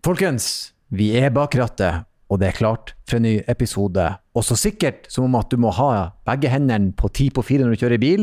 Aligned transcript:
Folkens, 0.00 0.72
vi 0.88 1.10
er 1.20 1.28
bak 1.28 1.52
rattet, 1.60 2.06
og 2.32 2.38
det 2.40 2.46
er 2.48 2.56
klart 2.56 2.94
for 3.04 3.18
en 3.18 3.26
ny 3.26 3.34
episode. 3.52 4.00
Og 4.32 4.44
så 4.46 4.56
sikkert 4.56 5.04
som 5.12 5.26
om 5.26 5.34
at 5.36 5.50
du 5.52 5.58
må 5.60 5.68
ha 5.76 5.90
begge 6.24 6.48
hendene 6.48 6.94
på 6.96 7.10
ti 7.12 7.26
på 7.28 7.44
fire 7.44 7.66
når 7.66 7.76
du 7.76 7.82
kjører 7.82 8.00
bil, 8.00 8.22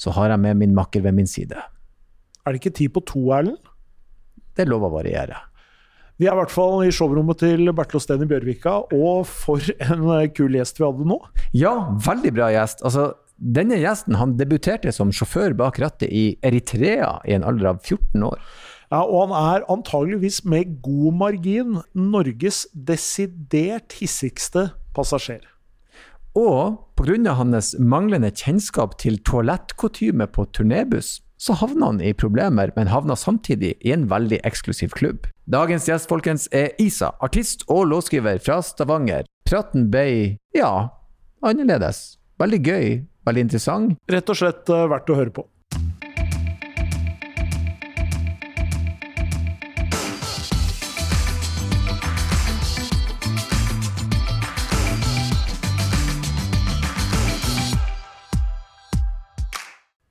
så 0.00 0.14
har 0.16 0.32
jeg 0.32 0.40
med 0.40 0.56
min 0.62 0.72
makker 0.78 1.04
ved 1.04 1.12
min 1.18 1.28
side. 1.28 1.58
Er 2.46 2.54
det 2.54 2.62
ikke 2.62 2.72
ti 2.78 2.86
på 2.88 3.02
to, 3.04 3.26
Erlend? 3.36 3.60
Det 4.56 4.64
er 4.64 4.70
lov 4.72 4.86
å 4.88 4.92
variere. 4.94 5.36
Vi 6.16 6.30
er 6.30 6.32
i 6.32 6.38
hvert 6.40 6.54
fall 6.54 6.86
i 6.86 6.94
showrommet 6.96 7.42
til 7.44 7.74
Bertil 7.76 8.00
Osten 8.00 8.24
i 8.24 8.30
Bjørvika, 8.30 8.78
og 8.96 9.28
for 9.28 9.68
en 9.84 10.08
eh, 10.16 10.30
kul 10.32 10.56
gjest 10.56 10.80
vi 10.80 10.86
hadde 10.86 11.10
nå. 11.12 11.20
Ja, 11.52 11.74
veldig 12.08 12.32
bra 12.40 12.48
gjest. 12.56 12.80
Altså, 12.88 13.10
denne 13.36 13.76
gjesten 13.82 14.16
han 14.16 14.38
debuterte 14.40 14.96
som 14.96 15.12
sjåfør 15.12 15.52
bak 15.60 15.76
rattet 15.84 16.08
i 16.08 16.24
Eritrea 16.40 17.18
i 17.28 17.36
en 17.36 17.44
alder 17.44 17.74
av 17.74 17.84
14 17.84 18.24
år. 18.32 18.40
Ja, 18.88 19.02
og 19.04 19.28
han 19.28 19.36
er 19.36 19.66
antageligvis 19.68 20.42
med 20.48 20.78
god 20.84 21.16
margin 21.20 21.80
Norges 21.92 22.64
desidert 22.72 23.92
hissigste 24.00 24.70
passasjer. 24.96 25.42
Og 26.38 26.78
pga. 26.96 27.34
hans 27.34 27.74
manglende 27.78 28.30
kjennskap 28.30 28.96
til 28.98 29.18
toalettkutyme 29.18 30.26
på 30.26 30.46
turnébuss, 30.56 31.20
så 31.38 31.54
havna 31.54 31.92
han 31.92 32.00
i 32.00 32.12
problemer, 32.12 32.72
men 32.76 32.88
havna 32.88 33.14
samtidig 33.16 33.76
i 33.80 33.92
en 33.92 34.08
veldig 34.10 34.40
eksklusiv 34.44 34.90
klubb. 34.96 35.28
Dagens 35.46 35.86
gjest 35.88 36.08
folkens, 36.08 36.48
er 36.52 36.72
Isa, 36.82 37.12
artist 37.20 37.62
og 37.68 37.86
låtskriver 37.92 38.40
fra 38.42 38.58
Stavanger. 38.62 39.28
Praten 39.46 39.90
ble, 39.92 40.38
ja, 40.56 40.72
annerledes. 41.42 42.18
Veldig 42.40 42.60
gøy, 42.64 42.88
veldig 43.26 43.46
interessant. 43.46 43.96
Rett 44.10 44.30
og 44.30 44.38
slett 44.38 44.68
eh, 44.72 44.88
verdt 44.90 45.10
å 45.10 45.18
høre 45.18 45.34
på. 45.34 45.46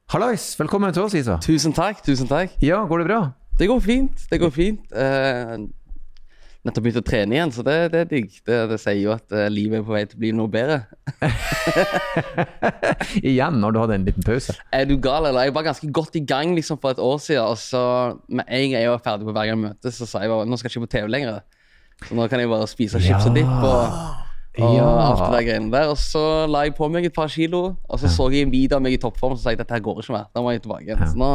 Hallais, 0.07 0.53
velkommen 0.55 0.93
til 0.95 1.03
oss, 1.03 1.13
Isa. 1.19 1.33
Tusen 1.43 1.73
takk. 1.75 1.97
tusen 1.99 2.29
takk. 2.29 2.53
Ja, 2.63 2.77
går 2.87 3.01
det 3.01 3.05
bra? 3.09 3.17
Det 3.59 3.65
går 3.67 3.81
fint. 3.83 4.21
det 4.31 4.37
går 4.39 4.51
fint. 4.55 4.85
uh, 4.95 5.57
nettopp 6.63 6.85
begynt 6.85 6.99
å 7.01 7.03
trene 7.03 7.35
igjen, 7.35 7.51
så 7.51 7.65
det, 7.67 7.73
det 7.91 7.99
er 7.99 8.07
digg. 8.13 8.37
Det, 8.47 8.59
det, 8.71 8.77
sier 8.79 9.01
jo 9.01 9.11
at 9.11 9.35
uh, 9.35 9.49
livet 9.51 9.81
er 9.81 9.83
på 9.83 9.91
vei 9.91 10.05
til 10.07 10.15
å 10.15 10.21
bli 10.21 10.29
noe 10.37 10.47
bedre. 10.53 10.77
igjen, 13.33 13.57
når 13.59 13.75
du 13.75 13.79
hadde 13.81 13.97
en 13.99 14.05
liten 14.07 14.23
pause? 14.23 14.55
Er 14.71 14.87
du 14.87 14.95
gal, 14.95 15.27
eller? 15.27 15.49
Jeg 15.49 15.55
var 15.57 15.67
ganske 15.67 15.89
godt 15.99 16.15
i 16.15 16.21
gang 16.29 16.55
liksom, 16.55 16.79
for 16.79 16.95
et 16.95 17.01
år 17.03 17.19
siden. 17.25 17.43
Og 17.43 17.59
så 17.59 17.81
med 18.31 18.47
en 18.47 18.71
gang 18.71 18.85
jeg 18.85 18.93
var 18.93 19.03
ferdig 19.09 19.27
på 19.27 19.35
hver 19.35 19.49
gang 19.49 19.57
jeg 19.57 19.65
møtes, 19.65 19.99
så 19.99 20.07
sa 20.07 20.23
jeg 20.23 20.31
bare 20.31 20.47
nå 20.47 20.61
skal 20.61 20.71
jeg 20.71 20.77
ikke 20.77 20.87
på 20.87 20.93
TV 20.95 21.11
lenger. 21.17 21.43
Så 22.05 22.15
nå 22.15 22.29
kan 22.31 22.39
jeg 22.39 22.53
bare 22.55 22.71
spise 22.71 23.03
chips 23.03 23.27
og 23.27 23.35
dipp. 23.35 23.51
og 23.59 24.23
og 24.57 24.75
ja. 24.75 24.85
alt 24.87 25.21
det 25.21 25.31
der 25.35 25.47
greiene 25.47 25.71
der. 25.73 25.91
Og 25.93 25.97
så 26.01 26.21
la 26.49 26.65
jeg 26.67 26.75
på 26.77 26.89
meg 26.91 27.07
et 27.09 27.15
par 27.15 27.31
kilo, 27.31 27.63
og 27.87 28.01
så 28.01 28.11
så 28.11 28.29
jeg 28.33 28.47
en 28.47 28.53
video 28.53 28.79
av 28.79 28.85
meg 28.85 28.97
i 28.97 29.01
toppform 29.01 29.35
og 29.35 29.39
så 29.39 29.47
sa 29.47 29.55
jeg 29.55 29.61
dette 29.61 29.75
her 29.75 29.83
går 29.85 30.01
ikke 30.03 30.15
mer. 30.15 30.29
Da 30.33 30.43
må 30.43 30.53
jeg 30.55 30.63
tilbake 30.65 30.87
igjen. 30.87 31.03
Så 31.11 31.19
nå, 31.19 31.31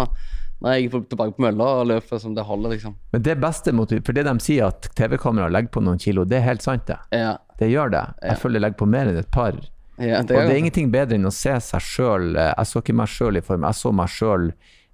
nå 0.63 0.71
er 0.71 0.81
jeg 0.81 0.91
tilbake 0.95 1.37
på 1.37 1.47
mølla 1.47 1.69
og 1.81 1.89
løper 1.91 2.23
som 2.23 2.35
det 2.37 2.47
holder, 2.49 2.77
liksom. 2.77 2.97
Men 3.15 3.27
det 3.29 3.39
beste 3.43 3.75
motiv, 3.77 4.03
for 4.07 4.17
det 4.17 4.27
de 4.29 4.35
sier 4.45 4.71
at 4.71 4.91
TV-kamera 4.99 5.51
legger 5.53 5.75
på 5.75 5.85
noen 5.85 6.01
kilo, 6.03 6.27
det 6.29 6.41
er 6.41 6.49
helt 6.51 6.67
sant, 6.67 6.87
det. 6.91 6.99
Ja. 7.15 7.37
Det 7.61 7.71
gjør 7.71 7.95
det. 7.95 8.05
Jeg 8.27 8.43
føler 8.43 8.59
jeg 8.59 8.67
legger 8.67 8.83
på 8.83 8.91
mer 8.91 9.11
enn 9.11 9.23
et 9.23 9.33
par. 9.35 9.59
Ja, 10.01 10.23
det 10.25 10.35
og 10.35 10.49
det 10.49 10.55
er 10.55 10.59
ingenting 10.59 10.89
bedre 10.91 11.19
enn 11.19 11.29
å 11.29 11.31
se 11.35 11.53
seg 11.63 11.83
sjøl 11.85 12.33
Jeg 12.35 12.65
så 12.67 12.81
ikke 12.81 12.95
meg 12.97 13.11
sjøl 13.13 13.37
i 13.39 13.43
form, 13.45 13.67
jeg 13.69 13.77
så 13.77 13.91
meg 13.95 14.09
sjøl 14.11 14.47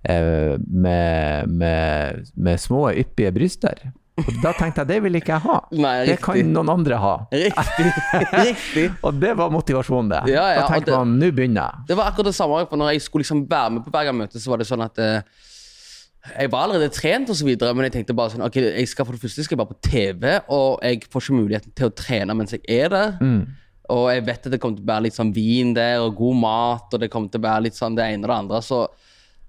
eh, 0.02 0.56
med, 0.58 1.54
med, 1.62 2.32
med 2.34 2.60
små, 2.60 2.88
yppige 2.92 3.32
bryster. 3.36 3.86
Og 4.18 4.38
da 4.42 4.52
tenkte 4.56 4.82
jeg 4.82 4.90
det 4.90 4.98
vil 5.04 5.18
ikke 5.20 5.34
jeg 5.36 5.44
ha. 5.46 5.58
Nei, 5.78 5.94
det 6.08 6.16
kan 6.22 6.38
noen 6.52 6.72
andre 6.72 7.00
ha. 7.02 7.14
Riktig. 7.32 7.90
riktig. 8.48 8.86
og 9.06 9.20
det 9.22 9.34
var 9.38 9.52
motivasjonen, 9.54 10.10
det. 10.14 10.22
Ja, 10.34 10.46
ja, 10.54 10.64
da 10.64 10.72
tenkte 10.72 10.96
man 10.96 11.18
nå 11.20 11.30
begynner 11.34 11.68
jeg. 11.68 11.90
Det 11.90 11.98
var 11.98 12.10
akkurat 12.10 12.30
det 12.32 12.38
samme. 12.38 12.64
Når 12.68 12.94
jeg 12.94 13.04
skulle 13.04 13.26
liksom 13.26 13.44
være 13.50 13.76
med 13.76 13.86
på 13.86 13.94
Bergen-møtet, 13.94 14.42
så 14.42 14.52
var 14.52 14.62
det 14.62 14.68
sånn 14.68 14.84
at 14.84 15.00
eh, 15.04 15.46
jeg 16.34 16.52
var 16.52 16.66
allerede 16.66 16.90
trent, 16.92 17.30
og 17.30 17.38
så 17.38 17.46
videre, 17.46 17.72
men 17.76 17.88
jeg 17.88 17.98
tenkte 17.98 18.16
bare 18.16 18.34
sånn 18.34 18.44
ok, 18.44 18.58
jeg 18.66 18.90
skal 18.90 19.06
for 19.06 19.16
det 19.16 19.22
første 19.22 19.46
skal 19.46 19.56
jeg 19.56 19.62
bare 19.62 19.72
på 19.72 19.88
TV, 19.88 20.26
og 20.54 20.84
jeg 20.84 21.06
får 21.08 21.24
ikke 21.24 21.38
muligheten 21.38 21.74
til 21.78 21.88
å 21.88 21.96
trene 21.96 22.36
mens 22.36 22.54
jeg 22.56 22.64
er 22.68 22.92
der. 22.92 23.14
Mm. 23.22 23.42
Og 23.94 24.08
jeg 24.12 24.24
vet 24.26 24.48
at 24.48 24.52
det 24.52 24.60
kommer 24.60 24.76
til 24.76 24.84
å 24.84 24.90
være 24.90 25.06
litt 25.06 25.16
sånn 25.16 25.34
vin 25.36 25.70
der, 25.76 26.02
og 26.04 26.16
god 26.18 26.40
mat, 26.42 26.88
og 26.92 27.04
det 27.04 27.10
kommer 27.12 27.32
til 27.32 27.40
å 27.40 27.46
være 27.48 27.68
litt 27.68 27.78
sånn 27.78 27.96
det 27.96 28.08
ene 28.10 28.26
og 28.26 28.32
det 28.32 28.40
andre. 28.42 28.60
så 28.64 28.82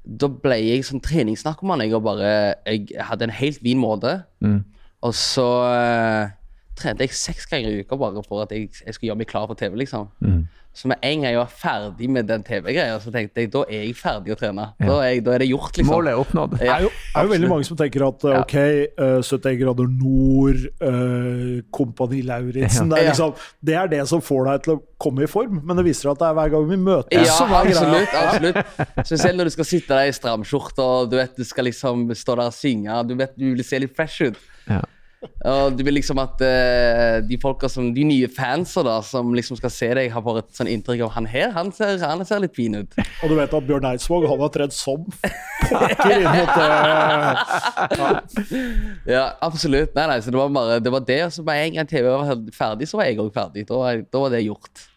da 0.03 0.29
ble 0.31 0.57
jeg 0.61 0.85
sånn 0.87 1.03
treningsnarkoman. 1.03 1.83
Jeg, 1.85 2.01
bare, 2.03 2.31
jeg 2.65 3.05
hadde 3.09 3.27
en 3.27 3.35
helt 3.39 3.61
fin 3.63 3.81
måte. 3.81 4.21
Mm. 4.43 4.61
Og 5.05 5.15
så 5.15 5.47
uh, 5.63 6.31
trente 6.79 7.06
jeg 7.06 7.17
seks 7.17 7.50
ganger 7.50 7.73
i 7.73 7.84
uka 7.84 8.00
bare 8.00 8.23
for 8.25 8.45
at 8.45 8.56
jeg, 8.56 8.72
jeg 8.85 8.95
skulle 8.95 9.12
gjøre 9.12 9.22
meg 9.22 9.29
klar 9.29 9.50
for 9.50 9.59
TV. 9.59 9.75
liksom. 9.84 10.09
Mm. 10.23 10.47
Så 10.79 10.88
med 10.88 11.01
en 11.01 11.23
gang 11.23 11.34
jeg 11.34 11.40
var 11.40 11.50
ferdig 11.51 12.07
med 12.13 12.28
den 12.29 12.44
TV-greia, 12.45 13.00
så 13.01 13.12
tenkte 13.12 13.41
jeg 13.41 13.50
da 13.51 13.63
er 13.66 13.81
jeg 13.88 13.95
ferdig 13.97 14.31
å 14.31 14.38
trene. 14.40 14.67
Ja. 14.78 14.85
Da, 14.85 14.97
er 15.01 15.09
jeg, 15.09 15.23
da, 15.25 15.34
er 15.34 15.44
det 15.44 15.47
gjort, 15.50 15.72
liksom. 15.75 15.90
Målet 15.91 16.13
er 16.13 16.22
oppnådd. 16.22 16.53
Det 16.62 16.69
er 16.69 16.84
jo, 16.85 16.91
er 17.17 17.25
jo 17.25 17.31
veldig 17.34 17.50
mange 17.51 17.67
som 17.67 17.79
tenker 17.79 18.06
at 18.06 18.25
ja. 18.29 18.44
ok, 18.45 18.53
uh, 19.01 19.07
eh, 19.07 19.16
71 19.25 19.57
grader 19.63 19.90
nord, 19.91 20.62
uh, 20.85 21.57
Kompani 21.75 22.22
Lauritzen 22.28 22.94
det, 22.94 23.01
liksom, 23.09 23.34
det, 23.66 23.75
er 23.81 23.90
det 23.91 24.03
som 24.11 24.22
får 24.23 24.46
deg 24.51 24.63
til 24.67 24.75
å 24.75 24.78
komme 25.01 25.25
i 25.25 25.31
form, 25.31 25.57
men 25.66 25.81
det 25.81 25.88
viser 25.90 26.07
seg 26.07 26.13
at 26.13 26.22
det 26.22 26.29
er 26.29 26.38
hver 26.38 26.53
gang 26.53 26.69
vi 26.69 26.79
møtes. 26.85 27.28
Ja, 27.28 27.50
absolutt. 27.59 28.16
absolutt. 28.22 29.03
Spesielt 29.09 29.41
når 29.41 29.50
du 29.50 29.56
skal 29.57 29.69
sitte 29.73 30.00
der 30.00 30.13
i 30.13 30.16
stramskjorte 30.16 30.85
og 30.85 31.11
du 31.11 31.17
vet 31.19 31.35
du 31.35 31.44
skal 31.50 31.67
liksom 31.67 32.07
stå 32.13 32.38
der 32.40 32.53
og 32.53 32.56
synge. 32.56 33.01
Du 33.09 33.17
vet 33.19 33.35
du 33.35 33.50
vil 33.50 33.66
se 33.67 33.81
litt 33.84 33.97
fresh 33.97 34.29
ut. 34.29 34.40
Ja. 34.69 34.84
Og 35.19 35.75
du 35.75 35.81
vil 35.84 35.97
liksom 35.97 36.19
at 36.22 36.40
uh, 36.40 37.19
de 37.28 37.38
som, 37.72 37.90
de 37.96 38.03
nye 38.07 38.28
fansa 38.31 38.84
da, 38.85 39.00
som 39.03 39.34
liksom 39.35 39.57
skal 39.59 39.72
se 39.74 39.90
deg, 39.97 40.12
har 40.13 40.24
fått 40.24 40.40
et 40.46 40.59
sånn 40.59 40.69
inntrykk 40.72 41.03
av 41.07 41.12
han 41.18 41.28
her, 41.28 41.50
han 41.56 41.74
ser, 41.75 41.97
han 42.03 42.24
ser 42.28 42.40
litt 42.44 42.56
fin 42.56 42.78
ut. 42.80 42.96
Og 43.24 43.31
du 43.31 43.35
vet 43.35 43.56
at 43.56 43.68
Bjørn 43.68 43.88
Eidsvåg 43.91 44.28
han 44.29 44.44
har 44.44 44.53
tredd 44.56 44.75
som 44.75 45.03
pokker 45.09 46.13
inn 46.16 46.28
mot 46.28 46.53
uh, 46.56 47.41
ja. 48.00 48.12
ja. 49.16 49.25
absolutt. 49.46 49.91
Nei, 49.97 50.08
nei, 50.13 50.22
så 50.24 50.31
det 50.31 50.40
var 50.40 50.56
bare 50.56 50.79
det. 50.84 50.94
Var 50.96 51.06
det 51.09 51.19
og 51.25 51.35
så 51.35 51.46
med 51.47 51.66
en 51.66 51.75
gang 51.79 51.91
TV 51.91 52.08
var 52.08 52.47
ferdig, 52.56 52.88
så 52.88 53.02
var 53.02 53.12
jeg 53.12 53.19
òg 53.19 53.34
ferdig. 53.35 53.68
Da 53.68 53.84
da 54.00 54.24
var, 54.24 54.31
det 54.31 54.46
gjort. 54.46 54.88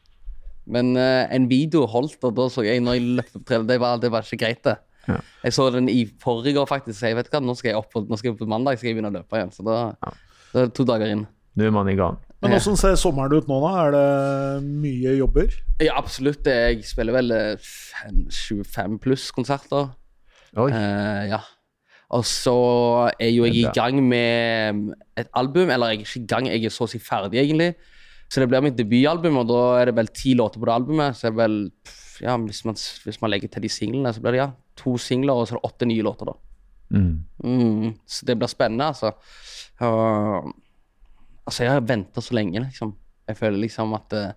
Men 0.71 0.95
uh, 0.95 1.27
en 1.35 1.51
video 1.51 1.89
holdt, 1.91 2.21
og 2.23 2.39
da 2.39 2.47
så 2.53 2.63
jeg 2.67 2.83
når 2.85 2.99
jeg 2.99 3.13
løpte 3.19 3.43
opp 3.43 3.47
treet, 3.51 3.67
det, 3.67 3.83
det 4.03 4.15
var 4.15 4.27
ikke 4.27 4.43
greit, 4.45 4.63
det. 4.69 4.79
Ja. 5.09 5.19
Jeg 5.43 5.55
så 5.57 5.69
den 5.75 5.89
i 5.91 6.03
forrige 6.23 6.61
år, 6.61 6.69
faktisk. 6.71 6.99
Så 7.01 7.11
jeg 7.11 7.19
vet 7.19 7.31
hva, 7.33 7.41
nå 7.43 7.55
skal 7.59 7.73
jeg 7.73 7.81
opp, 7.81 7.97
nå 7.97 8.19
skal 8.19 8.33
jeg 8.33 8.41
på 8.41 8.51
mandag 8.51 8.79
skal 8.79 8.91
jeg 8.91 8.99
begynne 8.99 9.13
å 9.13 9.19
løpe 9.21 9.39
igjen. 9.39 9.55
Så 9.55 9.65
da, 9.67 9.79
ja. 9.97 10.13
da 10.53 10.63
er 10.63 10.69
det 10.69 10.77
to 10.79 10.87
dager 10.89 11.15
inn. 11.15 11.25
Nå 11.59 11.67
er 11.69 11.75
man 11.75 11.91
i 11.91 11.97
gang. 11.99 12.21
Men 12.43 12.57
Hvordan 12.57 12.79
ser 12.81 12.95
sommeren 12.99 13.35
ut 13.39 13.49
nå, 13.51 13.59
da? 13.63 13.73
Er 13.85 13.93
det 13.95 14.69
mye 14.83 15.17
jobber? 15.19 15.53
Ja, 15.83 15.95
absolutt. 16.01 16.49
Jeg 16.49 16.83
spiller 16.89 17.15
vel 17.15 17.35
25 17.63 18.81
eh, 18.83 18.97
pluss 19.03 19.29
konserter. 19.35 19.93
Oi. 20.59 20.71
Eh, 20.75 21.27
ja. 21.31 21.43
Og 22.13 22.27
så 22.29 22.57
er 23.15 23.31
jo 23.31 23.47
jeg 23.47 23.63
i 23.63 23.69
gang 23.77 24.01
med 24.05 24.91
et 25.19 25.31
album. 25.39 25.71
Eller 25.71 25.93
jeg 25.93 26.03
er 26.03 26.07
ikke 26.07 26.23
i 26.23 26.31
gang, 26.35 26.51
jeg 26.51 26.67
er 26.67 26.75
så 26.75 26.89
å 26.89 26.91
si 26.91 27.01
ferdig, 27.03 27.41
egentlig. 27.45 27.73
Så 28.33 28.41
det 28.41 28.49
blir 28.49 28.65
mitt 28.65 28.79
debutalbum, 28.79 29.43
og 29.43 29.51
da 29.51 29.63
er 29.83 29.91
det 29.91 29.97
vel 30.01 30.09
ti 30.17 30.33
låter 30.39 30.61
på 30.61 30.67
det 30.67 30.75
albumet. 30.75 31.19
Så 31.19 31.29
er 31.29 31.35
det 31.35 31.43
vel 31.45 31.59
ja, 32.23 32.37
hvis 32.39 32.65
man, 32.65 32.79
hvis 33.05 33.21
man 33.23 33.33
legger 33.33 33.51
til 33.53 33.65
de 33.65 33.71
singlene, 33.73 34.13
så 34.15 34.23
blir 34.23 34.37
det 34.37 34.43
ja, 34.43 34.51
to 34.79 34.97
singler 35.01 35.37
og 35.37 35.49
så 35.49 35.57
er 35.57 35.61
det 35.61 35.71
åtte 35.71 35.89
nye 35.89 36.07
låter. 36.07 36.33
da. 36.33 36.37
Mm. 36.93 37.25
Mm, 37.45 37.95
så 38.07 38.27
det 38.27 38.37
blir 38.37 38.49
spennende, 38.53 38.85
altså. 38.93 39.07
Uh, 39.81 40.53
altså, 41.45 41.65
jeg 41.65 41.73
har 41.73 41.81
venta 41.89 42.21
så 42.21 42.35
lenge, 42.37 42.61
liksom. 42.61 42.97
Jeg 43.29 43.37
føler 43.39 43.59
liksom 43.63 43.95
at 43.97 44.13
uh, 44.19 44.31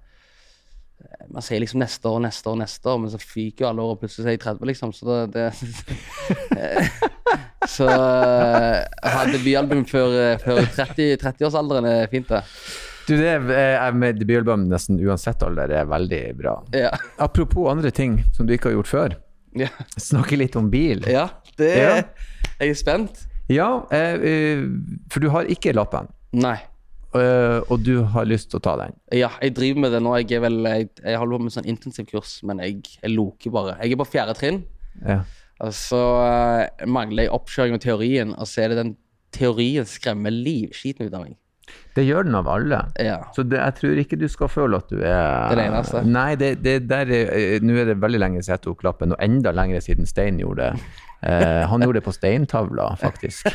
Man 1.29 1.43
sier 1.43 1.59
liksom 1.59 1.79
neste 1.81 2.07
år, 2.07 2.19
neste 2.23 2.49
år, 2.49 2.55
neste 2.61 2.89
år, 2.89 2.97
men 3.03 3.11
så 3.11 3.17
fyker 3.19 3.65
jo 3.65 3.69
alle 3.69 3.81
år, 3.83 3.91
og 3.95 3.99
plutselig 3.99 4.27
er 4.29 4.33
jeg 4.37 4.43
30, 4.45 4.65
liksom. 4.71 4.89
Så 4.95 5.03
det, 5.05 5.19
det 5.35 5.45
Så 7.75 7.85
uh, 7.89 8.79
å 8.79 9.11
ha 9.11 9.21
debutalbum 9.27 9.85
før, 9.89 10.37
før 10.43 10.57
30-årsalderen 10.77 11.85
30 11.89 11.91
er 11.91 12.07
fint, 12.11 12.29
det. 12.31 12.41
Du, 13.05 13.13
det 13.19 13.29
er 13.29 13.91
med 13.93 14.15
debutalbum 14.17 14.61
nesten 14.71 14.99
uansett 15.03 15.43
alder 15.45 15.69
er 15.81 15.85
veldig 15.89 16.23
bra. 16.39 16.53
Ja. 16.73 16.91
Apropos 17.21 17.69
andre 17.69 17.91
ting 17.93 18.23
som 18.33 18.45
du 18.47 18.53
ikke 18.55 18.69
har 18.71 18.75
gjort 18.79 18.89
før. 18.89 19.09
Ja. 19.55 19.71
Snakke 19.95 20.37
litt 20.39 20.55
om 20.59 20.69
bil. 20.71 21.05
Ja, 21.07 21.29
det 21.59 21.71
ja. 21.79 21.95
Jeg 22.59 22.71
er 22.73 22.79
spent. 22.79 23.25
Ja, 23.51 23.85
eh, 23.93 24.15
eh, 24.15 24.63
for 25.11 25.23
du 25.23 25.29
har 25.33 25.47
ikke 25.51 25.75
lappen. 25.75 26.09
Nei. 26.35 26.57
Uh, 27.15 27.61
og 27.71 27.79
du 27.85 28.01
har 28.11 28.25
lyst 28.27 28.49
til 28.51 28.59
å 28.59 28.63
ta 28.65 28.73
den? 28.81 28.95
Ja, 29.15 29.29
jeg 29.39 29.53
driver 29.55 29.85
med 29.85 29.93
det 29.95 30.01
nå. 30.03 30.11
Jeg, 30.19 30.33
er 30.35 30.41
vel, 30.43 30.57
jeg, 30.67 30.89
jeg 30.99 31.19
holder 31.21 31.39
på 31.39 31.45
med 31.45 31.53
sånn 31.55 31.69
intensivkurs, 31.71 32.33
men 32.47 32.59
jeg, 32.59 32.81
jeg 32.97 33.13
loker 33.13 33.53
bare. 33.55 33.77
Jeg 33.79 33.95
er 33.95 34.01
på 34.01 34.07
fjerde 34.09 34.35
trinn. 34.35 34.59
Ja. 34.99 35.21
Og 35.63 35.71
så 35.77 36.01
mangler 36.91 37.29
jeg 37.29 37.35
oppkjøring 37.37 37.77
og 37.77 37.85
teorien, 37.85 38.33
og 38.35 38.49
så 38.51 38.65
er 38.65 38.73
det 38.73 38.81
den 38.81 38.91
teorien 39.35 39.87
skremmer 39.87 40.33
livskiten 40.35 41.07
ut 41.07 41.15
av 41.15 41.23
meg. 41.23 41.37
Det 41.95 42.03
gjør 42.03 42.25
den 42.27 42.35
av 42.35 42.47
alle. 42.51 42.81
Ja. 42.99 43.17
Så 43.35 43.45
det, 43.47 43.57
jeg 43.61 43.75
tror 43.79 43.99
ikke 44.03 44.17
du 44.19 44.27
skal 44.27 44.49
føle 44.51 44.77
at 44.81 44.89
du 44.91 44.97
er 44.99 45.49
Det 45.49 45.57
det 45.61 45.65
eneste. 45.69 46.01
Nei, 46.05 46.35
det, 46.35 46.49
det 46.65 46.73
der 46.89 47.07
er, 47.07 47.29
eh, 47.31 47.59
nå 47.63 47.77
er 47.81 47.85
det 47.93 47.97
veldig 48.03 48.19
lenge 48.19 48.43
siden 48.43 48.57
jeg 48.57 48.65
tok 48.67 48.83
lappen, 48.83 49.15
og 49.15 49.21
enda 49.23 49.53
lenger 49.55 49.79
siden 49.85 50.05
Stein 50.09 50.39
gjorde 50.43 50.73
det. 50.73 50.87
Eh, 51.25 51.63
han 51.71 51.81
gjorde 51.81 52.01
det 52.01 52.05
på 52.05 52.13
steintavla, 52.13 52.89
faktisk. 53.01 53.47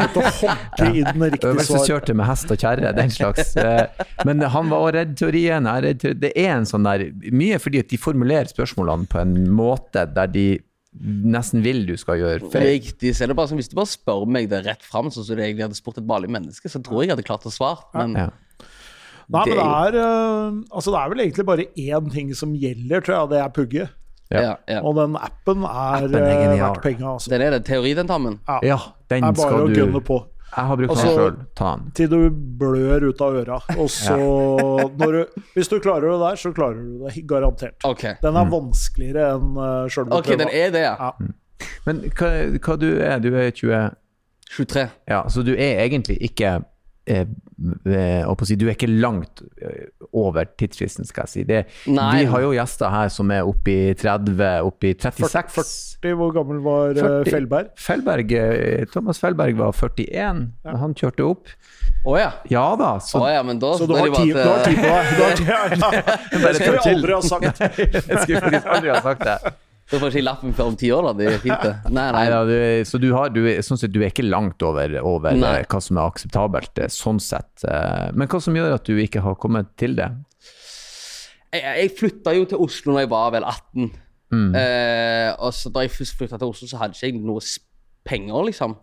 Måtte 0.00 0.26
hogge 0.42 0.88
inn 0.90 1.22
riktig 1.22 1.40
svar. 1.40 1.54
Øvelseskjørte 1.54 2.16
med 2.18 2.26
hest 2.28 2.50
og 2.52 2.58
kjerre, 2.60 2.92
den 2.98 3.14
slags. 3.14 3.54
Eh, 3.56 3.86
Men 4.26 4.42
han 4.42 4.68
var 4.68 4.82
også 4.88 4.96
redd 4.98 5.14
teorien. 5.16 5.64
Jeg 5.70 5.78
er 5.78 5.86
redd 5.86 6.02
teori- 6.02 6.20
Det 6.26 6.32
er 6.36 6.50
en 6.58 6.66
sånn 6.68 6.84
der 6.84 7.06
Mye 7.32 7.58
fordi 7.62 7.80
at 7.84 7.88
de 7.94 7.96
formulerer 8.02 8.50
spørsmålene 8.50 9.08
på 9.08 9.22
en 9.22 9.36
måte 9.54 10.04
der 10.12 10.26
de 10.34 10.48
nesten 11.00 11.62
vil 11.62 11.84
du 11.86 11.94
skal 11.96 12.18
gjøre 12.18 12.50
feil. 12.52 12.66
Riktig. 12.80 13.14
Så 13.14 13.24
er 13.24 13.30
det 13.32 13.36
bare 13.38 13.48
som, 13.48 13.58
hvis 13.60 13.70
du 13.70 13.76
bare 13.78 13.90
spør 13.90 14.26
meg 14.26 14.48
det 14.50 14.64
rett 14.66 14.82
fram, 14.82 15.10
sånn 15.14 15.24
som 15.24 15.36
du 15.36 15.42
egentlig 15.42 15.66
hadde 15.68 15.78
spurt 15.78 15.98
et 15.98 16.06
vanlig 16.08 16.30
menneske, 16.30 16.68
så 16.70 16.82
tror 16.82 17.02
jeg 17.02 17.08
jeg 17.10 17.16
hadde 17.16 17.26
klart 17.28 17.46
å 17.46 17.52
svare. 17.54 17.84
Men 17.94 18.16
Ja. 18.16 18.28
Nei, 19.30 19.44
men 19.44 19.56
det- 19.58 19.64
er, 19.64 19.96
eh, 20.00 20.52
altså 20.72 20.90
det 20.90 21.00
er 21.02 21.08
vel 21.10 21.18
egentlig 21.26 21.44
bare 21.44 21.64
én 21.76 22.10
ting 22.10 22.32
som 22.34 22.54
gjelder, 22.54 23.02
tror 23.04 23.14
jeg. 23.20 23.28
Det 23.30 23.38
er 23.44 23.48
pugge. 23.50 23.88
Ja. 24.30 24.40
ja, 24.40 24.54
ja. 24.68 24.80
Og 24.82 24.94
den 24.96 25.16
appen 25.16 25.62
er, 25.64 26.04
Appen 26.04 26.14
er 26.14 26.52
eh, 26.52 26.58
verdt 26.60 26.82
penga, 26.82 27.14
altså. 27.14 27.28
Den 27.32 27.42
er 27.42 27.50
det. 27.50 27.64
teoridentamen? 27.64 28.38
Ja, 28.62 28.78
den 29.08 29.20
Det 29.22 29.28
er 29.28 29.32
bare 29.32 29.36
skal 29.36 29.60
å 29.60 29.68
du 29.68 29.74
gunne 29.74 30.00
på. 30.04 30.18
Jeg 30.56 30.64
har 30.66 30.76
brukt 30.76 30.88
den 30.88 30.96
Altså- 30.96 31.14
sjøl. 31.16 31.36
Ta 31.54 31.76
den. 31.76 31.90
Til 31.94 32.08
du 32.08 32.30
blør 32.30 33.08
ut 33.10 33.20
av 33.20 33.34
øra. 33.42 33.58
Og 33.82 33.90
så 33.92 34.16
når 34.98 35.12
du, 35.12 35.42
Hvis 35.54 35.68
du 35.68 35.78
klarer 35.80 36.08
det 36.10 36.20
der, 36.22 36.36
så 36.40 36.52
klarer 36.56 36.74
du 36.80 37.04
det 37.06 37.26
garantert. 37.28 37.76
Okay. 37.84 38.14
Den 38.22 38.32
Mm. 38.34 38.40
er 38.40 38.50
vanskeligere 38.54 39.28
enn 39.36 39.56
uh, 39.58 39.88
sjølve 39.92 40.12
Ok, 40.18 40.26
den 40.38 40.48
er 40.48 40.70
det, 40.70 40.82
ja. 40.86 40.94
Ja. 40.98 41.10
Men 41.86 42.00
hva, 42.16 42.30
hva 42.58 42.76
du 42.78 42.88
er 43.02 43.18
du? 43.20 43.28
er 43.34 43.50
20 43.50 43.90
23. 44.56 44.88
Ja, 45.08 45.22
så 45.28 45.42
du 45.44 45.52
er 45.52 45.82
egentlig 45.84 46.16
ikke 46.24 46.54
eh, 47.06 47.20
eh, 47.20 47.26
Du 47.58 48.66
er 48.68 48.74
ikke 48.76 48.86
langt 48.86 49.42
eh, 49.58 49.88
over 50.14 50.46
tidsfristen, 50.58 51.06
skal 51.08 51.26
jeg 51.26 51.32
si. 51.32 51.44
Det, 51.48 51.64
vi 51.88 52.26
har 52.30 52.44
jo 52.44 52.52
gjester 52.54 52.92
her 52.92 53.10
som 53.10 53.32
er 53.34 53.48
oppe 53.48 53.72
i 53.72 53.94
30, 53.98 54.38
oppe 54.62 54.92
i 54.92 54.94
36. 54.94 55.58
40, 55.98 56.14
hvor 56.20 56.34
gammel 56.36 56.62
var 56.62 56.94
eh, 56.94 57.02
40. 57.02 57.32
Fellberg? 57.34 57.72
Fellberg, 57.82 58.34
eh, 58.38 58.84
Thomas 58.92 59.18
Fellberg 59.18 59.58
var 59.58 59.74
41 59.74 60.44
da 60.62 60.78
han 60.78 60.94
kjørte 60.98 61.26
opp. 61.26 61.54
Å 62.06 62.18
ja. 62.20 62.30
Ja 62.52 62.66
da, 62.78 62.92
Så, 63.02 63.18
så 63.18 63.28
ja, 63.32 63.42
men 63.42 63.58
da 63.58 63.72
Så 63.78 63.88
du 63.90 63.96
har 63.98 64.12
tid, 64.14 64.36
på 64.38 64.58
deg. 64.62 64.78
Ja, 65.48 65.62
ja. 65.74 65.90
Det 66.30 66.54
skulle 66.60 66.76
vi 66.78 66.92
aldri 66.94 67.16
ha 67.16 67.22
sagt. 67.26 67.64
Jeg 67.78 68.22
skulle 68.22 68.62
aldri 68.62 68.94
ha 68.94 69.00
sagt 69.02 69.26
det. 69.26 69.56
Da 69.90 69.96
får 70.02 70.10
ikke 70.12 70.24
lappen 70.26 70.52
før 70.52 70.66
om 70.68 70.76
ti 70.76 70.90
år, 70.92 71.06
da. 71.08 71.12
Det 71.16 71.26
er 71.32 71.38
fint, 71.40 71.62
det. 71.64 71.74
Nei, 71.96 72.06
nei. 72.12 72.18
Nei, 72.18 72.24
da, 72.34 72.40
du, 72.44 72.84
så 72.84 72.98
du, 73.00 73.06
har, 73.16 73.30
du, 73.32 73.40
sånn 73.64 73.78
sett, 73.80 73.92
du 73.94 74.00
er 74.02 74.10
ikke 74.12 74.26
langt 74.26 74.60
over, 74.68 74.98
over 75.00 75.32
eh, 75.32 75.62
hva 75.64 75.80
som 75.80 75.96
er 76.00 76.10
akseptabelt, 76.10 76.82
eh, 76.84 76.90
sånn 76.92 77.20
sett. 77.24 77.64
Eh, 77.64 78.10
Men 78.12 78.28
hva 78.28 78.40
som 78.44 78.56
gjør 78.58 78.74
at 78.76 78.84
du 78.84 78.98
ikke 79.00 79.22
har 79.24 79.38
kommet 79.40 79.70
til 79.80 79.96
det? 79.96 80.10
Jeg, 81.54 81.62
jeg 81.64 81.94
flytta 81.96 82.34
jo 82.36 82.44
til 82.50 82.60
Oslo 82.66 82.92
når 82.92 83.06
jeg 83.06 83.10
var 83.14 83.32
vel 83.38 83.46
18. 83.48 83.88
Eh, 84.60 85.30
og 85.40 85.54
så 85.56 85.70
Da 85.72 85.80
jeg 85.86 85.94
først 85.94 86.18
flytta 86.20 86.36
til 86.42 86.50
Oslo, 86.52 86.68
så 86.68 86.82
hadde 86.82 86.92
ikke 86.98 87.08
jeg 87.08 87.22
noe 87.24 87.40
s- 87.40 87.56
penger, 88.08 88.44
liksom. 88.50 88.76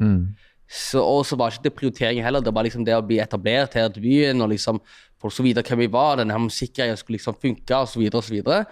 Så, 0.65 0.97
og 1.05 1.21
så 1.29 1.37
var 1.37 1.53
ikke 1.53 1.67
det 1.67 1.75
prioritering 1.77 2.23
heller. 2.25 2.41
Det 2.41 2.53
var 2.53 2.65
liksom 2.65 2.85
det 2.85 2.93
å 2.97 3.03
bli 3.05 3.19
etablert 3.21 3.73
her 3.77 3.89
til 3.93 4.01
byen, 4.01 4.41
og 4.41 4.49
liksom 4.49 4.79
folk 5.21 5.33
så 5.33 5.45
videre 5.45 5.61
hvem 5.65 5.83
vi 5.85 5.87
var, 5.93 6.17
denne 6.17 6.37
musikkgreia 6.41 6.97
skulle 6.97 7.19
liksom 7.19 7.37
funke, 7.41 7.77
og 7.77 7.89
så 7.89 8.01
videre 8.01 8.21
og 8.21 8.25
så. 8.25 8.65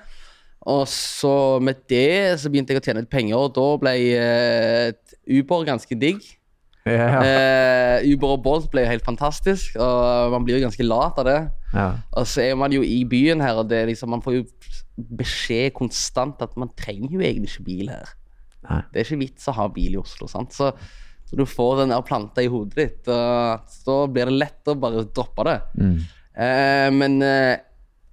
Og 0.69 0.85
så 0.87 1.59
med 1.63 1.83
det 1.91 2.39
så 2.39 2.51
begynte 2.51 2.71
jeg 2.71 2.79
å 2.79 2.85
tjene 2.85 3.03
litt 3.03 3.11
penger, 3.11 3.35
og 3.35 3.51
da 3.57 3.67
ble 3.81 3.93
uh, 4.15 5.17
Uber 5.27 5.67
ganske 5.67 5.97
digg. 5.99 6.23
Yeah. 6.87 7.23
Uh, 8.03 8.11
Uber 8.11 8.35
og 8.35 8.41
Bolt 8.43 8.69
ble 8.71 8.83
helt 8.87 9.05
fantastisk, 9.07 9.75
og 9.79 10.33
man 10.35 10.47
blir 10.47 10.59
jo 10.59 10.65
ganske 10.65 10.87
lat 10.87 11.19
av 11.19 11.27
det. 11.27 11.37
ja. 11.75 11.89
Og 12.19 12.27
så 12.27 12.43
er 12.45 12.57
man 12.59 12.75
jo 12.75 12.83
i 12.83 13.01
byen 13.07 13.43
her, 13.43 13.59
og 13.59 13.69
det 13.71 13.85
liksom, 13.91 14.11
man 14.15 14.23
får 14.23 14.39
jo 14.39 14.43
beskjed 15.19 15.73
konstant 15.75 16.41
at 16.43 16.55
man 16.59 16.71
trenger 16.79 17.15
jo 17.15 17.23
egentlig 17.23 17.53
ikke 17.53 17.67
bil 17.67 17.93
her. 17.93 18.11
Nei. 18.67 18.81
Det 18.91 18.99
er 18.99 19.07
ikke 19.07 19.23
vits 19.23 19.49
å 19.51 19.57
ha 19.57 19.67
bil 19.71 19.95
i 19.97 19.99
Oslo, 19.99 20.29
sant? 20.31 20.55
Så, 20.55 20.71
så 21.27 21.39
du 21.39 21.43
får 21.49 21.83
den 21.83 21.95
der 21.95 22.03
planta 22.07 22.43
i 22.43 22.51
hodet 22.51 22.77
ditt, 22.79 23.11
og 23.11 23.71
så 23.71 24.03
blir 24.11 24.31
det 24.31 24.39
lett 24.39 24.71
å 24.71 24.77
bare 24.79 25.07
droppe 25.11 25.47
det. 25.49 25.57
Eh, 26.33 26.89
men 26.95 27.19
eh, 27.25 27.57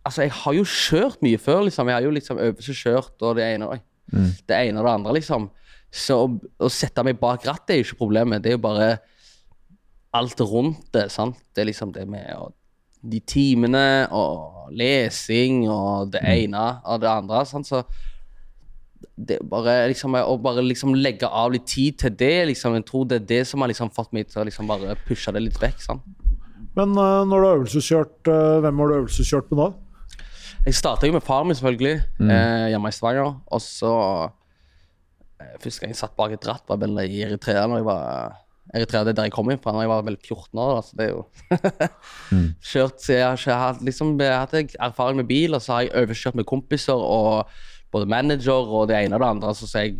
altså, 0.04 0.24
jeg 0.24 0.34
har 0.42 0.56
jo 0.56 0.66
kjørt 0.66 1.22
mye 1.24 1.38
før, 1.40 1.64
liksom. 1.68 1.88
Jeg 1.88 1.98
har 1.98 2.06
jo 2.06 2.12
liksom 2.16 2.42
øvelseskjørt 2.48 3.24
og 3.26 3.38
det 3.38 3.46
ene, 3.46 3.70
oi, 3.70 3.80
det 4.48 4.56
ene 4.56 4.80
og 4.80 4.86
det 4.86 4.94
andre, 4.94 5.16
liksom. 5.20 5.48
Så 5.90 6.20
å, 6.24 6.28
å 6.62 6.70
sette 6.70 7.02
meg 7.06 7.18
bak 7.20 7.44
rattet 7.48 7.74
er 7.74 7.80
jo 7.80 7.88
ikke 7.88 8.04
problemet. 8.04 8.42
Det 8.42 8.52
er 8.52 8.58
jo 8.58 8.62
bare 8.62 8.92
alt 10.16 10.40
rundt 10.40 10.90
det, 10.94 11.08
sant. 11.12 11.38
Det 11.54 11.64
er 11.64 11.70
liksom 11.70 11.94
det 11.94 12.06
med 12.10 12.30
og, 12.38 12.54
de 13.00 13.20
timene 13.24 14.06
og 14.12 14.70
lesing 14.76 15.64
og 15.72 16.12
det 16.14 16.20
ene 16.28 16.64
og 16.84 17.00
det 17.02 17.10
andre. 17.10 17.42
Sant? 17.48 17.70
Så 17.70 17.82
det 19.20 19.38
bare 19.48 19.88
liksom 19.90 20.16
å 20.16 20.36
bare 20.40 20.62
liksom 20.64 20.94
legge 20.96 21.28
av 21.28 21.52
litt 21.52 21.66
tid 21.68 21.98
til 22.04 22.14
det, 22.16 22.34
liksom. 22.52 22.76
Jeg 22.78 22.86
tror 22.88 23.06
det 23.08 23.20
er 23.20 23.28
det 23.34 23.42
som 23.50 23.64
har 23.64 23.72
liksom 23.72 23.92
fått 23.94 24.12
meg 24.16 24.30
til 24.30 24.42
å 24.42 24.48
liksom 24.48 24.70
bare 24.70 24.96
pushe 25.06 25.32
det 25.34 25.42
litt 25.44 25.60
vekk. 25.60 25.82
Sant? 25.84 26.06
Men 26.78 26.94
uh, 26.94 27.26
når 27.26 27.34
du 27.34 27.46
har 27.46 27.56
øvelseskjørt, 27.58 28.18
uh, 28.30 28.60
hvem 28.62 28.82
har 28.82 28.90
du 28.90 28.98
øvelseskjørt 29.00 29.50
med 29.50 29.64
da? 29.64 29.70
Jeg 30.66 30.76
starta 30.76 31.08
jo 31.08 31.14
med 31.16 31.24
faren 31.24 31.48
min, 31.48 31.56
selvfølgelig, 31.56 32.02
eh, 32.20 32.66
hjemme 32.74 32.90
i 32.90 32.92
Stavanger. 32.92 33.32
Og 33.48 33.62
så 33.64 33.92
eh, 35.40 35.56
Første 35.62 35.80
gang 35.80 35.94
jeg 35.94 36.00
satt 36.00 36.16
bak 36.18 36.34
et 36.36 36.46
ratt, 36.46 36.66
var 36.68 36.80
vel 36.82 37.00
i 37.06 37.22
Eritrea. 37.24 37.64
Når 37.66 37.80
jeg 37.80 37.86
var 37.88 38.36
Eritrea 38.74 39.04
det 39.04 39.14
er 39.14 39.18
der 39.18 39.28
jeg 39.30 39.34
kom 39.34 39.50
inn 39.50 39.58
fra, 39.58 39.72
når 39.72 39.86
jeg 39.86 39.90
var 39.90 40.04
vel 40.06 40.18
14 40.20 40.60
år. 40.60 40.76
Altså, 40.76 40.98
det 40.98 41.06
er 41.06 41.12
jo 41.14 41.24
Kjørt 42.70 43.02
så 43.02 43.16
jeg 43.16 43.24
har 43.24 43.40
ikke 43.40 43.58
hatt 43.64 43.82
liksom, 43.88 44.12
hatt 44.20 44.54
erfaring 44.78 45.16
med 45.22 45.30
bil, 45.30 45.56
og 45.56 45.64
så 45.64 45.72
har 45.78 45.86
jeg 45.86 45.96
overkjørt 46.04 46.38
med 46.38 46.48
kompiser 46.50 47.08
og 47.08 47.48
både 47.90 48.06
manager 48.06 48.68
og 48.68 48.88
det 48.92 49.00
ene 49.00 49.16
og 49.16 49.24
det 49.24 49.30
andre. 49.32 49.54
Så, 49.56 49.66
så 49.66 49.86
jeg 49.86 49.96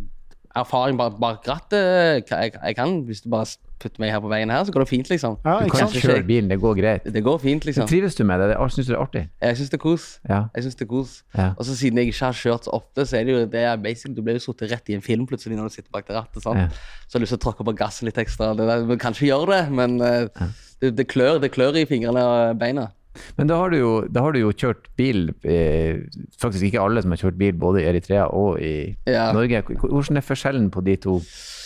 erfaring 0.55 0.99
bak, 0.99 1.17
bak 1.19 1.47
rattet 1.49 2.29
jeg, 2.29 2.53
jeg 2.53 2.77
kan, 2.77 3.01
Hvis 3.07 3.25
du 3.25 3.29
bare 3.33 3.49
putter 3.81 4.03
meg 4.03 4.13
her 4.13 4.21
på 4.23 4.29
veien 4.31 4.51
her, 4.53 4.63
så 4.67 4.73
går 4.73 4.85
det 4.85 4.89
fint, 4.91 5.09
liksom. 5.11 5.37
Ja, 5.45 5.57
Du 5.65 5.73
kan 5.73 5.91
kjøre 5.91 6.23
bilen, 6.27 6.49
det 6.51 6.59
går 6.61 6.77
greit. 6.79 7.07
Det 7.13 7.23
går 7.25 7.41
fint, 7.43 7.65
liksom. 7.67 7.89
Trives 7.89 8.15
du 8.17 8.23
med 8.27 8.41
det? 8.43 8.51
det 8.53 8.57
Syns 8.71 8.87
du 8.87 8.93
det 8.93 8.97
er 8.97 9.03
artig? 9.03 9.23
Jeg 9.41 9.57
syns 9.59 9.73
det 9.73 9.77
er 9.79 9.83
kos. 9.83 10.07
Ja. 10.29 10.39
Jeg 10.55 10.65
synes 10.67 10.79
det 10.79 10.85
er 10.85 10.91
kos. 10.93 11.17
Ja. 11.35 11.49
Og 11.57 11.67
så 11.67 11.75
siden 11.77 11.99
jeg 11.99 12.11
ikke 12.11 12.25
har 12.25 12.39
kjørt 12.39 12.69
så 12.69 12.75
ofte, 12.77 13.05
så 13.09 13.19
er 13.19 13.27
det 13.27 13.35
jo 13.35 13.43
det 13.57 13.65
er 13.67 13.81
basic. 13.81 14.15
Du 14.15 14.21
blir 14.25 14.39
jo 14.39 14.45
sittet 14.45 14.71
rett 14.71 14.93
i 14.93 14.97
en 14.97 15.05
film 15.05 15.27
plutselig 15.29 15.57
når 15.59 15.71
du 15.71 15.77
sitter 15.79 15.91
bak 15.91 16.07
det 16.07 16.15
rattet. 16.17 16.43
sant? 16.45 16.59
Ja. 16.59 16.69
Så 17.07 17.17
har 17.17 17.19
du 17.19 17.25
lyst 17.25 17.35
til 17.35 17.41
å 17.41 17.45
tråkke 17.49 17.67
på 17.67 17.75
gassen 17.81 18.09
litt 18.09 18.21
ekstra. 18.21 18.53
Det 18.57 18.69
der, 18.69 18.87
du 18.87 18.97
kan 19.01 19.17
ikke 19.17 19.29
gjøre 19.31 19.51
det, 19.51 19.61
men 19.81 19.99
eh, 20.05 20.47
det, 20.81 20.95
det, 20.97 21.07
klør, 21.11 21.41
det 21.43 21.51
klør 21.51 21.81
i 21.81 21.85
fingrene 21.89 22.23
og 22.23 22.59
beina. 22.61 22.89
Men 23.35 23.49
da 23.49 23.57
har 23.59 23.73
du 23.73 23.77
jo, 23.77 23.89
har 24.15 24.31
du 24.31 24.39
jo 24.39 24.51
kjørt 24.55 24.85
bil 24.95 25.33
eh, 25.43 25.99
Faktisk 26.39 26.63
ikke 26.69 26.79
alle 26.79 27.01
som 27.03 27.11
har 27.11 27.19
kjørt 27.19 27.37
bil 27.41 27.57
både 27.59 27.81
i 27.83 27.87
Eritrea 27.89 28.29
og 28.31 28.61
i 28.63 28.95
Ja. 29.09 29.31
Norge. 29.35 29.63
Hvordan 29.81 30.19
er 30.21 30.23
forskjellen 30.25 30.69
på 30.71 30.83
de 30.85 30.95
to 31.03 31.17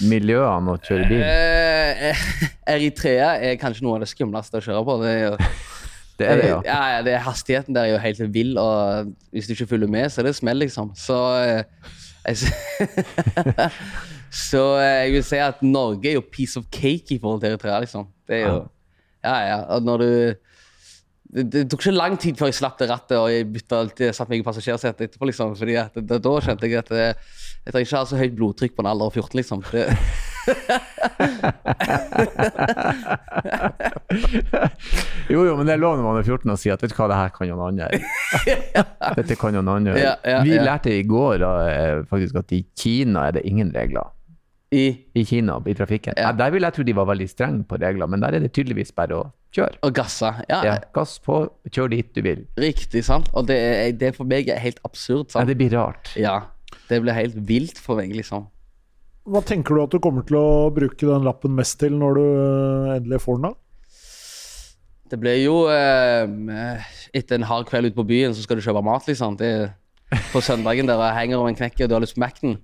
miljøene 0.09 0.73
å 0.73 0.81
kjøre 0.81 1.05
bil? 1.11 1.21
Eh, 1.21 2.25
Eritrea 2.75 3.35
er 3.37 3.59
kanskje 3.61 3.85
noe 3.85 3.99
av 3.99 4.05
det 4.05 4.09
skumleste 4.09 4.57
å 4.57 4.65
kjøre 4.65 4.83
på. 4.89 4.97
Det 5.03 5.13
er 5.13 5.23
jo 5.27 5.37
Det 6.15 6.27
er 6.31 6.37
det, 6.39 6.47
ja. 6.47 6.59
ja, 6.63 6.75
ja, 6.93 6.99
det 7.03 7.11
er 7.11 7.23
hastigheten 7.25 7.75
der 7.75 7.89
er 7.89 7.91
jo 7.91 7.97
helt 7.99 8.19
vill, 8.31 8.53
og 8.57 9.09
hvis 9.35 9.49
du 9.49 9.51
ikke 9.51 9.65
følger 9.73 9.89
med, 9.91 10.05
så 10.07 10.21
er 10.21 10.29
det 10.29 10.37
smell, 10.37 10.61
liksom. 10.63 10.93
Så 10.95 11.17
eh, 11.43 11.89
jeg, 12.23 12.53
Så 14.47 14.61
eh, 14.79 15.03
jeg 15.05 15.11
vil 15.15 15.25
si 15.27 15.39
at 15.43 15.59
Norge 15.63 16.09
er 16.13 16.15
jo 16.17 16.23
piece 16.23 16.59
of 16.59 16.65
cake 16.71 17.15
i 17.15 17.19
forhold 17.19 17.43
til 17.43 17.51
Eritrea, 17.53 17.81
liksom. 17.83 18.07
Det 18.27 18.39
er 18.41 18.47
jo 18.47 18.55
Ja, 19.25 19.35
ja. 19.43 19.59
Og 19.75 19.83
når 19.83 19.97
du 19.97 20.09
det, 21.35 21.43
det 21.51 21.61
tok 21.71 21.81
ikke 21.83 21.91
lang 21.95 22.13
tid 22.21 22.37
før 22.39 22.47
jeg 22.47 22.55
slapp 22.61 22.77
det 22.79 22.87
rattet 22.87 23.17
og 23.19 23.27
jeg 23.31 23.47
bytta 23.51 23.79
alltid, 23.83 24.13
satt 24.15 24.29
meg 24.31 24.39
i 24.39 24.45
passasjersetet 24.45 25.01
etterpå. 25.09 25.25
liksom, 25.27 25.55
fordi 25.59 25.75
at 25.81 25.97
det, 25.99 26.21
Da 26.23 26.31
skjønte 26.41 26.69
jeg 26.69 26.77
at 26.79 26.89
det, 26.93 27.07
jeg 27.65 27.73
trenger 27.73 27.87
ikke 27.89 27.99
ha 27.99 28.05
så 28.07 28.19
høyt 28.21 28.37
blodtrykk 28.37 28.73
på 28.77 28.81
en 28.85 28.91
alder 28.93 29.05
av 29.09 29.13
14. 29.19 29.35
liksom. 29.41 29.59
Det, 29.71 29.83
Jo, 35.29 35.43
jo, 35.47 35.53
men 35.57 35.65
det 35.67 35.73
er 35.75 35.81
lov 35.81 35.95
når 35.97 36.05
man 36.05 36.17
er 36.19 36.23
14 36.27 36.51
å 36.53 36.57
si 36.59 36.69
at 36.73 36.81
vet 36.83 36.91
du 36.93 36.97
hva, 36.99 37.07
det 37.11 37.17
her 37.19 37.31
kan 37.35 37.47
jo 37.49 37.55
noen 37.57 37.69
andre. 37.73 37.87
Dette 39.19 39.35
kan 39.39 39.55
jo 39.57 39.61
noen 39.63 39.75
andre. 39.81 39.95
Ja, 39.99 40.13
ja, 40.21 40.41
Vi 40.45 40.53
ja. 40.55 40.63
lærte 40.65 40.89
i 40.93 41.03
går 41.07 41.35
eh, 41.45 42.03
faktisk 42.09 42.33
at 42.43 42.49
i 42.55 42.61
Kina 42.77 43.19
er 43.29 43.33
det 43.39 43.43
ingen 43.49 43.69
regler. 43.75 44.07
I 44.75 44.85
I 45.17 45.23
Kina, 45.27 45.53
i 45.65 45.73
trafikken. 45.77 46.13
Der 46.17 46.49
vil 46.53 46.65
jeg 46.67 46.73
tro 46.75 46.83
de 46.85 46.95
var 46.97 47.07
veldig 47.09 47.27
strenge 47.31 47.61
på 47.69 47.75
regler, 47.81 48.07
men 48.11 48.19
der 48.23 48.31
er 48.37 48.41
det 48.45 48.53
tydeligvis 48.55 48.91
bare 48.95 49.13
å 49.17 49.23
kjøre. 49.55 49.77
Og 49.87 49.93
gassa. 49.95 50.33
Ja, 50.49 50.59
Ja, 50.67 50.73
gass 50.95 51.17
på, 51.23 51.39
kjør 51.71 51.89
dit 51.95 52.11
du 52.15 52.21
vil. 52.25 52.43
riktig, 52.59 53.03
sant? 53.07 53.29
Og 53.33 53.47
det, 53.49 53.57
er, 53.57 53.91
det 53.95 54.13
for 54.17 54.27
meg 54.29 54.49
er 54.51 54.59
helt 54.63 54.79
absurd. 54.87 55.29
Ja, 55.29 55.39
sant? 55.39 55.47
det 55.51 55.57
blir 55.59 55.71
rart. 55.77 56.11
Ja, 56.19 56.37
det 56.89 57.01
blir 57.05 57.15
helt 57.17 57.35
vilt 57.47 57.79
for 57.81 57.97
meg, 58.01 58.11
liksom. 58.15 58.47
Hva 59.25 59.41
tenker 59.41 59.73
du 59.73 59.81
at 59.87 59.93
du 59.95 59.97
kommer 60.03 60.21
til 60.27 60.37
å 60.37 60.69
bruke 60.75 61.01
den 61.07 61.23
lappen 61.25 61.55
mest 61.57 61.79
til 61.81 61.95
når 61.97 62.19
du 62.19 62.25
eh, 62.25 62.97
endelig 62.99 63.23
får 63.23 63.39
den? 63.39 63.47
da? 63.49 63.55
Det 65.09 65.17
blir 65.21 65.37
jo 65.37 65.55
eh, 65.69 66.85
Etter 67.13 67.37
en 67.37 67.45
hard 67.45 67.67
kveld 67.69 67.91
ute 67.91 67.97
på 67.97 68.05
byen, 68.09 68.33
så 68.35 68.41
skal 68.45 68.57
du 68.59 68.63
kjøpe 68.65 68.81
mat, 68.85 69.05
liksom. 69.09 69.35
Det 69.39 69.49
er 69.63 69.73
på 70.31 70.41
søndagen 70.45 70.85
der 70.89 70.99
jeg 71.01 71.15
henger 71.17 71.39
over 71.41 71.49
en 71.49 71.57
knekke 71.57 71.85
og 71.85 71.89
du 71.89 71.95
har 71.97 72.03
lyst 72.03 72.15
på 72.17 72.21
Mac-en. 72.21 72.57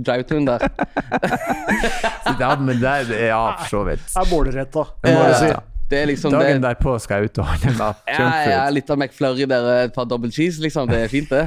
Drive-tune 0.00 0.48
der. 0.48 0.64
Ja, 2.38 2.54
men 2.60 2.78
der, 2.80 3.08
ja, 3.28 3.38
for 3.62 3.68
så 3.70 3.80
vidt. 3.88 4.04
Det 4.08 4.20
er 4.20 4.28
målretta, 4.30 4.84
Ja, 5.04 5.12
må 5.14 5.24
jeg 5.28 5.36
si. 5.40 5.48
ja. 5.50 5.60
Det 5.88 5.98
er 6.02 6.06
liksom 6.10 6.34
Dagen 6.34 6.58
det, 6.60 6.68
derpå 6.68 6.98
skal 7.00 7.22
jeg 7.22 7.30
ut 7.32 7.38
og 7.40 7.46
handle 7.48 7.72
mat. 7.78 8.02
ja, 8.12 8.28
ja, 8.50 8.62
litt 8.74 8.90
av 8.92 8.98
McFlurry 9.00 9.46
der, 9.48 9.68
et 9.86 9.94
par 9.94 10.04
double 10.04 10.30
cheese, 10.30 10.60
liksom. 10.60 10.90
Det 10.90 10.98
er 11.06 11.08
fint, 11.12 11.30
det. 11.32 11.46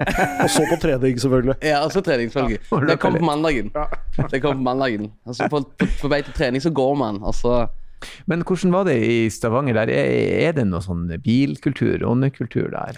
Og 0.44 0.48
så 0.48 0.62
på 0.70 0.76
trening, 0.80 1.18
selvfølgelig. 1.20 1.56
Ja, 1.66 1.80
og 1.84 1.90
så 1.92 2.00
trening, 2.00 2.30
selvfølgelig. 2.32 2.60
Ja, 2.70 2.78
Det 2.88 2.94
kommer 3.02 3.20
på 3.20 3.26
mandagen. 3.28 3.66
Det 4.30 4.38
kom 4.40 4.56
på 4.56 4.64
mandagen. 4.64 5.10
Altså, 5.26 5.48
på, 5.52 5.60
på, 5.76 5.88
på 6.00 6.08
vei 6.08 6.22
til 6.24 6.32
trening 6.38 6.62
så 6.64 6.70
går 6.72 6.94
man, 6.96 7.18
altså 7.26 7.66
Men 8.30 8.40
hvordan 8.46 8.72
var 8.72 8.86
det 8.88 8.94
i 9.04 9.18
Stavanger? 9.28 9.74
der? 9.82 9.92
Er, 9.92 10.48
er 10.48 10.52
det 10.56 10.64
noe 10.70 10.80
sånn 10.80 11.04
bilkultur, 11.20 12.00
åndekultur 12.08 12.70
der? 12.72 12.96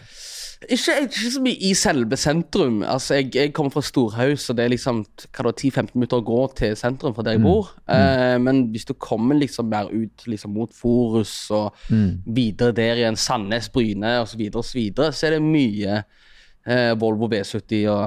Ikke, 0.68 0.94
ikke 1.06 1.30
så 1.34 1.40
mye 1.42 1.58
i 1.68 1.72
selve 1.78 2.16
sentrum. 2.20 2.82
Altså, 2.86 3.16
jeg, 3.18 3.30
jeg 3.34 3.52
kommer 3.56 3.74
fra 3.74 3.82
Storhaug, 3.84 4.34
så 4.38 4.54
det 4.56 4.64
er 4.64 4.72
liksom 4.74 5.02
hva 5.36 5.52
10-15 5.52 5.94
minutter 5.96 6.20
å 6.20 6.26
gå 6.26 6.40
til 6.58 6.76
sentrum 6.78 7.14
fra 7.16 7.24
der 7.26 7.36
jeg 7.36 7.44
bor. 7.44 7.72
Eh, 7.90 8.36
men 8.42 8.66
hvis 8.74 8.86
du 8.88 8.94
kommer 8.94 9.38
liksom 9.38 9.70
mer 9.72 9.90
ut 9.92 10.26
liksom, 10.26 10.54
mot 10.56 10.74
Forus 10.76 11.34
og 11.54 11.78
videre 12.26 12.76
der 12.76 13.02
igjen, 13.02 13.18
Sandnes, 13.18 13.70
Bryne 13.72 14.18
osv., 14.22 14.32
så, 14.32 14.42
videre, 14.42 14.62
og 14.62 14.68
så, 14.68 14.78
videre, 14.78 15.16
så 15.16 15.28
er 15.28 15.36
det 15.36 15.42
mye 15.46 15.98
eh, 16.02 16.92
Volvo 17.00 17.30
V70 17.32 17.82
og 17.92 18.06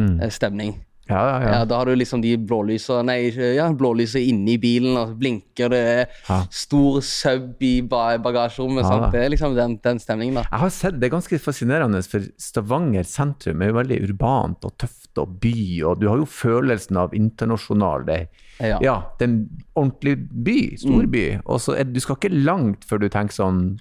eh, 0.00 0.30
stemning. 0.32 0.76
Ja, 1.10 1.20
ja, 1.26 1.38
Ja, 1.44 1.52
ja. 1.58 1.64
Da 1.68 1.76
har 1.80 1.90
du 1.90 1.94
liksom 1.98 2.22
de 2.22 2.36
blålysa 2.38 3.00
Nei, 3.04 3.30
ja, 3.56 3.66
blålyset 3.76 4.22
inni 4.30 4.56
bilen, 4.62 4.96
og 4.96 5.08
så 5.12 5.18
blinker 5.18 5.68
det 5.72 5.84
Ja. 6.28 6.40
stor 6.50 7.00
sub 7.02 7.60
i 7.66 7.80
bagasjerommet. 7.82 8.86
Sant? 8.86 9.12
Det 9.12 9.24
er 9.24 9.30
liksom 9.34 9.54
den, 9.56 9.76
den 9.82 9.98
stemningen, 9.98 10.34
da. 10.40 10.44
Jeg 10.50 10.60
har 10.64 10.70
sett, 10.70 11.00
Det 11.00 11.08
er 11.10 11.16
ganske 11.16 11.38
fascinerende, 11.42 12.02
for 12.08 12.20
Stavanger 12.38 13.04
sentrum 13.04 13.62
er 13.62 13.72
jo 13.72 13.78
veldig 13.80 14.00
urbant 14.08 14.64
og 14.64 14.76
tøft 14.78 15.18
og 15.18 15.40
by, 15.42 15.82
og 15.84 15.98
du 16.00 16.06
har 16.08 16.16
jo 16.20 16.24
følelsen 16.24 16.96
av 16.96 17.14
internasjonal 17.14 18.06
det, 18.06 18.28
Ja. 18.60 18.78
Ja, 18.84 18.94
det 19.18 19.24
er 19.26 19.30
en 19.32 19.48
ordentlig 19.74 20.16
by, 20.44 20.76
storby. 20.76 21.22
Mm. 21.38 21.42
Og 21.46 21.60
så 21.64 21.78
er, 21.80 21.84
du 21.84 21.98
skal 22.00 22.16
ikke 22.16 22.44
langt 22.44 22.84
før 22.84 23.00
du 23.00 23.08
tenker 23.08 23.32
sånn 23.32 23.80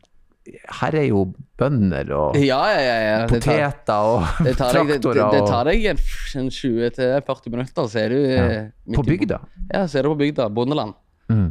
Her 0.81 0.95
er 0.99 1.05
jo 1.09 1.21
bønder 1.59 2.09
og 2.15 2.35
Ja, 2.39 2.59
ja, 2.71 2.81
ja. 2.81 2.97
ja. 3.03 3.17
Det 3.27 3.41
tar- 3.43 3.59
poteter 3.59 4.09
og 4.09 4.27
Det 4.47 4.53
tar 4.57 4.73
traktorer. 4.73 5.19
det, 5.19 5.39
det, 5.39 5.47
tar 5.49 5.69
deg 5.69 5.85
en, 5.91 6.01
en 6.41 6.49
20-40 6.49 7.49
minutter, 7.53 7.87
så 7.91 7.99
er 8.03 8.09
du 8.13 8.19
eh, 8.25 8.95
På 8.95 9.03
bygda. 9.05 9.39
Ja, 9.73 9.85
så 9.87 9.99
er 9.99 10.07
du 10.07 10.13
på 10.13 10.19
bygda. 10.23 10.49
Bondeland. 10.49 10.93
Mm. 11.29 11.49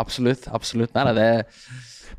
Absolutt. 0.00 0.46
absolutt. 0.48 0.94
Nei, 0.96 1.12
det 1.12 1.28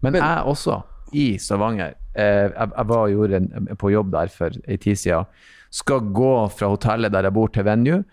Men 0.01 0.13
Men- 0.13 0.21
jeg 0.21 0.43
også, 0.45 0.81
i 1.13 1.37
Stavanger, 1.37 1.93
eh, 2.15 2.49
jeg, 2.49 2.69
jeg 2.77 2.87
var 2.89 2.97
og 3.07 3.09
gjorde 3.13 3.35
en, 3.41 3.67
på 3.77 3.91
jobb 3.93 4.11
der 4.13 4.27
for 4.33 4.49
ei 4.67 4.77
tid 4.77 4.95
siden, 4.97 5.25
skal 5.73 5.99
gå 6.13 6.33
fra 6.53 6.67
hotellet 6.69 7.11
der 7.13 7.23
jeg 7.29 7.33
bor 7.33 7.47
til 7.53 7.63
venue, 7.65 8.03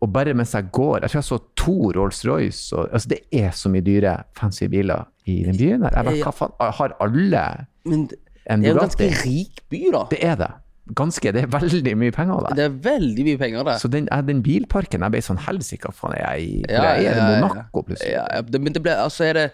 og 0.00 0.12
bare 0.14 0.34
mens 0.34 0.52
jeg 0.54 0.68
går 0.72 1.00
Jeg 1.02 1.10
tror 1.10 1.18
jeg 1.18 1.24
så 1.26 1.38
to 1.56 1.72
Rolls-Royce. 1.96 2.76
Altså, 2.92 3.08
det 3.08 3.18
er 3.32 3.50
så 3.50 3.68
mye 3.72 3.82
dyre, 3.82 4.16
fancy 4.38 4.64
biler 4.70 5.08
i 5.26 5.42
den 5.44 5.56
byen 5.58 5.82
her. 5.82 5.90
Jeg 5.96 6.04
bare, 6.04 6.22
hva 6.22 6.32
faen, 6.32 6.52
har 6.78 6.94
alle 7.02 7.44
Men 7.84 8.06
det 8.06 8.18
en 8.48 8.62
det 8.62 8.70
er 8.70 8.72
jo 8.72 8.78
en 8.78 8.86
ganske 8.86 9.08
rik 9.26 9.58
by, 9.68 9.80
da. 9.92 10.04
Det 10.10 10.18
er 10.24 10.36
det. 10.40 10.50
Ganske. 10.96 11.32
Det 11.36 11.42
er 11.42 11.50
veldig 11.52 11.96
mye 12.00 12.12
penger 12.16 12.46
der. 12.46 12.54
Det 12.56 12.64
er 12.64 12.76
veldig 12.86 13.24
mye 13.26 13.38
penger 13.42 13.62
der. 13.68 13.78
Så 13.82 13.88
den, 13.92 14.06
den 14.28 14.42
bilparken, 14.42 15.02
jeg 15.04 15.12
ble 15.12 15.20
sånn 15.26 15.42
helsike, 15.44 15.90
faen 15.92 16.14
er 16.16 16.22
jeg 16.38 16.46
i? 16.46 16.54
Ja, 16.70 16.84
jeg 16.96 17.10
er 17.10 17.18
i 17.18 17.18
ja, 17.18 17.26
ja. 17.34 17.42
Monaco, 17.44 17.82
plutselig? 17.82 18.14
Ja, 18.14 18.40
det, 18.40 18.60
men 18.64 18.72
det 18.72 18.82
ble, 18.86 18.94
altså 18.96 19.26
er 19.28 19.36
det 19.42 19.48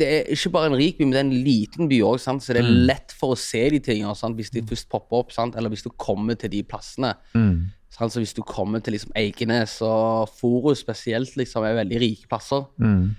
det 0.00 0.06
er 0.06 0.28
ikke 0.30 0.50
bare 0.54 0.68
en 0.70 0.76
rik 0.78 0.98
by, 0.98 1.02
men 1.06 1.12
det 1.14 1.18
er 1.18 1.24
en 1.26 1.44
liten 1.44 1.88
by 1.90 1.96
òg, 2.06 2.18
så 2.22 2.34
det 2.54 2.60
er 2.60 2.68
Mm. 2.68 2.86
lett 2.86 3.14
for 3.18 3.34
å 3.34 3.38
se 3.38 3.62
de 3.70 3.80
tingene 3.82 4.14
sant? 4.16 4.36
hvis 4.38 4.50
de 4.54 4.62
først 4.62 4.88
popper 4.88 5.16
opp, 5.18 5.32
sant? 5.34 5.56
eller 5.58 5.68
hvis 5.68 5.82
du 5.82 5.90
kommer 5.98 6.34
til 6.38 6.50
de 6.50 6.62
plassene. 6.62 7.14
Mm. 7.34 7.72
Sant? 8.00 8.14
Så 8.14 8.22
hvis 8.22 8.36
du 8.36 8.40
kommer 8.46 8.80
til 8.80 8.96
liksom 8.96 9.12
Eikenes 9.18 9.76
og 9.84 10.30
Forus 10.40 10.80
spesielt, 10.80 11.36
liksom, 11.36 11.66
er 11.66 11.76
veldig 11.82 12.00
rike 12.00 12.30
plasser. 12.30 12.64
Mm. 12.80 13.10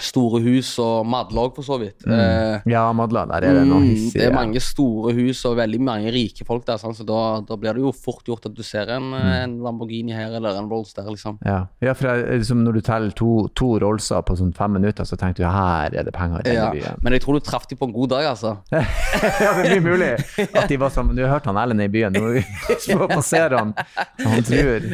Store 0.00 0.40
hus 0.44 0.70
og 0.82 1.06
Madla 1.10 1.46
òg, 1.48 1.54
for 1.56 1.66
så 1.66 1.78
vidt. 1.80 2.04
Mm. 2.06 2.66
Ja, 2.70 2.84
Madla, 2.96 3.24
der 3.30 3.46
er 3.48 3.56
det 3.58 3.64
noe 3.68 3.80
mm, 3.82 3.88
hissig. 3.90 4.20
det 4.20 4.26
er 4.28 4.34
mange 4.36 4.60
store 4.62 5.12
hus 5.16 5.40
og 5.48 5.56
veldig 5.58 5.80
mange 5.82 6.12
rike 6.14 6.44
folk 6.46 6.64
der, 6.68 6.78
sånn, 6.78 6.94
så 6.94 7.06
da, 7.08 7.18
da 7.48 7.56
blir 7.60 7.74
det 7.78 7.82
jo 7.82 7.92
fort 7.92 8.24
gjort 8.28 8.46
at 8.50 8.54
du 8.54 8.62
ser 8.66 8.88
en, 8.94 9.08
Mm. 9.08 9.28
en 9.42 9.52
Lamborghini 9.64 10.12
her 10.12 10.34
eller 10.38 10.58
en 10.60 10.68
Rolls 10.70 10.92
der, 10.94 11.06
liksom. 11.10 11.38
Ja, 11.46 11.66
ja 11.82 11.92
for 11.98 12.08
jeg, 12.12 12.40
liksom 12.42 12.62
når 12.64 12.78
du 12.78 12.80
teller 12.86 13.10
to, 13.16 13.30
to 13.56 13.70
Rollser 13.82 14.22
på 14.26 14.36
sånn 14.38 14.52
fem 14.56 14.72
minutter, 14.76 15.04
så 15.08 15.16
tenker 15.18 15.42
du 15.44 15.48
her 15.50 15.94
er 15.96 16.04
det 16.06 16.12
penger 16.14 16.42
i 16.46 16.54
Ja. 16.54 16.70
byen. 16.74 16.98
Men 17.02 17.12
jeg 17.16 17.22
tror 17.24 17.38
du 17.38 17.40
traff 17.46 17.66
dem 17.70 17.78
på 17.80 17.88
en 17.88 17.92
god 17.96 18.08
dag, 18.14 18.26
altså. 18.34 18.56
ja, 18.72 18.84
det 19.62 19.70
er 19.72 19.80
mye 19.80 19.86
mulig 19.90 20.10
at 20.58 20.68
de 20.68 20.76
var 20.80 20.90
sånn 20.94 21.14
Du 21.16 21.22
har 21.24 21.32
hørt 21.38 21.46
han 21.50 21.56
Erlend 21.56 21.82
i 21.82 21.88
byen, 21.88 22.12
nå 22.12 22.20
må 22.20 22.34
vi 22.38 22.44
passere 23.18 23.58
han. 23.58 23.74
Han 24.24 24.42
tror 24.46 24.88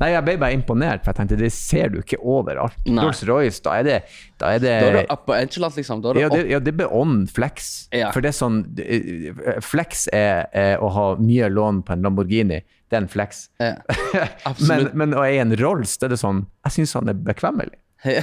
Nei, 0.00 0.10
jeg 0.10 0.24
ble 0.26 0.34
bare 0.42 0.56
imponert, 0.56 1.04
for 1.04 1.12
jeg 1.12 1.20
tenkte 1.20 1.38
det 1.38 1.50
ser 1.54 1.92
du 1.92 2.00
ikke 2.00 2.18
overalt. 2.20 2.76
Rolls-Royce, 2.88 3.62
da 3.64 3.76
er 3.78 3.86
det 3.86 3.98
Da 4.40 4.50
er 4.56 4.62
det, 4.62 4.74
Da 4.82 5.02
er 5.02 5.12
up 5.12 5.24
på 5.28 5.36
Edgeland, 5.36 5.76
liksom. 5.78 6.02
Da 6.02 6.10
er 6.10 6.18
det 6.18 6.24
ja, 6.24 6.30
det, 6.32 6.42
ja, 6.50 6.60
det 6.66 6.74
blir 6.78 6.94
on 6.94 7.22
flex. 7.30 7.72
Ja. 7.94 8.10
For 8.14 8.24
det 8.24 8.32
er 8.32 8.38
sånn 8.38 8.62
eh, 8.82 9.60
Flex 9.64 10.08
er, 10.14 10.48
er 10.50 10.82
å 10.82 10.90
ha 10.94 11.06
mye 11.20 11.50
lån 11.52 11.84
på 11.86 11.94
en 11.94 12.06
Lamborghini. 12.06 12.60
Det 12.90 12.98
er 12.98 13.04
en 13.04 13.10
flex. 13.10 13.46
Ja. 13.62 13.76
men, 14.68 14.90
men 14.98 15.16
å 15.16 15.22
eie 15.24 15.42
en 15.42 15.54
Rolls, 15.60 15.96
det 15.98 16.10
er 16.10 16.16
det 16.16 16.20
sånn 16.22 16.44
Jeg 16.66 16.78
syns 16.78 16.98
han 16.98 17.10
er 17.14 17.18
bekvemmelig. 17.30 17.78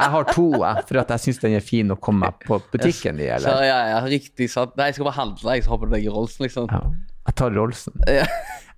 Jeg 0.00 0.12
har 0.14 0.26
to, 0.30 0.46
jeg, 0.62 0.84
for 0.88 1.00
at 1.02 1.10
jeg 1.12 1.22
syns 1.24 1.40
den 1.42 1.56
er 1.58 1.64
fin 1.64 1.90
å 1.92 1.96
komme 2.00 2.30
på 2.44 2.56
butikken 2.72 3.18
i. 3.20 3.26
Så, 3.42 3.52
ja, 3.66 3.80
ja, 3.90 3.98
riktig 4.06 4.46
sant. 4.52 4.76
Nei, 4.78 4.86
jeg 4.88 4.96
skal 4.96 5.08
bare 5.10 5.18
handle, 5.18 5.56
jeg, 5.56 5.64
så 5.66 5.74
hopper 5.74 5.90
du 5.90 5.96
deg 5.96 6.06
i 6.06 6.12
Rollsen, 6.12 6.46
liksom. 6.46 6.70
Ja, 6.70 6.80
jeg 7.40 7.52
tar 7.52 7.58
Rollsen. 7.58 8.00
Ja. 8.20 8.26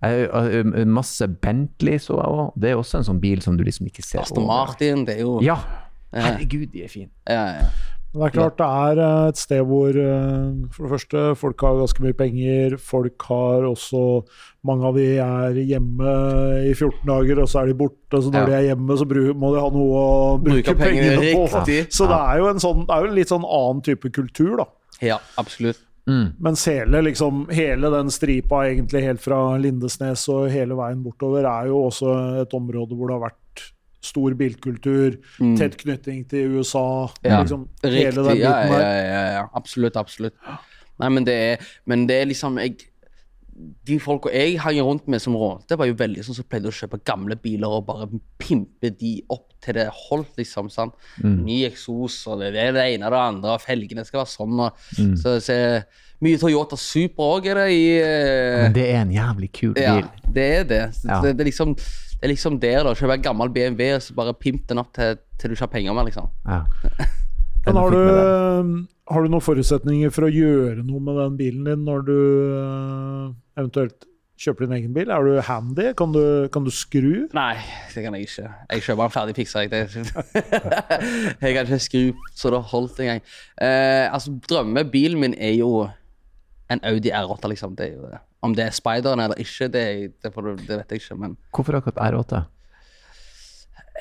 Jeg, 0.03 0.25
jeg, 0.51 0.87
masse 0.91 1.29
Bentley 1.45 2.01
så 2.03 2.17
jeg 2.19 2.27
òg. 2.35 2.49
Det 2.59 2.73
er 2.73 2.79
også 2.81 2.99
en 2.99 3.05
sånn 3.07 3.21
bil 3.23 3.39
som 3.45 3.55
du 3.55 3.63
liksom 3.63 3.87
ikke 3.87 4.03
ser 4.03 4.25
Aston 4.25 4.43
over. 4.43 4.49
Martin, 4.51 5.05
det 5.07 5.15
er 5.21 5.21
jo 5.23 5.37
Ja. 5.47 5.61
Herregud, 6.13 6.73
de 6.73 6.83
er 6.85 6.91
fine. 6.91 7.11
ja, 7.31 7.45
ja. 7.63 7.69
Men 8.13 8.21
det 8.21 8.27
er 8.27 8.33
klart 8.35 8.57
det 8.61 8.67
er 8.69 8.99
eh, 9.01 9.29
et 9.31 9.39
sted 9.41 9.61
hvor 9.65 9.89
eh, 9.97 10.49
for 10.75 10.85
det 10.85 10.91
første, 10.93 11.21
folk 11.41 11.63
har 11.65 11.79
ganske 11.79 12.03
mye 12.05 12.17
penger. 12.19 12.75
Folk 12.77 13.25
har 13.31 13.65
også 13.71 14.03
Mange 14.69 14.85
av 14.91 14.99
de 14.99 15.07
er 15.23 15.57
hjemme 15.71 16.11
i 16.69 16.75
14 16.75 17.07
dager, 17.09 17.41
og 17.41 17.49
så 17.49 17.63
er 17.63 17.71
de 17.71 17.79
borte. 17.81 18.21
Så 18.21 18.29
når 18.29 18.43
Ja. 18.43 18.45
de 18.51 18.53
er 18.59 18.67
hjemme, 18.75 18.99
så 19.01 19.07
må 19.33 19.55
de 19.55 19.63
ha 19.63 19.71
noe 19.73 20.03
å 20.03 20.43
bruke 20.43 20.75
Bruke 20.75 20.77
pengene 20.83 21.15
pengene 21.23 21.33
på. 21.39 21.47
riktig. 21.55 21.79
Så 21.95 22.11
det 22.11 22.19
er 22.21 22.43
jo 22.43 22.51
en 22.53 22.61
sånn, 22.67 22.85
det 22.91 22.93
er 22.99 23.01
jo 23.07 23.09
en 23.15 23.17
litt 23.23 23.33
sånn 23.33 23.49
annen 23.49 23.81
type 23.89 24.13
kultur, 24.13 24.57
da. 24.61 24.67
ja, 25.01 25.17
absolutt. 25.41 25.81
Mens 26.09 26.65
hele, 26.67 27.03
liksom, 27.07 27.45
hele 27.55 27.91
den 27.95 28.11
stripa, 28.11 28.65
egentlig 28.67 29.05
helt 29.05 29.23
fra 29.23 29.39
Lindesnes 29.63 30.25
og 30.33 30.49
hele 30.51 30.75
veien 30.79 31.03
bortover, 31.05 31.47
er 31.47 31.71
jo 31.71 31.85
også 31.87 32.17
et 32.43 32.57
område 32.59 32.99
hvor 32.99 33.11
det 33.11 33.19
har 33.19 33.25
vært 33.29 33.65
stor 34.03 34.35
bilkultur, 34.35 35.21
tett 35.59 35.77
knytting 35.79 36.25
til 36.31 36.59
USA. 36.59 37.07
Mm. 37.23 37.29
Ja, 37.29 37.41
liksom, 37.45 37.67
hele 37.85 38.09
Riktig. 38.09 38.15
den 38.17 38.31
biten 38.33 38.41
der. 38.43 38.81
ja, 38.81 38.89
ja, 38.89 39.05
ja, 39.07 39.27
ja. 39.37 39.45
Absolutt, 39.55 39.99
absolutt. 40.01 40.35
Nei, 41.03 41.11
men 41.11 41.27
det 41.27 41.35
er, 41.35 41.69
men 41.89 42.07
det 42.11 42.19
er 42.21 42.29
liksom 42.31 42.59
jeg, 42.63 42.89
De 43.53 43.99
folka 44.01 44.31
jeg 44.33 44.57
hang 44.63 44.79
rundt 44.81 45.09
med 45.13 45.21
som 45.23 45.35
rånte, 45.37 45.77
var 45.79 45.89
jo 45.89 45.97
veldig 45.99 46.25
sånn 46.25 46.39
som 46.39 46.47
pleide 46.49 46.71
å 46.71 46.75
kjøpe 46.75 47.03
gamle 47.07 47.37
biler 47.41 47.75
og 47.79 47.85
bare 47.89 48.09
pimpe 48.41 48.93
de 48.97 49.19
opp 49.33 49.51
til 49.63 49.77
det 49.77 49.89
holdt, 49.93 50.33
liksom. 50.41 50.71
sant? 50.73 50.97
Ny 51.23 51.63
eksos, 51.69 52.17
og 52.33 52.41
det 52.43 52.55
er 52.57 52.73
det 52.75 52.87
ene 52.95 53.11
og 53.11 53.15
det 53.15 53.21
andre, 53.27 53.53
og 53.57 53.63
felgene 53.63 54.07
skal 54.09 54.23
være 54.23 54.33
sånn. 54.33 54.65
og 54.65 55.21
så, 55.21 55.37
så 55.45 55.59
Mye 56.23 56.39
Toyota 56.39 56.79
Super 56.79 57.37
òg 57.37 57.49
er 57.51 57.59
det 57.59 57.69
i 57.75 57.87
eh, 57.99 58.61
Men 58.63 58.75
det 58.77 58.85
er 58.93 59.01
en 59.01 59.15
jævlig 59.15 59.49
kul 59.59 59.73
bil. 59.75 59.83
Ja, 59.83 60.29
det 60.37 60.45
er 60.61 60.69
det. 60.71 60.83
Ja. 61.03 61.19
Det, 61.25 61.33
det, 61.35 61.43
er 61.43 61.49
liksom, 61.51 61.75
det 61.75 62.29
er 62.29 62.31
liksom 62.31 62.61
der, 62.63 62.85
da. 62.87 62.93
Kjøpe 62.99 63.17
en 63.19 63.25
gammel 63.25 63.51
BMW 63.55 63.97
og 63.97 64.05
så 64.05 64.15
bare 64.19 64.37
pimp 64.39 64.69
den 64.71 64.83
opp 64.83 64.93
til, 64.95 65.19
til 65.41 65.51
du 65.51 65.57
ikke 65.57 65.67
har 65.67 65.73
penger 65.75 65.99
mer, 65.99 66.07
liksom. 66.07 66.31
Ja. 66.47 66.63
Men 67.67 67.79
har 67.79 67.95
du, 67.95 68.87
har 69.13 69.23
du 69.23 69.31
noen 69.31 69.45
forutsetninger 69.45 70.11
for 70.15 70.27
å 70.27 70.33
gjøre 70.33 70.83
noe 70.83 71.03
med 71.05 71.21
den 71.21 71.37
bilen 71.39 71.69
din 71.69 71.85
når 71.87 72.09
du 72.09 72.17
eh, 72.17 73.29
eventuelt 73.61 74.09
kjøper 74.43 74.67
din 74.67 74.77
egen 74.81 74.97
bil? 74.97 75.13
Er 75.15 75.27
du 75.27 75.39
handy? 75.47 75.93
Kan 75.99 76.15
du, 76.15 76.23
kan 76.55 76.67
du 76.67 76.73
skru? 76.75 77.29
Nei, 77.37 77.55
det 77.95 78.05
kan 78.05 78.17
jeg 78.19 78.27
ikke. 78.27 78.49
Jeg 78.73 78.87
kjøper 78.89 79.03
den 79.05 79.15
ferdig 79.15 79.37
fiksa. 79.39 79.63
Jeg, 79.63 79.93
jeg 81.45 81.55
kan 81.55 81.69
ikke 81.69 81.83
skru 81.87 82.05
så 82.35 82.53
det 82.55 82.63
holdt 82.73 83.03
engang. 83.05 83.23
Eh, 83.63 84.07
altså, 84.09 84.35
drømmebilen 84.49 85.23
min 85.23 85.39
er 85.39 85.55
jo 85.61 85.85
en 86.73 86.83
Audi 86.89 87.13
R8, 87.15 87.53
liksom. 87.53 87.77
Det 87.79 87.91
er 87.91 87.95
jo 87.95 88.11
det. 88.11 88.23
Om 88.43 88.57
det 88.59 88.67
er 88.67 88.75
Spideren 88.75 89.23
eller 89.23 89.39
ikke, 89.39 89.71
det, 89.71 89.85
det, 90.25 90.35
det 90.35 90.81
vet 90.81 90.97
jeg 90.97 91.05
ikke. 91.05 91.21
Men 91.21 91.39
Hvorfor 91.55 91.79
akkurat 91.79 92.03
R8? 92.11 92.43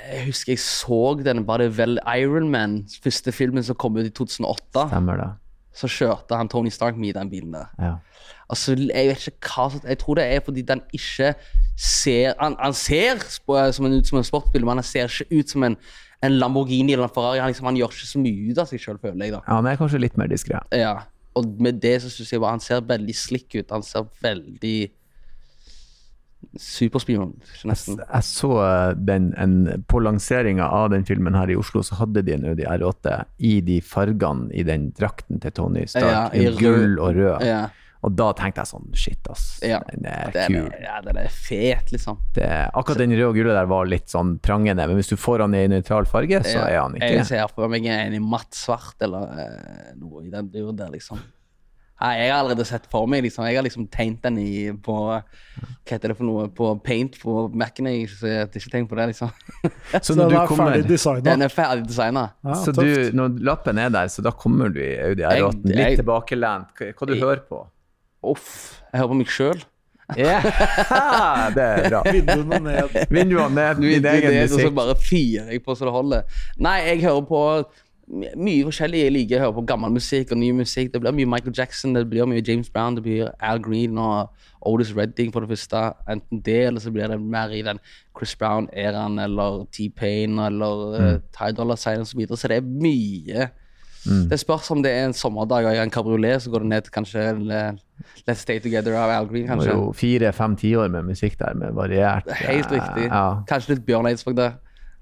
Jeg 0.10 0.26
husker 0.28 0.54
jeg 0.54 0.60
så 0.64 1.00
den, 1.24 1.44
var 1.48 1.62
det 1.62 1.72
vel 1.78 2.00
Ironman, 2.18 2.82
første 3.04 3.32
filmen 3.36 3.64
som 3.64 3.78
kom 3.80 3.98
ut 3.98 4.08
i 4.08 4.14
2008. 4.14 4.88
Stemmer 4.90 5.20
det. 5.22 5.30
Så 5.74 5.88
kjørte 5.88 6.36
han 6.36 6.50
Tony 6.52 6.70
Stark 6.74 6.98
med 7.00 7.14
i 7.14 7.16
den 7.16 7.30
bilen 7.32 7.54
der. 7.56 7.70
Ja. 7.80 7.94
Altså, 8.52 8.74
jeg 8.76 9.08
vet 9.08 9.28
ikke 9.30 9.48
hva 9.56 9.80
Jeg 9.88 9.98
tror 10.02 10.18
det 10.20 10.26
er 10.28 10.42
fordi 10.44 10.62
den 10.68 10.82
ikke 10.92 11.30
ser 11.80 12.34
Han, 12.42 12.58
han 12.60 12.74
ser 12.76 13.22
som 13.72 13.86
en, 13.88 13.94
ut 13.96 14.08
som 14.08 14.20
en 14.20 14.28
sportsbil, 14.28 14.66
men 14.68 14.82
han 14.82 14.84
ser 14.84 15.08
ikke 15.08 15.40
ut 15.40 15.54
som 15.54 15.64
en, 15.64 15.78
en 16.22 16.36
Lamborghini 16.36 16.94
eller 16.94 17.08
en 17.08 17.14
Ferrari. 17.16 17.40
Han, 17.40 17.48
liksom, 17.54 17.70
han 17.72 17.80
gjør 17.80 17.96
ikke 17.96 18.10
så 18.12 18.20
mye 18.20 18.52
ut 18.52 18.60
av 18.60 18.68
seg 18.68 18.84
sjøl, 18.84 19.00
føler 19.00 19.26
jeg. 19.26 19.38
da 19.38 19.40
ja, 19.46 19.56
Han 19.56 19.70
er 19.72 19.80
kanskje 19.80 20.04
litt 20.04 20.20
mer 20.20 20.28
diskré. 20.32 20.60
Ja, 20.76 20.98
Og 21.40 21.48
med 21.64 21.80
det 21.80 22.02
så 22.04 22.12
syns 22.12 22.34
jeg 22.34 22.44
bare 22.44 22.58
han 22.58 22.64
ser 22.64 22.84
veldig 22.84 23.16
slick 23.16 23.56
ut. 23.56 23.72
Han 23.72 23.84
ser 23.88 24.10
veldig 24.22 24.78
Superspion, 26.60 27.36
nesten. 27.70 28.00
Jeg 28.02 28.26
så 28.28 28.52
eh, 28.66 28.94
den 28.98 29.30
en, 29.40 29.84
På 29.88 30.02
lanseringa 30.04 30.68
av 30.68 30.90
den 30.92 31.06
filmen 31.08 31.38
her 31.38 31.52
i 31.54 31.56
Oslo, 31.60 31.84
så 31.86 32.00
hadde 32.02 32.24
de 32.28 32.36
en 32.36 32.48
Audi 32.52 32.66
R8 32.68 33.20
i 33.48 33.60
de 33.66 33.80
fargene 33.86 34.50
i 34.52 34.66
den 34.68 34.90
drakten 34.98 35.40
til 35.44 35.54
Tony 35.56 35.86
Stark. 35.88 36.36
Ja, 36.36 36.52
gull 36.60 37.00
og 37.00 37.16
rød. 37.16 37.46
Ja. 37.48 37.70
Og 38.02 38.16
da 38.18 38.32
tenkte 38.34 38.64
jeg 38.64 38.70
sånn 38.72 38.88
Shit, 38.98 39.28
ass. 39.30 39.44
Ja. 39.66 39.78
Den 39.92 40.08
er 40.10 40.32
Den 40.34 40.56
kul. 40.56 40.70
ja, 40.82 40.96
den 41.06 41.20
er 41.22 41.28
fet, 41.34 41.92
liksom. 41.94 42.18
Det, 42.34 42.48
akkurat 42.74 43.04
den 43.04 43.14
røde 43.14 43.28
og 43.30 43.38
gule 43.38 43.54
der 43.54 43.70
var 43.70 43.86
litt 43.90 44.10
sånn 44.10 44.40
prangende, 44.42 44.88
men 44.90 44.98
hvis 44.98 45.12
du 45.14 45.18
får 45.22 45.46
han 45.46 45.54
i 45.58 45.68
nøytral 45.70 46.10
farge, 46.10 46.42
så 46.48 46.64
er 46.66 46.80
han 46.80 46.98
Jeg 46.98 47.20
ikke 47.20 47.28
ser 47.30 47.54
for 47.54 47.70
meg 47.72 47.86
en 47.86 48.18
i 48.18 48.24
matt 48.24 48.58
svart 48.58 49.06
eller 49.06 49.30
eh, 49.38 49.94
noe 50.02 50.26
i 50.26 50.34
den 50.34 50.50
duren 50.54 50.80
der, 50.80 50.90
liksom. 50.94 51.22
Nei, 52.02 52.12
jeg 52.18 52.32
har 52.34 52.40
allerede 52.42 52.66
sett 52.66 52.88
for 52.90 53.06
meg, 53.06 53.22
liksom. 53.28 53.44
Jeg 53.46 53.60
har 53.60 53.66
liksom 53.68 53.84
tegnet 53.94 54.24
den 54.26 54.38
i 54.42 54.52
på 54.74 54.96
Hva 55.06 55.20
heter 55.92 56.10
det 56.10 56.16
for 56.18 56.26
noe? 56.26 56.48
På 56.58 56.72
paint 56.82 57.14
på 57.22 57.44
Mac-en. 57.54 57.90
Jeg 57.92 58.08
har 58.24 58.48
ikke 58.50 58.72
tenkt 58.74 58.90
på 58.90 58.98
det, 58.98 59.06
liksom. 59.12 59.30
Så 60.08 60.16
når 60.18 60.32
du 60.34 60.38
er 60.40 60.48
kommer 60.50 60.72
ferdig 60.74 60.88
designa. 60.90 61.22
Den 61.30 61.46
er 61.46 61.54
ferdig 61.54 61.86
designa. 61.92 62.24
Ja, 62.48 62.56
Så 62.64 62.74
du, 62.74 62.88
når 63.20 63.36
lappen 63.46 63.78
er 63.84 63.94
der, 63.94 64.10
så 64.10 64.26
da 64.26 64.32
kommer 64.34 64.74
du 64.74 64.80
i 64.82 64.96
Audi 64.98 65.22
R8 65.30 65.62
litt 65.70 65.78
jeg- 65.84 66.00
tilbakelent. 66.02 66.74
Hva, 66.80 66.90
hva 66.98 67.08
du 67.12 67.14
Jeg- 67.14 67.22
hører 67.28 67.44
på? 67.52 67.62
Uff. 68.34 68.50
Jeg 68.92 69.02
hører 69.04 69.14
på 69.14 69.20
meg 69.22 69.30
sjøl. 69.38 69.62
Ja, 70.18 70.42
det 71.56 71.64
er 71.64 71.86
bra. 71.90 72.02
Vinduene 72.18 72.58
ned. 72.66 72.98
Vinduene 73.14 73.54
ned, 73.56 73.78
din 73.86 74.10
egen 74.12 74.42
Og 74.44 74.58
så 74.60 74.72
bare 74.76 74.98
fyrer 75.00 75.54
jeg 75.54 75.62
på 75.64 75.78
så 75.78 75.86
det 75.88 75.94
holder. 75.96 76.26
Nei, 76.60 76.80
jeg 76.90 77.04
hører 77.06 77.22
på 77.30 77.44
mye 78.12 78.66
forskjellig. 78.68 79.04
Jeg 79.06 79.14
liker 79.16 79.40
å 79.40 79.46
høre 79.46 79.58
på 79.60 79.66
gammel 79.72 79.94
musikk 79.96 80.34
og 80.36 80.40
ny 80.42 80.52
musikk. 80.56 80.92
Det 80.94 81.02
blir 81.04 81.16
mye 81.16 81.30
Michael 81.36 81.56
Jackson, 81.58 81.96
det 81.96 82.06
blir 82.12 82.28
mye 82.30 82.44
James 82.44 82.70
Brown, 82.70 82.98
det 82.98 83.06
blir 83.06 83.32
Al 83.40 83.62
Green 83.64 83.98
og 84.02 84.30
Otis 84.68 84.92
Redding 84.98 85.32
for 85.34 85.46
det 85.46 85.54
første. 85.54 85.86
Enten 86.12 86.44
det, 86.46 86.60
eller 86.68 86.84
så 86.84 86.92
blir 86.94 87.08
det 87.08 87.20
mer 87.22 87.54
i 87.56 87.64
den 87.66 87.80
Chris 88.18 88.36
Brown-æraen, 88.36 89.18
eller 89.24 89.66
T-Pain, 89.72 90.40
eller 90.40 90.84
uh, 90.98 91.18
Ty 91.34 91.54
Dolla 91.58 91.80
Sign 91.80 92.04
osv. 92.04 92.12
Så, 92.12 92.20
videre. 92.20 92.38
så 92.38 92.52
det 92.52 92.62
er 92.62 92.70
mye. 92.86 93.50
Det 94.02 94.40
spørs 94.42 94.72
om 94.74 94.82
det 94.82 94.92
er 94.92 95.06
en 95.06 95.14
sommerdag 95.14 95.66
og 95.66 95.72
jeg 95.76 95.78
har 95.78 95.86
en 95.86 95.94
kabriolet, 95.94 96.42
så 96.42 96.50
går 96.50 96.64
det 96.64 96.70
ned 96.72 96.82
til 96.88 96.94
kanskje 96.96 97.26
eh, 97.54 97.76
Let's 98.26 98.42
Stay 98.42 98.58
Together 98.60 98.96
av 98.98 99.12
Al 99.14 99.28
Green, 99.30 99.46
Det 99.46 99.50
var 99.50 99.62
kanskje. 99.62 99.76
jo 99.78 99.92
fire-fem 99.94 100.56
tiår 100.58 100.90
med 100.90 101.06
musikk 101.12 101.38
der, 101.40 101.54
med 101.54 101.76
variert 101.78 102.26
Helt 102.40 102.72
eh, 102.72 102.80
riktig. 102.80 103.06
Ja. 103.12 103.44
Kanskje 103.50 103.76
litt 103.76 103.86
Bjørn 103.86 104.10
Eidsvåg 104.10 104.36
der. 104.40 104.58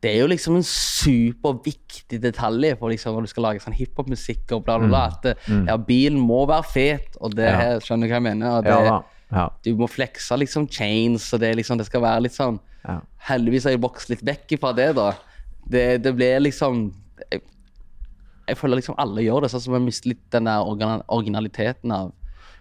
Det 0.00 0.12
er 0.14 0.20
jo 0.20 0.28
liksom 0.30 0.54
en 0.54 0.62
superviktig 0.62 2.20
detalj 2.22 2.68
for 2.78 2.92
liksom 2.92 3.16
når 3.16 3.24
du 3.26 3.30
skal 3.32 3.42
lage 3.48 3.62
sånn 3.64 3.74
hiphop-musikk 3.74 4.52
og 4.54 4.60
bla, 4.66 4.76
bla, 4.78 4.86
bla. 4.92 5.00
At 5.10 5.24
eh, 5.32 5.48
ja, 5.66 5.74
bilen 5.76 6.20
må 6.22 6.44
være 6.46 6.68
fet, 6.70 7.16
og 7.20 7.34
det 7.34 7.48
Ja. 7.50 7.78
skjønner 7.82 8.06
du 8.06 8.12
hva 8.12 8.20
jeg 8.20 8.26
mener? 8.28 8.62
Det, 8.62 8.70
Ja. 8.86 9.00
Ja. 9.32 9.48
du 9.64 9.74
må 9.76 9.88
flekse 9.90 10.38
liksom 10.38 10.68
chains, 10.70 11.32
og 11.34 11.40
det, 11.40 11.50
liksom, 11.56 11.76
det 11.78 11.86
skal 11.86 12.00
være 12.00 12.22
litt 12.22 12.32
sånn 12.36 12.60
Ja. 12.86 13.00
Heldigvis 13.28 13.64
har 13.64 13.72
jeg 13.72 13.80
vokst 13.82 14.08
litt 14.08 14.22
vekk 14.24 14.54
fra 14.60 14.72
det, 14.72 14.94
da. 14.94 15.10
Det, 15.68 16.00
det 16.02 16.14
blir 16.16 16.38
liksom 16.46 16.92
jeg, 18.48 18.58
føler 18.58 18.80
liksom 18.80 18.96
alle 19.00 19.24
gjør 19.24 19.44
det, 19.44 19.52
sånn 19.52 19.64
som 19.66 19.76
jeg 19.76 19.84
mister 19.84 20.12
litt 20.12 20.24
den 20.34 20.48
der 20.48 20.64
originaliteten 20.68 21.94
av 21.94 22.12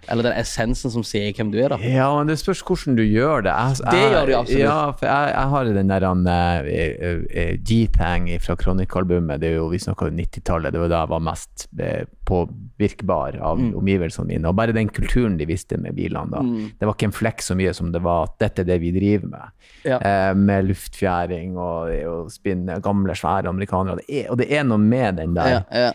Eller 0.10 0.24
den 0.30 0.38
essensen 0.40 0.92
som 0.94 1.04
sier 1.04 1.34
hvem 1.36 1.52
du 1.52 1.58
er, 1.60 1.70
da. 1.74 1.78
Ja, 1.84 2.08
men 2.18 2.28
det 2.32 2.38
spørs 2.40 2.62
hvordan 2.64 2.96
du 2.96 3.04
gjør 3.04 3.44
det. 3.48 3.52
Jeg, 3.54 3.92
Det 3.92 4.04
gjør 4.04 4.26
du 4.30 4.34
absolutt. 4.38 4.62
Ja, 4.64 4.92
for 4.92 5.06
jeg, 5.10 5.34
jeg 5.34 5.54
har 5.54 5.72
den 5.78 5.94
der 5.94 6.70
eh, 6.72 7.58
G-Tang 7.68 8.30
fra 8.42 8.56
Kronik-albumet. 8.56 9.42
Det 9.42 9.50
er 9.52 9.58
jo, 9.60 9.68
Vi 9.74 9.80
snakker 9.84 10.08
om 10.12 10.18
90-tallet. 10.20 10.72
Det 10.74 10.80
var 10.86 10.94
da 10.94 11.02
jeg 11.04 11.12
var 11.16 11.26
mest 11.28 11.68
påvirkbar 12.28 13.38
av 13.42 13.58
Mm. 13.60 13.76
omgivelsene 13.80 14.28
mine. 14.28 14.46
Og 14.50 14.56
bare 14.56 14.74
den 14.74 14.90
kulturen 14.90 15.38
de 15.38 15.46
visste 15.46 15.78
med 15.80 15.96
bilene 15.96 16.30
da. 16.32 16.42
Det 16.80 16.86
var 16.88 16.94
ikke 16.96 17.08
en 17.10 17.16
flekk 17.16 17.42
så 17.42 17.56
mye 17.56 17.74
som 17.74 17.92
det 17.92 18.02
var 18.04 18.24
at 18.28 18.36
dette 18.40 18.62
er 18.62 18.66
det 18.72 18.80
vi 18.82 18.92
driver 18.92 19.28
med. 19.32 19.54
Ja. 19.86 19.98
Uh, 20.02 20.34
med 20.38 20.66
luftfjæring 20.68 21.58
og, 21.58 21.90
og 22.08 22.32
spinne 22.32 22.80
gamle, 22.84 23.16
svære 23.16 23.48
amerikanere. 23.50 23.98
Det 24.02 24.26
er, 24.26 24.32
og 24.32 24.38
det 24.42 24.52
er 24.52 24.64
noe 24.68 24.78
med 24.82 25.16
den 25.22 25.36
der 25.38 25.48
Ja, 25.48 25.62
ja. 25.72 25.92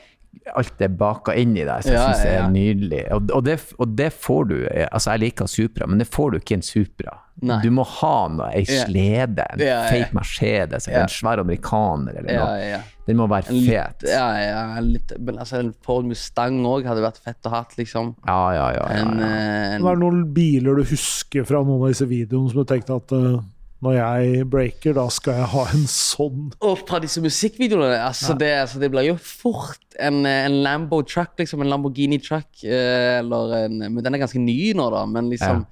Alt 0.57 0.81
er 0.83 0.89
baka 0.89 1.35
inn 1.39 1.53
i 1.57 1.65
deg, 1.65 1.83
som 1.85 1.93
jeg 1.93 2.01
Ja, 2.01 2.13
ja, 2.17 2.31
ja. 2.33 2.45
er 2.47 2.51
nydelig. 2.51 3.03
Og, 3.15 3.29
og, 3.37 3.45
det, 3.47 3.59
og 3.79 3.93
det 3.99 4.09
får 4.13 4.49
du 4.51 4.55
eh, 4.67 4.87
Altså, 4.91 5.13
jeg 5.15 5.21
liker 5.27 5.47
Supra, 5.51 5.87
men 5.87 5.99
det 6.03 6.09
får 6.11 6.33
du 6.33 6.39
ikke 6.41 6.57
i 6.57 6.59
en 6.59 6.65
Supra. 6.67 7.19
Nei. 7.43 7.61
Du 7.65 7.71
må 7.73 7.85
ha 7.89 8.15
noe, 8.29 8.49
ei 8.55 8.65
slede, 8.69 9.45
en 9.55 9.63
Ja, 9.63 9.79
ja. 9.83 9.85
fake 9.91 10.13
Mercedes 10.19 10.89
eller 10.89 10.99
Ja. 10.99 11.05
en 11.07 11.15
svær 11.15 11.41
amerikaner 11.45 12.19
eller 12.19 12.33
noe. 12.41 12.59
ja. 12.71 12.81
Den 13.07 13.17
må 13.19 13.27
være 13.27 13.49
En 13.51 13.57
litt- 13.57 13.71
fet. 13.73 14.05
Ja, 14.13 14.27
ja, 14.39 14.81
litt, 14.81 15.13
men 15.19 15.39
altså, 15.43 15.59
en 15.59 15.73
Ford 15.83 16.05
Mustang 16.07 16.61
òg 16.67 16.85
hadde 16.87 17.03
vært 17.03 17.19
fett 17.19 17.49
å 17.49 17.51
ha, 17.51 17.65
liksom. 17.79 18.13
Ja, 18.27 18.53
ja, 18.55 18.67
ja. 18.77 18.85
ja, 18.91 19.01
En, 19.01 19.19
ja. 19.19 19.27
eh, 19.27 19.79
Det 19.79 19.91
er 19.91 19.97
noen 20.05 20.21
biler 20.35 20.77
du 20.77 20.85
husker 20.85 21.45
fra 21.49 21.63
noen 21.65 21.83
av 21.83 21.89
disse 21.91 22.07
videoene 22.07 22.51
som 22.53 22.63
du 22.63 22.65
tenkte 22.71 22.95
at 23.01 23.13
eh, 23.13 23.41
når 23.83 23.97
jeg 23.97 24.45
breaker, 24.51 24.95
da 24.95 25.09
skal 25.11 25.41
jeg 25.41 25.49
ha 25.53 25.63
en 25.75 25.87
sånn. 25.91 26.51
Og 26.63 26.85
fra 26.87 27.01
disse 27.03 27.23
musikkvideoene 27.23 27.97
altså, 27.99 28.37
det, 28.39 28.53
altså, 28.61 28.79
det 28.83 28.93
blir 28.93 29.09
jo 29.09 29.17
fort 29.19 29.97
en, 29.99 30.21
en 30.29 30.61
Lambo 30.63 31.01
truck, 31.03 31.35
liksom. 31.41 31.65
En 31.65 31.73
Lamborghini 31.73 32.21
truck. 32.23 32.49
Eh, 32.63 33.19
eller 33.19 33.57
en, 33.65 33.81
men 33.83 33.99
den 34.05 34.15
er 34.15 34.23
ganske 34.23 34.43
ny 34.43 34.71
nå, 34.79 34.87
da. 34.95 35.03
Men 35.11 35.33
liksom 35.33 35.65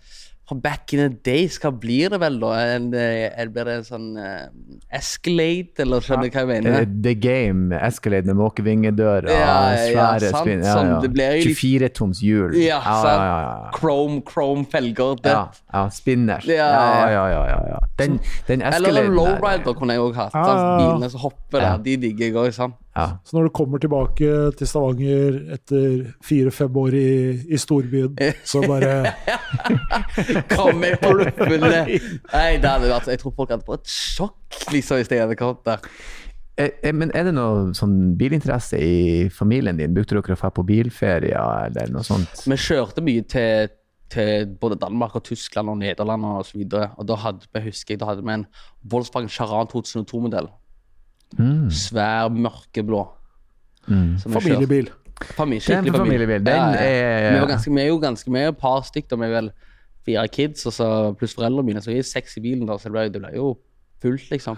fra 0.51 0.57
back 0.65 0.93
in 0.97 1.01
the 1.05 1.09
days, 1.31 1.57
hva 1.63 1.71
blir 1.71 2.11
det 2.11 2.19
vel, 2.21 2.41
da? 2.43 2.51
En, 2.75 2.89
en, 2.99 3.53
blir 3.55 3.69
det 3.71 3.77
en 3.81 3.87
sånn 3.87 4.09
uh, 4.19 4.49
Escalade, 4.99 5.79
eller 5.85 6.03
skjønner 6.03 6.27
du 6.27 6.35
hva 6.35 6.43
jeg 6.43 6.49
Eh, 6.51 6.51
mener? 6.51 6.87
The 7.05 7.15
Game, 7.23 7.71
Escalade 7.87 8.27
med 8.27 8.39
måkevingedør 8.41 9.29
og 9.29 9.31
ja, 9.31 9.47
ja, 9.71 9.85
svære 9.87 10.31
ja, 10.33 10.41
spinn. 10.43 10.65
Ja, 10.67 10.75
sånn, 10.75 10.91
ja. 10.95 10.99
det 11.05 11.11
blir 11.15 11.37
jo 11.39 11.45
litt- 11.47 11.61
24 11.63 11.91
toms 12.01 12.23
hjul. 12.27 12.57
Ja, 12.59 12.81
ja, 12.83 12.97
sant. 13.05 13.23
ja, 13.23 13.39
ja. 13.47 13.71
Chrome, 13.79 14.21
chrome 14.27 14.67
felger. 14.73 15.17
Det. 15.23 15.31
Ja, 15.37 15.45
ja, 15.73 15.85
spinners. 15.95 16.45
Ja, 16.51 16.57
Ja, 16.57 16.67
ja. 16.67 17.09
ja, 17.15 17.25
ja. 17.31 17.47
ja, 17.55 17.61
ja. 17.77 17.81
Den, 18.01 18.19
den 18.49 18.63
Eller 18.63 18.91
Escaladen 18.91 18.99
en 18.99 19.11
der, 19.11 19.17
lowrider 19.21 19.75
kunne 19.79 19.97
jeg 19.97 20.03
òg 20.09 20.15
hatt. 20.19 20.35
Ja, 20.35 20.45
ja, 20.45 20.61
ja. 20.61 20.77
Bilene 20.83 21.11
som 21.15 21.21
hopper 21.29 21.61
Ja. 21.63 21.77
der, 21.77 21.85
de 21.87 21.97
digger 22.09 22.27
jeg 22.27 22.35
òg. 22.35 22.73
Ja. 22.97 23.07
Så 23.25 23.37
når 23.37 23.47
du 23.47 23.53
kommer 23.55 23.79
tilbake 23.79 24.31
til 24.59 24.67
Stavanger 24.67 25.37
etter 25.55 26.09
fire-fem 26.27 26.77
år 26.83 26.97
i, 26.99 27.11
i 27.55 27.59
storbyen, 27.61 28.17
så 28.45 28.65
bare 28.67 29.13
Kom 30.57 30.83
det 30.83 30.97
fulle! 30.99 31.85
Nei, 31.87 32.49
det 32.59 32.67
hadde 32.67 32.91
vært, 32.91 33.13
Jeg 33.13 33.23
tror 33.23 33.37
folk 33.37 33.55
hadde 33.55 33.67
fått 33.69 33.87
sjokk 33.91 34.59
liksom, 34.75 34.99
hvis 34.99 35.13
jeg 35.13 35.23
hadde 35.23 35.39
kommet 35.39 35.63
der. 35.69 35.87
Eh, 36.61 36.71
eh, 36.83 36.95
Men 36.95 37.13
er 37.15 37.29
det 37.29 37.35
noe 37.37 37.71
sånn 37.79 38.17
bilinteresse 38.21 38.81
i 38.83 39.29
familien 39.33 39.79
din? 39.79 39.95
Brukte 39.95 40.17
dere 40.17 40.25
å 40.25 40.41
dra 40.43 40.51
på 40.55 40.67
bilferier 40.67 41.71
eller 41.71 41.95
noe 41.95 42.07
sånt? 42.07 42.43
Vi 42.43 42.59
kjørte 42.59 43.05
mye 43.07 43.23
til, 43.31 43.71
til 44.13 44.51
både 44.61 44.81
Danmark 44.83 45.15
og 45.17 45.29
Tyskland 45.31 45.73
og 45.73 45.79
Nederland 45.81 46.27
og 46.27 46.43
så 46.49 46.59
videre. 46.59 46.91
Og 46.99 47.07
da 47.09 47.19
hadde 47.23 47.47
vi, 47.47 47.69
husker 47.71 47.95
jeg, 47.95 48.03
da 48.03 48.11
hadde 48.11 48.27
vi 48.27 48.35
en 48.35 48.49
Volkswagen 48.93 49.31
Charan 49.31 49.71
2002-modell. 49.71 50.51
Mm. 51.39 51.71
Svær, 51.71 52.29
mørkeblå. 52.35 53.05
Mm. 53.89 54.19
familiebil. 54.19 54.91
Familie, 55.37 55.61
Det 55.61 55.75
er 55.75 55.79
en 55.79 55.85
skikkelig 55.85 55.99
familiebil. 56.01 56.45
Den 56.45 56.75
er- 56.81 57.33
Vi, 57.35 57.41
var 57.41 57.49
ganske, 57.49 57.75
vi 57.75 57.81
er 57.83 57.87
jo 57.89 57.99
ganske 58.01 58.37
er 58.37 58.49
et 58.49 58.59
par 58.59 58.83
stykker. 58.83 59.17
Vi 59.21 59.25
er 59.27 59.35
vel 59.41 59.51
fire 60.07 60.29
kids 60.29 60.67
og 60.67 60.73
så 60.73 60.87
pluss 61.19 61.35
foreldrene 61.35 61.65
mine, 61.67 61.81
så 61.83 61.91
vi 61.93 61.99
er 61.99 62.03
seks 62.03 62.37
i 62.39 62.41
bilen, 62.41 62.67
da, 62.67 62.79
så 62.79 62.85
det 62.89 62.93
ble, 62.93 63.09
det 63.13 63.21
ble 63.21 63.33
jo 63.37 63.59
fullt, 64.01 64.31
liksom. 64.31 64.57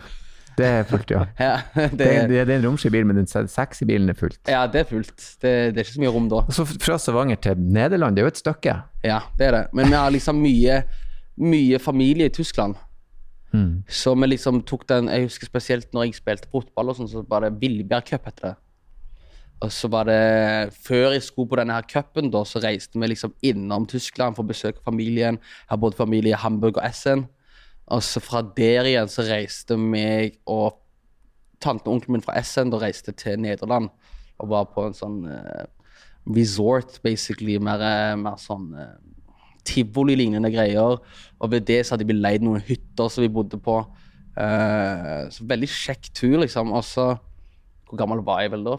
Det 0.56 0.66
er 0.66 0.82
fullt, 0.84 1.10
ja. 1.10 1.24
Ja, 1.40 1.56
Det, 1.74 1.96
det, 1.98 2.06
er, 2.06 2.26
det 2.28 2.48
er 2.54 2.58
en 2.58 2.66
romslig 2.66 2.92
bil, 2.92 3.06
men 3.08 3.16
den 3.16 3.26
sexy 3.26 3.84
bilen 3.88 4.08
er 4.10 4.14
fullt. 4.14 4.38
ja, 4.48 4.66
det 4.66 4.80
er 4.80 4.84
fullt. 4.84 5.16
Det, 5.42 5.74
det 5.74 5.80
er 5.80 5.84
ikke 5.86 5.94
så 5.96 6.00
mye 6.04 6.12
rom 6.14 6.28
da. 6.28 6.42
Så 6.52 6.64
fra 6.68 6.98
Stavanger 6.98 7.40
til 7.40 7.56
Nederland, 7.58 8.14
det 8.16 8.22
er 8.22 8.28
jo 8.28 8.32
et 8.34 8.42
stykke. 8.42 8.74
Ja, 9.02 9.20
det 9.38 9.46
er 9.48 9.50
det. 9.56 9.62
Men 9.74 9.86
vi 9.90 9.96
har 9.96 10.10
liksom 10.12 10.36
mye, 10.42 10.82
mye 11.38 11.78
familie 11.80 12.26
i 12.28 12.34
Tyskland. 12.36 12.76
Mm. 13.52 13.82
Så 13.84 14.14
vi 14.16 14.26
liksom 14.30 14.62
tok 14.64 14.86
den 14.88 15.10
Jeg 15.12 15.26
husker 15.26 15.44
spesielt 15.50 15.90
når 15.92 16.06
jeg 16.06 16.20
spilte 16.22 16.48
fotball, 16.52 16.88
og 16.88 16.96
sånn, 16.96 17.10
så 17.10 17.24
var 17.28 17.44
det 17.44 17.58
Villebjerg 17.60 18.06
Cup, 18.08 18.28
heter 18.30 18.48
det. 18.48 18.54
Og 19.62 19.70
så 19.72 19.90
var 19.92 20.08
det 20.08 20.72
Før 20.82 21.12
jeg 21.12 21.22
skulle 21.26 21.52
på 21.52 21.58
denne 21.60 21.76
her 21.76 21.86
cupen, 21.86 22.32
så 22.32 22.62
reiste 22.64 22.98
vi 22.98 23.12
liksom 23.12 23.34
innom 23.42 23.86
Tyskland 23.86 24.36
for 24.36 24.46
å 24.46 24.50
besøke 24.50 24.82
familien. 24.84 25.38
Jeg 25.38 25.74
har 25.74 25.82
både 25.84 26.00
familie 26.00 26.34
i 26.34 26.42
Hamburg 26.44 26.80
og 26.80 26.86
Essen. 26.86 27.26
Og 27.92 28.02
så 28.02 28.22
fra 28.22 28.42
der 28.56 28.88
igjen 28.88 29.10
så 29.10 29.26
reiste 29.26 29.76
meg 29.76 30.38
og 30.46 30.80
tante 31.62 31.86
og 31.86 31.98
onkelen 31.98 32.18
min 32.18 32.24
fra 32.24 32.38
Essen 32.40 32.72
da 32.72 32.80
reiste 32.82 33.14
til 33.14 33.38
Nederland 33.42 33.90
og 34.42 34.50
var 34.50 34.70
på 34.74 34.88
en 34.88 34.96
sånn 34.96 35.20
uh, 35.28 35.66
resort, 36.34 36.98
basically. 37.02 37.58
Mer, 37.62 37.82
eh, 37.82 38.14
mer 38.18 38.38
sånn 38.42 38.72
eh, 38.78 38.96
tivoli-lignende 39.68 40.50
greier. 40.54 40.98
Og 41.40 41.50
ved 41.50 41.66
det 41.68 41.82
så 41.86 41.94
hadde 41.96 42.06
vi 42.08 42.16
leid 42.16 42.44
noen 42.44 42.62
hytter 42.66 43.10
som 43.12 43.24
vi 43.24 43.30
bodde 43.32 43.58
på. 43.62 43.80
Uh, 44.32 45.28
så 45.32 45.44
veldig 45.44 45.68
kjekk 45.68 46.08
tur, 46.16 46.38
liksom. 46.44 46.72
Og 46.72 46.84
så 46.88 47.12
Hvor 47.92 47.98
gammel 48.00 48.22
var 48.24 48.40
jeg 48.40 48.54
vel 48.54 48.62
da? 48.64 48.78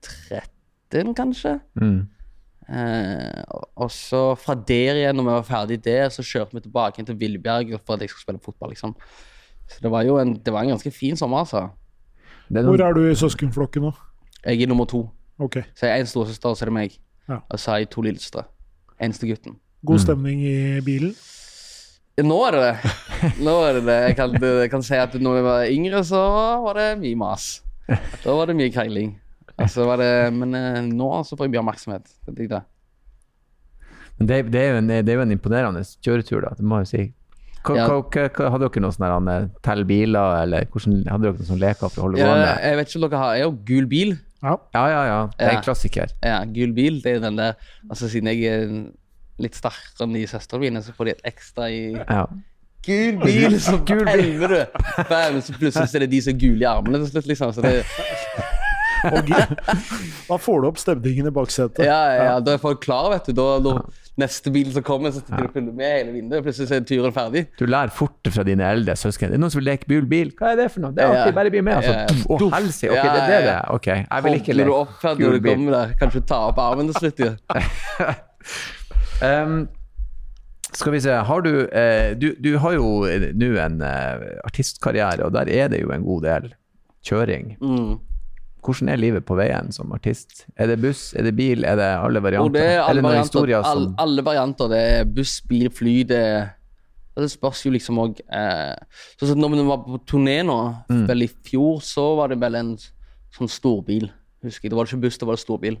13, 0.00 1.14
kanskje? 1.14 1.58
Mm. 1.76 2.06
Uh, 2.70 3.42
og- 3.76 3.90
så 3.90 4.34
fra 4.38 4.54
der 4.54 4.94
igjen, 4.94 5.16
når 5.16 5.22
vi 5.22 5.30
var 5.30 5.42
ferdig 5.42 5.84
der, 5.84 6.08
så 6.08 6.22
kjørte 6.22 6.54
vi 6.54 6.60
tilbake 6.60 7.04
til 7.04 7.20
Villebjerg 7.20 7.80
for 7.84 7.94
at 7.94 8.00
jeg 8.00 8.08
skulle 8.10 8.22
spille 8.22 8.40
fotball, 8.44 8.70
liksom. 8.70 8.94
Så 9.68 9.78
det 9.82 9.90
var 9.90 10.02
jo 10.02 10.18
en, 10.18 10.34
det 10.34 10.52
var 10.52 10.62
en 10.62 10.68
ganske 10.68 10.90
fin 10.90 11.16
sommer, 11.16 11.38
altså. 11.38 11.68
Er 12.50 12.62
noen... 12.62 12.64
Hvor 12.76 12.86
er 12.86 12.92
du 12.92 13.10
i 13.10 13.14
søskenflokken 13.14 13.82
nå? 13.82 13.92
Jeg 14.46 14.62
er 14.62 14.66
nummer 14.66 14.84
to. 14.84 15.10
Ok. 15.38 15.60
Så 15.74 15.86
jeg 15.86 15.96
er 15.96 16.00
en 16.00 16.06
storesøster, 16.06 16.48
og 16.48 16.56
så 16.56 16.64
er 16.64 16.70
det 16.70 16.74
meg. 16.74 16.96
Ja. 17.28 17.36
Og 17.48 17.58
så 17.58 17.70
har 17.70 17.78
jeg 17.78 17.90
to 17.90 18.00
lillesøstre. 18.00 18.44
Eneste 19.00 19.28
gutten. 19.30 19.56
God 19.86 20.02
stemning 20.02 20.42
i 20.44 20.56
bilen? 20.84 21.14
Nå 22.20 22.36
er 22.44 22.52
det 22.56 22.62
det. 22.66 22.90
Nå 23.46 23.54
er 23.64 23.78
det 23.78 23.84
det. 23.86 23.98
Jeg 24.10 24.16
kan, 24.18 24.34
jeg 24.44 24.70
kan 24.72 24.82
si 24.84 24.98
at 25.00 25.14
når 25.16 25.38
jeg 25.38 25.46
var 25.46 25.62
yngre, 25.72 26.02
så 26.04 26.20
var 26.66 26.76
det 26.76 26.88
mye 27.00 27.16
mas. 27.16 27.46
Da 28.24 28.34
var 28.36 28.50
det 28.50 28.58
mye 28.58 28.72
krangling. 28.74 29.14
Altså 29.60 29.84
men 30.32 30.54
eh, 30.56 30.82
nå 30.88 31.08
så 31.24 31.36
får 31.36 31.48
jeg 31.48 31.54
mye 31.54 31.62
oppmerksomhet. 31.62 32.12
Det 32.28 32.44
er 32.46 32.52
jeg. 32.58 32.66
men 34.18 34.28
det, 34.28 34.38
det, 34.52 34.60
er 34.60 34.68
jo 34.70 34.82
en, 34.82 34.92
det 34.92 35.08
er 35.08 35.18
jo 35.18 35.24
en 35.24 35.32
imponerende 35.36 35.82
kjøretur, 36.04 36.44
da. 36.44 36.52
Det 36.58 36.64
må 36.64 36.82
jeg 36.84 36.90
si. 36.92 37.02
Hva, 37.64 37.76
Ja. 37.76 37.86
hva, 37.88 38.28
hva, 38.32 38.50
hadde 38.54 38.68
dere 38.68 38.80
noen 38.84 38.94
sånne 38.96 39.32
her, 39.32 39.48
tell 39.64 39.84
biler, 39.88 40.36
eller 40.46 40.68
hvordan, 40.72 41.02
hadde 41.08 41.26
dere 41.26 41.36
noen 41.40 41.48
sånne 41.50 41.64
leker 41.66 41.88
for 41.92 42.00
å 42.00 42.06
holde 42.06 42.20
Ja, 42.20 42.28
gående? 42.30 42.52
jeg 42.64 42.78
vet 42.78 42.88
ikke 42.88 43.00
om 43.00 43.04
dere 43.08 43.20
har 43.20 43.34
Jeg 43.36 43.44
har 43.48 43.58
gul 43.72 43.88
bil. 43.90 44.14
Ja. 44.42 44.54
Ja, 44.74 44.84
ja, 44.88 45.00
ja. 45.04 45.18
Det 45.36 45.46
er 45.46 45.56
en 45.58 45.64
klassiker. 45.66 46.12
Ja, 46.24 46.38
gul 46.48 46.72
bil, 46.76 47.00
det 47.04 47.16
er 47.18 47.24
den 47.26 47.36
der 47.36 47.58
Altså 47.90 48.08
siden 48.08 48.30
jeg 48.32 48.44
er 48.48 48.70
litt 49.40 49.56
sterkere 49.56 50.04
enn 50.06 50.14
de 50.16 50.22
søstrene 50.28 50.66
mine, 50.66 50.82
så 50.84 50.92
får 50.96 51.04
de 51.10 51.14
et 51.16 51.26
ekstra 51.34 51.68
i 51.72 51.82
Ja. 51.96 52.24
Gul 52.86 53.18
bil, 53.20 53.58
så 53.60 53.76
gul 53.88 54.06
bil. 54.08 54.40
du. 54.48 54.56
Bam, 55.10 55.40
så 55.44 55.52
plutselig 55.58 55.88
så 55.92 55.98
er 56.00 56.06
det 56.06 56.10
de 56.14 56.20
som 56.24 56.32
er 56.34 56.38
gule 56.40 56.64
i 56.64 56.68
armene 56.68 57.02
til 57.02 57.10
slutt, 57.12 57.26
liksom. 57.28 57.52
Så 57.52 57.60
det, 57.64 57.74
da 60.28 60.36
får 60.40 60.60
du 60.62 60.68
opp 60.68 60.80
stemningen 60.80 61.28
i 61.28 61.32
baksetet. 61.34 61.84
ja, 61.84 61.98
ja, 62.14 62.24
ja, 62.30 62.38
da 62.44 62.54
er 62.56 62.62
folk 62.62 62.80
klar, 62.84 63.10
vet 63.14 63.28
du. 63.30 63.34
Da, 63.36 63.46
da 63.64 63.74
neste 64.18 64.50
bil 64.52 64.72
som 64.74 64.82
kommer, 64.84 65.12
så 65.14 65.20
sitter 65.20 65.36
du 65.38 65.46
og 65.48 65.54
følger 65.54 65.76
med 65.76 65.92
hele 65.94 66.12
vinduet. 66.16 66.44
Plutselig 66.44 66.68
så 66.68 66.76
er 66.78 66.86
turen 66.88 67.14
ferdig. 67.14 67.44
Du 67.60 67.64
lærer 67.66 67.92
fort 67.94 68.30
fra 68.34 68.44
dine 68.46 68.66
eldre 68.66 68.96
søsken. 68.98 69.30
Det 69.30 69.38
er 69.38 69.42
noen 69.42 69.54
som 69.54 69.60
vil 69.62 69.68
leke 69.70 69.88
bil 69.90 70.06
bil. 70.10 70.32
Hva 70.38 70.52
er 70.52 70.62
det 70.62 70.68
for 70.74 70.84
noe? 70.84 70.94
Det 70.96 71.04
er 71.04 71.14
alltid 71.14 71.36
bare 71.38 71.54
bli 71.54 71.64
med. 71.66 71.80
Altså, 71.80 71.92
Ja. 71.92 72.06
ja. 72.06 72.36
Å, 72.36 72.50
helsike. 72.56 72.92
Ok, 72.92 73.02
det 73.02 73.22
er 73.22 73.34
det 73.34 73.42
det 73.46 73.52
er. 73.54 73.66
Ok, 73.76 73.86
jeg 73.92 74.26
vil 74.26 74.38
ikke 74.40 74.56
leke 74.58 74.86
her 75.02 75.14
når 75.14 75.20
gul 75.24 75.36
du 75.38 75.48
kommer 75.50 75.76
der? 75.78 75.94
Kanskje 76.00 76.24
ta 76.32 76.40
opp 76.50 76.58
armen 76.64 76.90
til 76.90 77.00
slutt? 77.00 77.24
Ja. 77.24 78.14
Um, 79.44 79.60
skal 80.80 80.92
vi 80.94 81.00
se, 81.02 81.10
har 81.12 81.40
du 81.42 81.52
eh, 81.66 82.12
Du, 82.18 82.30
du 82.38 82.52
har 82.62 82.76
jo 82.76 83.06
nå 83.34 83.50
en 83.58 83.80
eh, 83.82 84.28
artistkarriere, 84.46 85.24
og 85.26 85.34
der 85.34 85.50
er 85.50 85.68
det 85.72 85.82
jo 85.82 85.90
en 85.94 86.06
god 86.06 86.22
del 86.28 86.54
kjøring. 87.06 87.54
Mm. 87.60 87.98
Hvordan 88.60 88.88
er 88.92 88.96
livet 89.00 89.24
på 89.24 89.36
veien 89.38 89.72
som 89.72 89.92
artist? 89.96 90.44
Er 90.56 90.66
det 90.70 90.78
buss, 90.82 91.14
er 91.16 91.22
det 91.28 91.32
bil, 91.38 91.64
er 91.64 91.76
det 91.80 91.88
alle 91.96 92.20
varianter? 92.22 92.52
det 92.58 92.64
er 92.74 92.80
alle 92.82 92.90
Eller 92.98 93.02
varianter. 93.08 93.52
som... 93.62 93.70
Alle, 93.72 93.94
alle 94.04 94.22
varianter. 94.26 94.68
Det 94.68 94.80
er 95.00 95.04
buss, 95.16 95.40
bil, 95.48 95.70
fly. 95.70 95.94
Det, 96.10 96.22
og 97.16 97.22
det 97.24 97.30
spørs 97.32 97.62
jo 97.66 97.72
liksom 97.74 97.98
òg 98.04 98.20
eh, 98.28 98.74
Sånn 99.18 99.32
som 99.32 99.40
når 99.40 99.54
vi 99.56 99.64
var 99.70 99.80
på 99.86 100.00
turné 100.06 100.38
nå, 100.44 100.58
Mm. 100.90 101.06
vel 101.08 101.22
i 101.22 101.30
fjor, 101.48 101.80
så 101.80 102.04
var 102.18 102.28
det 102.28 102.38
vel 102.42 102.54
en 102.60 102.74
sånn 103.36 103.48
storbil. 103.48 104.10
Husker 104.44 104.66
jeg. 104.68 104.70
Det 104.72 104.76
var 104.78 104.86
ikke 104.88 105.02
buss, 105.06 105.18
det 105.18 105.28
var 105.28 105.36
storbil. 105.40 105.78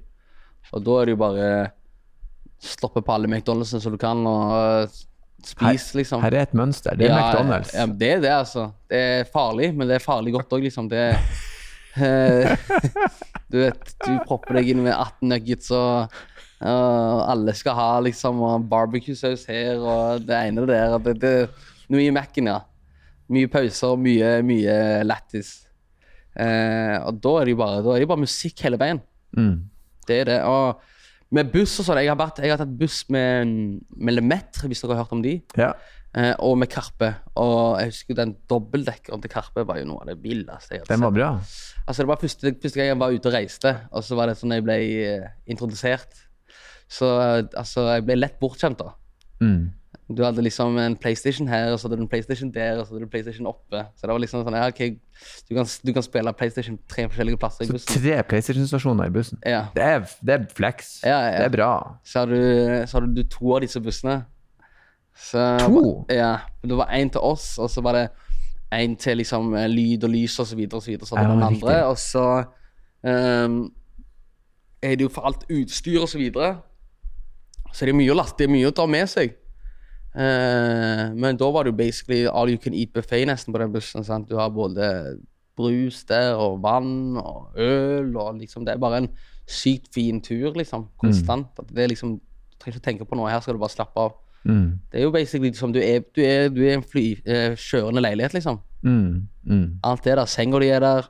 Og 0.72 0.82
da 0.84 0.96
er 1.00 1.04
det 1.08 1.14
jo 1.16 1.20
bare 1.20 1.46
stoppe 2.60 3.00
på 3.02 3.12
alle 3.14 3.26
McDonald'sene 3.28 3.80
som 3.80 3.92
du 3.92 3.98
kan, 4.00 4.20
og 4.28 4.56
eh, 4.84 4.98
spise, 5.44 5.96
liksom. 5.96 6.20
Her 6.22 6.34
er 6.36 6.42
et 6.48 6.52
mønster. 6.56 6.96
Det 6.96 7.08
er 7.08 7.14
Ja, 7.14 7.20
McDonald's. 7.20 7.70
Ja, 7.74 7.86
det 7.86 8.10
er 8.16 8.20
det, 8.20 8.30
altså. 8.42 8.66
Det 8.90 8.98
er 9.00 9.24
farlig, 9.32 9.70
men 9.76 9.88
det 9.88 9.96
er 9.96 10.04
farlig 10.04 10.34
godt 10.36 10.52
òg, 10.52 10.62
liksom. 10.68 10.88
Det 10.92 10.98
eh, 11.14 11.16
Du 13.50 13.56
vet, 13.58 13.88
du 14.06 14.12
propper 14.28 14.60
deg 14.60 14.68
inn 14.70 14.84
med 14.84 14.94
18 14.94 15.26
nuggets, 15.26 15.72
og, 15.74 16.12
og 16.62 17.22
alle 17.32 17.54
skal 17.58 17.74
ha 17.74 17.88
liksom 18.06 18.38
barbecue-saus 18.70 19.42
her, 19.50 19.80
og 19.82 20.22
det 20.28 20.36
ene 20.38 20.62
og 20.62 20.70
det 20.70 20.76
der. 20.78 21.00
Det, 21.02 21.14
det, 21.24 21.32
mye 21.90 22.12
Mac-en, 22.14 22.52
ja. 22.52 22.60
Mye 23.30 23.50
pauser, 23.50 23.98
mye, 23.98 24.36
mye 24.46 24.76
lættis. 25.06 25.50
Eh, 26.38 26.96
og 27.02 27.18
da 27.22 27.34
er 27.40 27.48
det 27.48 27.56
jo 27.56 27.60
bare, 27.60 27.82
det 27.82 28.08
bare 28.10 28.22
musikk 28.22 28.62
hele 28.66 28.78
veien. 28.78 29.02
Mm. 29.34 29.56
Det 30.06 30.20
er 30.22 30.30
det. 30.30 30.38
Og 30.46 31.34
med 31.34 31.50
buss 31.52 31.76
og 31.78 31.86
sånn 31.86 32.00
Jeg 32.02 32.10
jeg 32.10 32.50
har 32.50 32.58
tatt 32.58 32.78
buss 32.78 33.04
med, 33.10 33.50
med 33.96 34.16
Lemetre, 34.16 34.70
hvis 34.70 34.82
dere 34.82 34.94
har 34.94 35.04
hørt 35.04 35.14
om 35.14 35.22
de. 35.22 35.40
Ja. 35.58 35.72
Eh, 36.18 36.32
og 36.42 36.56
med 36.58 36.70
Karpe. 36.72 37.12
Og 37.38 37.78
jeg 37.78 37.92
husker 37.92 38.16
den 38.18 38.34
dobbeltdekkeren 38.50 39.22
til 39.22 39.30
Karpe 39.30 39.62
var 39.66 39.78
jo 39.78 39.86
noe 39.92 40.02
av 40.02 40.10
det 40.10 40.18
villeste 40.24 40.74
jeg 40.74 40.82
hadde 40.82 40.90
Den 40.90 41.04
var 41.04 41.12
sett. 41.12 41.18
bra. 41.20 41.28
Altså, 41.86 42.02
det 42.02 42.10
var 42.10 42.22
første, 42.24 42.54
første 42.62 42.80
gang 42.80 42.88
jeg 42.90 43.02
var 43.02 43.14
ute 43.14 43.30
og 43.30 43.36
reiste, 43.36 43.74
og 43.90 44.06
så 44.06 44.18
var 44.18 44.30
det 44.30 44.38
sånn 44.40 44.56
jeg 44.56 44.66
ble 44.66 44.78
eh, 45.04 45.28
introdusert. 45.50 46.24
Så 46.90 47.12
eh, 47.20 47.44
altså, 47.54 47.86
jeg 47.94 48.08
ble 48.08 48.18
lett 48.18 48.40
bortskjemt, 48.42 48.82
da. 48.82 48.96
Mm. 49.40 49.68
Du 50.10 50.24
hadde 50.26 50.42
liksom 50.42 50.74
en 50.82 50.96
PlayStation 50.98 51.46
her, 51.46 51.68
og 51.70 51.78
så 51.78 51.86
hadde 51.86 52.00
du 52.00 52.02
en 52.02 52.10
PlayStation 52.10 52.50
der, 52.50 52.80
og 52.80 52.82
så 52.82 52.90
hadde 52.96 53.04
du 53.04 53.06
en 53.06 53.12
PlayStation 53.12 53.46
oppe. 53.46 53.84
Så 53.94 54.08
det 54.08 54.10
var 54.10 54.22
liksom 54.24 54.42
sånn, 54.42 54.56
ja, 54.58 54.66
ok, 54.66 54.80
du 55.46 55.54
kan, 55.54 55.70
du 55.86 55.92
kan 55.94 56.02
spille 56.02 56.32
PlayStation 56.34 56.80
tre 56.90 57.04
forskjellige 57.06 57.38
plasser 57.38 57.68
i 57.68 57.70
bussen. 57.70 57.86
Så 57.86 58.02
tre 58.02 58.16
PlayStation-stasjoner 58.32 59.06
i 59.06 59.14
bussen. 59.14 59.38
Ja. 59.46 59.68
Det 59.76 59.86
er, 59.86 60.02
det 60.26 60.34
er 60.34 60.48
flex. 60.58 60.96
Ja, 61.06 61.20
ja. 61.28 61.38
Det 61.38 61.46
er 61.52 61.54
bra. 61.54 61.70
Så 62.02 62.24
har, 62.24 62.34
du, 62.34 62.42
så 62.90 62.98
hadde 62.98 63.14
du 63.14 63.22
to 63.30 63.54
av 63.54 63.62
disse 63.62 63.82
bussene. 63.86 64.24
Så, 65.20 65.58
To? 65.66 66.04
Ja. 66.10 66.36
Det 66.62 66.76
var 66.76 66.92
én 66.96 67.10
til 67.12 67.20
oss, 67.20 67.58
og 67.58 67.70
så 67.70 67.82
var 67.84 67.98
det 67.98 68.08
én 68.74 68.96
til 68.96 69.20
liksom 69.20 69.54
eh, 69.54 69.68
lyd 69.68 70.04
og 70.04 70.10
lys 70.10 70.38
og 70.38 70.46
så 70.46 70.56
videre 70.56 70.78
og 70.78 70.82
så 70.82 70.90
videre. 70.90 71.06
Så 71.06 71.16
Ja, 71.16 71.46
andre, 71.46 71.84
og 71.86 71.98
så 71.98 72.44
um, 73.44 73.72
er 74.82 74.96
det 74.96 75.00
jo 75.04 75.08
for 75.12 75.28
alt 75.28 75.44
utstyr 75.50 76.00
og 76.00 76.08
så 76.08 76.18
videre. 76.18 76.56
Så 77.72 77.86
det 77.86 77.92
er 77.92 77.98
mye 78.00 78.12
å 78.12 78.18
laste, 78.18 78.38
det 78.38 78.48
er 78.48 78.54
mye 78.54 78.70
å 78.70 78.74
ta 78.74 78.86
med 78.90 79.10
seg. 79.10 79.36
Uh, 80.10 81.12
men 81.14 81.38
da 81.38 81.50
var 81.54 81.64
det 81.64 81.70
jo 81.70 81.78
basically 81.78 82.24
all 82.26 82.50
you 82.50 82.58
can 82.58 82.74
eat 82.74 82.92
buffet 82.94 83.28
nesten 83.28 83.54
på 83.54 83.60
den 83.62 83.74
bussen. 83.74 84.06
Sant? 84.06 84.30
Du 84.30 84.38
har 84.40 84.50
både 84.50 85.18
brus 85.58 86.04
der, 86.08 86.34
og 86.40 86.62
vann 86.64 87.18
og 87.20 87.58
øl, 87.60 88.16
og 88.16 88.40
liksom 88.40 88.64
Det 88.64 88.74
er 88.74 88.80
bare 88.80 89.04
en 89.04 89.10
sykt 89.46 89.92
fin 89.94 90.20
tur, 90.20 90.54
liksom. 90.56 90.88
Konstant. 90.98 91.52
At 91.58 91.68
det 91.68 91.84
er 91.84 91.92
liksom 91.92 92.18
Du 92.18 92.56
trenger 92.60 92.78
ikke 92.78 92.84
tenke 92.84 93.04
på 93.08 93.16
noe, 93.16 93.30
her 93.30 93.40
skal 93.40 93.54
du 93.54 93.62
bare 93.62 93.72
slappe 93.72 94.00
av. 94.00 94.16
Mm. 94.44 94.80
Det 94.92 95.00
er 95.00 95.04
jo 95.04 95.12
basically 95.12 95.52
som 95.52 95.72
du 95.72 95.80
er 95.84 96.00
Du 96.16 96.22
er, 96.24 96.48
du 96.48 96.62
er 96.64 96.78
en 96.78 96.82
fly, 96.82 97.20
eh, 97.26 97.56
kjørende 97.56 98.00
leilighet, 98.00 98.34
liksom. 98.34 98.60
Mm. 98.82 99.28
Mm. 99.44 99.66
Alt 99.84 100.06
er 100.06 100.16
der. 100.16 100.24
Senga 100.24 100.60
di 100.60 100.68
er 100.68 100.80
der. 100.80 101.08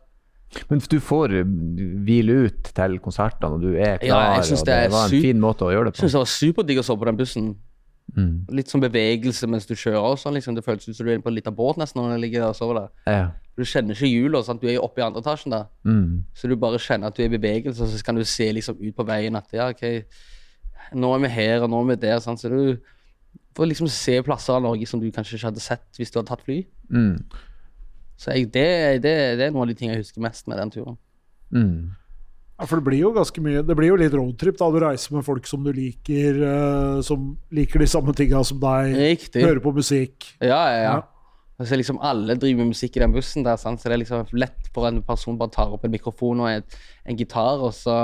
Men 0.69 0.81
du 0.91 0.99
får 1.01 1.31
uh, 1.31 1.51
hvile 2.05 2.33
ut 2.47 2.71
til 2.75 2.99
konsertene, 2.99 3.55
og 3.55 3.63
du 3.63 3.75
er 3.75 4.01
klar. 4.03 4.09
Ja, 4.09 4.37
jeg 4.37 4.49
synes 4.51 4.65
og 4.65 4.67
det 4.67 4.79
var 4.93 5.05
en 5.05 5.27
fin 5.27 5.43
måte 5.43 5.67
å 5.67 5.71
gjøre 5.71 5.91
det 5.91 5.95
på. 5.95 6.01
Jeg 6.01 6.09
syns 6.09 6.17
det 6.17 6.25
var 6.25 6.33
superdigg 6.33 6.81
å 6.83 6.87
sove 6.87 7.05
på 7.05 7.11
den 7.11 7.21
bussen. 7.21 7.53
Mm. 8.17 8.33
Litt 8.59 8.73
sånn 8.73 8.83
bevegelse 8.83 9.47
mens 9.47 9.69
du 9.69 9.77
kjører. 9.77 10.01
og 10.03 10.19
sånn, 10.19 10.35
liksom. 10.35 10.57
Det 10.59 10.67
føles 10.67 10.89
ut 10.89 10.97
som 10.97 11.07
du 11.07 11.13
er 11.13 11.23
på 11.23 11.31
en 11.31 11.37
liten 11.39 11.55
båt 11.55 11.79
nesten 11.79 12.03
når 12.03 12.17
du 12.17 12.25
ligger 12.25 12.43
der 12.43 12.49
og 12.51 12.59
sover 12.59 12.81
der. 12.81 12.91
Ja. 13.07 13.29
Du 13.55 13.63
kjenner 13.63 13.95
ikke 13.95 14.11
hjula. 14.11 14.43
Du 14.51 14.67
er 14.67 14.75
jo 14.75 14.87
oppe 14.89 15.03
i 15.03 15.07
andre 15.07 15.23
etasjen 15.23 15.55
der. 15.55 15.69
Mm. 15.87 16.25
Så 16.35 16.51
du 16.51 16.57
bare 16.59 16.83
kjenner 16.83 17.13
at 17.13 17.19
du 17.19 17.23
er 17.23 17.31
i 17.31 17.37
bevegelse, 17.37 17.87
så 17.87 18.05
kan 18.05 18.19
du 18.19 18.25
se 18.27 18.51
liksom 18.57 18.81
ut 18.81 18.97
på 18.97 19.07
veien 19.07 19.39
at 19.39 19.55
ja, 19.55 19.71
ok, 19.71 19.85
nå 20.99 21.13
er 21.15 21.23
vi 21.23 21.35
her, 21.37 21.63
og 21.63 21.71
nå 21.71 21.85
er 21.85 21.93
vi 21.93 22.01
der. 22.09 22.19
Sant? 22.25 22.43
Så 22.43 22.51
du 22.51 22.81
får 23.57 23.71
liksom 23.71 23.89
se 23.93 24.17
plasser 24.27 24.57
av 24.57 24.65
Norge 24.65 24.89
som 24.89 25.01
du 25.03 25.09
kanskje 25.11 25.39
ikke 25.39 25.51
hadde 25.51 25.63
sett 25.65 25.87
hvis 25.99 26.13
du 26.13 26.21
hadde 26.21 26.31
tatt 26.31 26.45
fly. 26.47 26.61
Mm. 26.93 27.17
Så 28.21 28.35
jeg, 28.35 28.51
det, 28.53 28.67
det, 29.05 29.15
det 29.41 29.47
er 29.47 29.55
noen 29.55 29.65
av 29.65 29.73
de 29.73 29.79
tingene 29.79 29.97
jeg 29.97 30.05
husker 30.05 30.25
mest 30.25 30.49
med 30.51 30.61
den 30.61 30.73
turen. 30.75 30.99
Mm. 31.55 31.97
Ja, 32.61 32.67
for 32.69 32.77
det 32.77 32.87
blir 32.91 33.01
jo 33.01 33.11
ganske 33.17 33.41
mye 33.43 33.63
Det 33.65 33.75
blir 33.75 33.89
jo 33.89 33.97
litt 33.99 34.13
roadtrip 34.15 34.59
da 34.61 34.67
du 34.71 34.77
reiser 34.83 35.15
med 35.17 35.25
folk 35.25 35.47
som 35.49 35.65
du 35.65 35.71
liker, 35.73 36.43
uh, 36.45 36.99
som 37.05 37.31
liker 37.57 37.81
de 37.81 37.89
samme 37.89 38.13
tinga 38.17 38.43
som 38.45 38.61
deg, 38.61 38.93
Riktig. 38.99 39.47
hører 39.47 39.63
på 39.65 39.73
musikk. 39.75 40.29
Ja, 40.39 40.61
ja, 40.69 40.77
ja. 40.77 40.93
Ja. 40.99 40.99
Altså, 41.61 41.77
liksom 41.77 42.01
alle 42.05 42.37
driver 42.41 42.63
med 42.63 42.75
musikk 42.75 42.97
i 42.97 43.03
den 43.03 43.13
bussen 43.13 43.45
der, 43.45 43.57
sant? 43.61 43.81
så 43.81 43.89
det 43.89 43.97
er 43.97 44.03
liksom 44.03 44.37
lett 44.37 44.69
for 44.73 44.89
en 44.89 45.03
person 45.05 45.37
bare 45.41 45.53
tar 45.53 45.73
opp 45.73 45.83
en 45.85 45.93
mikrofon 45.93 46.41
og 46.41 46.49
en, 46.49 46.79
en 47.05 47.19
gitar, 47.19 47.61
og 47.61 47.75
så 47.77 47.97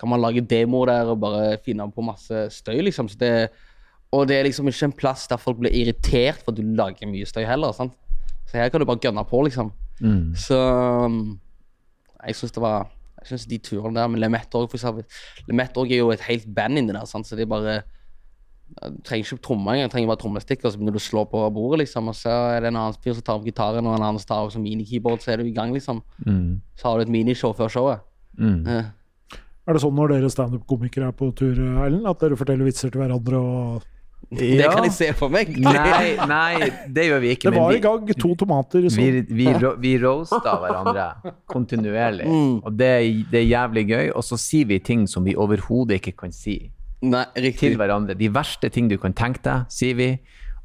kan 0.00 0.08
man 0.08 0.20
lage 0.20 0.44
demoer 0.48 0.92
der 0.92 1.12
og 1.12 1.20
bare 1.20 1.58
finne 1.64 1.86
på 1.92 2.04
masse 2.04 2.46
støy, 2.52 2.78
liksom. 2.84 3.08
Så 3.08 3.20
det, 3.20 3.32
og 4.12 4.26
det 4.26 4.36
er 4.40 4.46
liksom 4.48 4.66
ikke 4.66 4.88
en 4.88 4.96
plass 4.98 5.28
der 5.30 5.38
folk 5.38 5.60
blir 5.62 5.70
irritert 5.76 6.40
for 6.42 6.50
at 6.50 6.58
du 6.58 6.64
lager 6.76 7.06
mye 7.06 7.26
støy 7.28 7.44
heller, 7.46 7.70
sant. 7.76 7.92
Så 8.50 8.58
her 8.58 8.68
kan 8.72 8.82
du 8.82 8.86
bare 8.88 8.98
gønne 8.98 9.22
på, 9.30 9.42
liksom. 9.46 9.68
Mm. 10.02 10.32
Så 10.34 10.56
um, 11.06 11.20
jeg 12.24 12.34
syns 12.38 12.54
det 12.56 12.62
var 12.64 12.88
Jeg 13.20 13.26
synes 13.28 13.44
de 13.50 13.58
turene 13.60 13.94
der 14.00 14.08
med 14.08 14.18
Lemett 14.22 14.54
òg, 14.56 14.64
for 14.72 14.78
eksempel. 14.80 15.04
Lemett 15.46 15.76
òg 15.76 15.90
er 15.92 16.00
jo 16.00 16.10
et 16.10 16.22
helt 16.24 16.46
band 16.56 16.80
inni 16.80 16.94
der, 16.96 17.04
sant? 17.06 17.26
så 17.28 17.36
det 17.36 17.44
er 17.44 17.50
bare 17.52 17.74
Du 18.70 18.96
trenger 19.04 19.26
ikke 19.26 19.42
tromme 19.44 19.74
engang, 19.74 19.90
du 19.90 19.92
trenger 19.92 20.08
bare 20.08 20.22
trommestikker, 20.22 20.66
og 20.66 20.72
så 20.72 20.78
begynner 20.80 20.94
du 20.96 21.00
å 21.02 21.04
slå 21.04 21.24
på 21.28 21.42
bordet, 21.52 21.82
liksom. 21.84 22.08
Og 22.08 22.16
så 22.16 22.30
er 22.56 22.60
det 22.64 22.70
en 22.72 22.78
annen 22.80 22.96
fyr 23.04 23.14
som 23.18 23.22
tar 23.26 23.38
opp 23.38 23.44
gitaren, 23.46 23.84
og 23.86 23.94
en 23.98 24.06
annen 24.06 24.18
som 24.22 24.28
tar 24.30 24.46
opp 24.48 24.56
minikeyboard, 24.62 25.20
så 25.22 25.34
er 25.34 25.42
du 25.42 25.50
i 25.50 25.54
gang, 25.54 25.70
liksom. 25.76 26.00
Så 26.80 26.88
har 26.88 26.96
du 26.98 27.02
et 27.06 27.12
minishow 27.12 27.52
før 27.54 27.68
showet. 27.68 28.00
Eh, 28.40 28.90
Er 29.68 29.74
det 29.76 29.82
sånn 29.84 29.94
når 29.94 30.14
dere 30.16 30.30
standup-komikere 30.32 31.10
er 31.12 31.12
på 31.14 31.28
tur, 31.36 31.54
Erlend, 31.84 32.06
at 32.08 32.18
dere 32.24 32.38
forteller 32.40 32.64
vitser 32.66 32.90
til 32.90 33.02
hverandre 33.04 33.36
og 33.38 33.82
Det 34.30 34.62
kan 34.70 34.84
jeg 34.86 34.92
se 34.94 35.08
for 35.18 35.32
meg. 35.32 35.48
Nei, 35.64 36.12
nei, 36.30 36.68
det 36.86 37.06
gjør 37.08 37.22
vi 37.24 37.30
ikke. 37.34 37.50
Det 37.50 37.58
var 37.58 37.72
i 37.74 37.80
gang 37.82 38.10
to 38.14 38.34
tomater. 38.38 38.84
Så. 38.86 39.00
Vi, 39.00 39.22
vi, 39.26 39.46
vi 39.82 39.94
roaster 39.98 40.60
hverandre 40.62 41.06
kontinuerlig, 41.50 42.28
og 42.66 42.76
det, 42.78 42.90
er- 43.00 43.24
det 43.32 43.40
er 43.42 43.48
jævlig 43.48 43.86
gøy. 43.90 44.10
Og 44.14 44.22
så 44.26 44.38
sier 44.38 44.68
vi 44.70 44.78
ting 44.86 45.06
som 45.10 45.26
vi 45.26 45.34
overhodet 45.34 45.98
ikke 46.00 46.14
kan 46.24 46.32
si 46.36 46.60
Nei, 47.02 47.24
til 47.56 47.78
hverandre. 47.80 48.14
De 48.14 48.28
verste 48.28 48.68
ting 48.70 48.90
du 48.90 48.98
kan 49.00 49.14
tenke 49.16 49.40
deg, 49.46 49.66
sier 49.72 49.96
vi. 49.98 50.10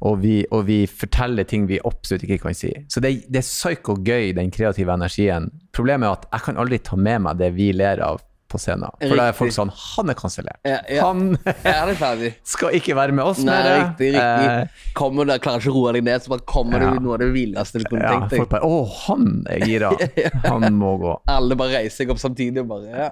Og 0.04 0.18
vi, 0.20 0.42
og 0.52 0.66
vi 0.68 0.82
forteller 0.84 1.46
ting 1.48 1.64
vi 1.70 1.78
absolutt 1.88 2.26
ikke 2.26 2.36
kan 2.42 2.54
si. 2.54 2.68
Så 2.92 3.00
det, 3.00 3.14
det 3.32 3.40
er 3.40 3.46
psyko 3.46 3.94
gøy, 4.04 4.34
den 4.36 4.50
kreative 4.52 4.92
energien. 4.92 5.46
Problemet 5.72 6.04
er 6.10 6.18
at 6.18 6.26
jeg 6.36 6.44
kan 6.50 6.58
aldri 6.60 6.78
ta 6.84 6.98
med 7.00 7.22
meg 7.24 7.38
det 7.40 7.48
vi 7.56 7.70
ler 7.72 8.02
av 8.04 8.20
på 8.48 8.58
scenen. 8.62 8.90
For 9.02 9.18
da 9.18 9.28
er 9.30 9.36
folk 9.36 9.52
sånn 9.54 9.70
Han 9.96 10.12
er 10.12 10.16
kansellert. 10.18 10.58
Ja, 10.66 10.78
ja. 10.92 11.06
Han 11.08 11.36
skal 12.54 12.76
ikke 12.78 12.96
være 12.98 13.14
med 13.16 13.24
oss 13.24 13.40
Nei, 13.44 13.56
mer. 13.56 13.78
riktig, 13.82 14.12
riktig. 14.16 14.90
Kommer 14.98 15.26
du, 15.28 15.34
klarer 15.42 15.62
ikke 15.64 15.72
å 15.74 15.76
roe 15.80 15.94
deg 15.96 16.06
ned, 16.06 16.22
så 16.24 16.34
bare 16.34 16.46
kommer 16.48 16.82
Ja. 16.82 16.90
det 16.94 17.02
noe 17.04 17.16
av 17.18 17.22
det 17.24 17.30
villeste 17.34 17.82
du 17.82 17.88
kunne 17.90 18.04
Ja, 18.06 18.16
tenkt 18.16 18.36
folk 18.38 18.52
bare 18.54 18.66
Å, 18.66 18.82
han 19.06 19.30
er 19.50 19.66
gira. 19.66 19.92
Han 20.50 20.68
må 20.78 20.96
gå. 21.02 21.16
Alle 21.32 21.58
bare 21.58 21.80
reiser 21.80 22.04
seg 22.04 22.14
opp 22.14 22.22
samtidig 22.22 22.62
og 22.64 22.70
bare 22.76 22.92
ja. 23.06 23.10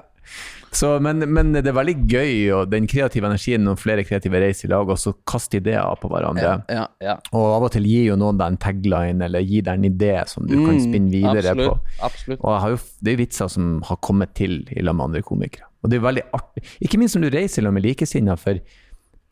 Så, 0.74 0.88
men, 1.04 1.22
men 1.30 1.52
det 1.54 1.68
er 1.70 1.76
veldig 1.76 1.94
gøy, 2.10 2.32
og 2.56 2.70
den 2.72 2.88
kreative 2.90 3.28
energien 3.30 3.62
når 3.62 3.76
flere 3.78 4.02
kreative 4.06 4.40
reiser 4.42 4.66
i 4.66 4.72
lag, 4.72 4.88
og 4.90 4.98
så 4.98 5.12
kaster 5.30 5.60
ideer 5.62 5.94
på 6.02 6.08
hverandre. 6.10 6.56
Ja, 6.72 6.86
ja. 7.04 7.14
Og 7.30 7.44
av 7.56 7.66
og 7.68 7.72
til 7.76 7.86
gir 7.86 8.08
jo 8.10 8.16
noen 8.18 8.40
deg 8.40 8.52
en 8.54 8.58
tagline, 8.64 9.22
eller 9.28 9.44
gir 9.46 9.62
deg 9.68 9.78
en 9.78 9.86
idé 9.90 10.12
som 10.30 10.48
du 10.50 10.56
kan 10.64 10.80
spinne 10.82 11.12
videre 11.14 11.54
Mm, 11.54 11.60
absolutt, 11.60 11.68
på. 11.70 12.06
Absolutt. 12.08 12.40
Og 12.42 12.70
jo, 12.74 12.80
det 13.00 13.12
er 13.12 13.16
jo 13.16 13.22
vitser 13.22 13.52
som 13.54 13.68
har 13.86 14.00
kommet 14.02 14.34
til 14.34 14.56
i 14.74 14.82
lag 14.82 14.96
med 14.98 15.06
andre 15.12 15.22
komikere. 15.22 15.68
Og 15.84 15.92
det 15.92 15.98
er 16.00 16.04
veldig 16.08 16.24
artig. 16.34 16.64
Ikke 16.82 16.98
minst 16.98 17.14
når 17.18 17.28
du 17.30 17.36
reiser 17.38 17.62
i 17.62 17.64
lag 17.68 17.74
med 17.76 17.84
likesinnede, 17.84 18.36
for 18.40 18.58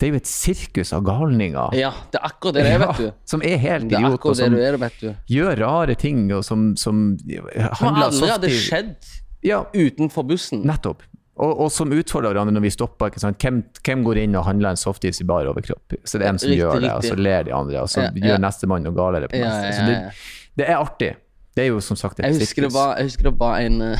det 0.02 0.08
er 0.08 0.14
jo 0.16 0.18
et 0.18 0.26
sirkus 0.30 0.90
av 0.96 1.02
galninger. 1.06 1.74
Ja, 1.78 1.90
det 2.10 2.18
er 2.18 2.24
akkurat 2.26 2.56
det 2.58 2.64
det 2.66 2.72
er, 2.74 2.80
vet 2.82 2.98
du. 2.98 3.04
Ja, 3.06 3.12
som 3.34 3.42
er 3.46 3.56
helt 3.62 3.88
Det 3.90 3.98
er 3.98 4.14
og 4.18 4.36
som 4.38 4.56
er, 4.58 4.76
vet 4.82 4.96
du. 5.02 5.08
gjør 5.30 5.58
rare 5.62 5.94
ting, 5.98 6.24
og 6.34 6.42
som, 6.46 6.72
som 6.76 7.04
handler 7.22 8.08
aldri 8.08 8.30
hadde 8.30 8.50
softy- 8.50 8.62
skjedd 8.68 9.12
Ja, 9.46 9.64
utenfor 9.74 10.22
bussen. 10.26 10.60
Nettopp. 10.66 11.02
Og, 11.42 11.52
og 11.64 11.70
som 11.74 11.90
utfordrer 11.90 12.30
hverandre 12.36 12.54
når 12.54 12.62
vi 12.62 12.70
stopper. 12.70 13.10
Hvem, 13.18 13.62
hvem 13.82 14.04
går 14.06 14.20
inn 14.22 14.36
og 14.38 14.44
handler 14.46 14.76
en 14.76 14.78
softis 14.78 15.18
i 15.20 15.26
bar 15.26 15.48
overkropp? 15.50 15.96
Så 16.06 16.20
det 16.20 16.26
er 16.28 16.34
en 16.36 16.38
som 16.38 16.52
Riktig, 16.52 16.60
gjør 16.62 16.80
det, 16.84 16.92
og 16.94 17.02
så 17.08 17.16
ler 17.18 17.48
de 17.48 17.54
andre, 17.56 17.80
og 17.82 17.90
så 17.90 18.04
Ja, 18.04 18.10
ja. 18.14 18.26
gjør 18.30 18.42
nestemann 18.44 18.86
noe 18.86 18.94
galere 18.94 19.28
på 19.32 19.40
Ja, 19.40 19.48
neste. 19.50 19.66
ja, 19.66 19.72
Så 19.74 19.86
det, 19.88 20.56
det 20.62 20.68
er 20.70 20.78
artig. 20.78 21.10
Det 21.56 21.64
er 21.66 21.68
jo 21.72 21.80
som 21.84 21.98
sagt 22.00 22.20
et 22.20 22.24
Jeg 22.30 22.38
husker, 22.40 22.62
det 22.64 22.70
sirkus. 22.70 22.74
var, 22.78 22.94
jeg 22.96 23.10
husker 23.10 23.26
det 23.28 23.34
var 23.40 23.58
en 23.60 23.82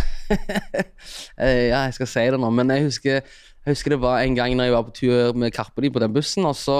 eh, 1.37 1.69
Ja, 1.69 1.83
jeg 1.89 1.95
skal 1.99 2.11
si 2.15 2.25
det 2.33 2.39
nå, 2.41 2.51
men 2.55 2.71
jeg 2.73 2.87
husker, 2.89 3.19
jeg 3.67 3.75
husker 3.75 3.95
det 3.97 4.01
var 4.03 4.23
en 4.23 4.39
gang 4.39 4.55
når 4.57 4.69
jeg 4.71 4.77
var 4.77 4.87
på 4.89 4.95
tur 4.97 5.37
med 5.39 5.53
Karpeli 5.55 5.91
på 5.93 6.01
den 6.03 6.15
bussen, 6.15 6.47
og 6.49 6.57
så 6.59 6.79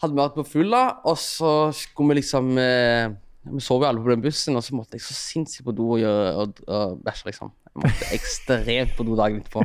hadde 0.00 0.14
vi 0.14 0.20
vært 0.22 0.36
på 0.38 0.46
fulla, 0.48 0.84
og 1.04 1.18
så 1.20 1.50
skulle 1.76 2.14
vi 2.14 2.20
liksom 2.22 2.54
eh, 2.60 3.10
Vi 3.50 3.60
sov 3.64 3.82
jo 3.82 3.88
alle 3.88 4.00
på 4.04 4.12
den 4.12 4.22
bussen, 4.24 4.56
og 4.56 4.62
så 4.64 4.74
måtte 4.76 4.96
jeg 4.98 5.04
så 5.04 5.14
sinnssykt 5.16 5.64
på 5.66 5.72
do 5.76 5.90
og, 5.94 5.98
gjøre, 6.02 6.30
og, 6.44 6.62
og 6.68 6.98
bæsje, 7.04 7.30
liksom. 7.32 7.50
Jeg 7.70 7.84
måtte 7.84 8.08
ekstremt 8.16 8.96
på 8.96 9.06
do 9.06 9.14
dagen 9.18 9.40
etterpå. 9.40 9.62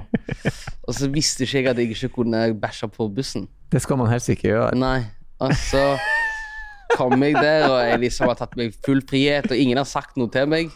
Og 0.86 0.94
så 0.94 1.10
visste 1.10 1.44
ikke 1.46 1.58
jeg 1.58 1.70
at 1.72 1.80
jeg 1.82 1.96
ikke 1.96 2.12
kunne 2.20 2.42
bæsje 2.62 2.88
på 2.94 3.08
bussen. 3.10 3.48
Det 3.74 3.82
skal 3.82 3.98
man 3.98 4.12
helst 4.12 4.30
ikke 4.30 4.52
gjøre. 4.52 4.76
Nei. 4.78 5.00
Og 5.42 5.52
så 5.58 5.82
kom 6.96 7.18
jeg 7.24 7.34
der, 7.36 7.66
og 7.68 7.80
jeg 7.82 8.00
liksom 8.06 8.30
har 8.30 8.38
tatt 8.40 8.54
meg 8.60 8.76
full 8.86 9.02
frihet, 9.10 9.50
og 9.52 9.58
ingen 9.58 9.82
har 9.82 9.90
sagt 9.90 10.20
noe 10.22 10.32
til 10.32 10.48
meg. 10.48 10.70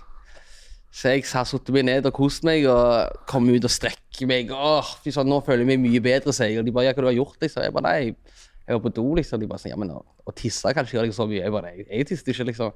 Så 0.90 1.14
jeg 1.14 1.24
har 1.30 1.46
satt 1.46 1.70
meg 1.70 1.86
ned 1.86 2.10
og 2.10 2.16
kost 2.18 2.44
meg, 2.48 2.66
og 2.68 3.22
kom 3.30 3.46
ut 3.54 3.64
og 3.70 3.72
strekker 3.72 4.28
meg. 4.28 4.50
Åh, 4.50 4.90
søren, 5.06 5.30
nå 5.30 5.38
føler 5.46 5.64
jeg 5.64 5.70
meg 5.70 5.84
mye 5.86 6.02
bedre, 6.04 6.34
sier 6.36 6.50
jeg. 6.50 6.64
Og 6.64 6.68
de 6.68 6.74
bare, 6.76 6.90
ja, 6.90 6.98
hva 6.98 7.06
du 7.06 7.12
har 7.12 7.18
gjort, 7.20 7.38
liksom? 7.46 7.64
Jeg 7.68 7.76
bare, 7.78 7.94
nei, 7.94 8.42
jeg 8.66 8.80
var 8.80 8.84
på 8.88 8.94
do, 8.98 9.06
liksom. 9.22 9.40
De 9.40 9.48
bare 9.54 9.62
sånn, 9.62 9.76
ja, 9.76 9.80
men 9.80 9.94
å, 9.94 10.02
å 10.02 10.34
tisse 10.36 10.74
kan 10.74 10.90
ikke 10.90 10.98
gjøre 10.98 11.12
deg 11.12 11.18
så 11.22 11.30
mye. 11.30 11.44
Jeg 11.46 11.54
bare, 11.56 11.70
nei, 11.70 11.86
jeg 11.86 12.10
tisset 12.10 12.34
ikke, 12.34 12.50
liksom. 12.50 12.74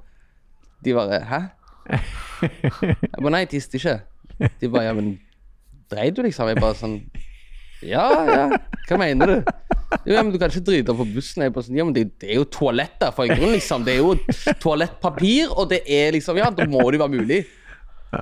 De 0.86 0.96
bare, 0.96 1.24
hæ? 1.26 1.42
Jeg 1.90 3.18
bare, 3.18 3.34
nei, 3.34 3.44
jeg 3.48 3.56
tisset 3.58 3.80
ikke. 3.82 3.98
De 4.62 4.68
bare, 4.70 4.84
ja, 4.90 4.94
men 4.98 5.08
dreide 5.92 6.16
du, 6.18 6.22
liksom? 6.28 6.48
Jeg 6.52 6.58
bare 6.62 6.76
sånn, 6.80 6.98
ja, 7.84 8.06
ja, 8.30 8.46
hva 8.90 8.98
mener 9.02 9.26
du? 9.28 9.36
Jo, 10.08 10.14
ja, 10.16 10.22
men 10.24 10.32
du 10.34 10.38
kan 10.42 10.50
ikke 10.50 10.64
drite 10.66 10.94
på 10.98 11.06
bussen. 11.14 11.44
Jeg 11.46 11.54
bare 11.54 11.66
sånn, 11.68 11.78
ja, 11.78 11.84
men 11.86 11.94
det, 11.96 12.04
det 12.24 12.30
er 12.34 12.38
jo 12.40 12.46
toaletter 12.50 13.12
for 13.14 13.24
en 13.28 13.36
grunn, 13.38 13.54
liksom. 13.54 13.84
Det 13.86 13.94
er 13.94 14.00
jo 14.02 14.16
toalettpapir, 14.64 15.46
og 15.54 15.66
det 15.74 15.82
er 15.86 16.12
liksom, 16.16 16.36
ja, 16.40 16.48
da 16.56 16.64
må 16.70 16.80
det 16.90 16.98
jo 16.98 17.04
være 17.04 17.16
mulig. 17.20 17.42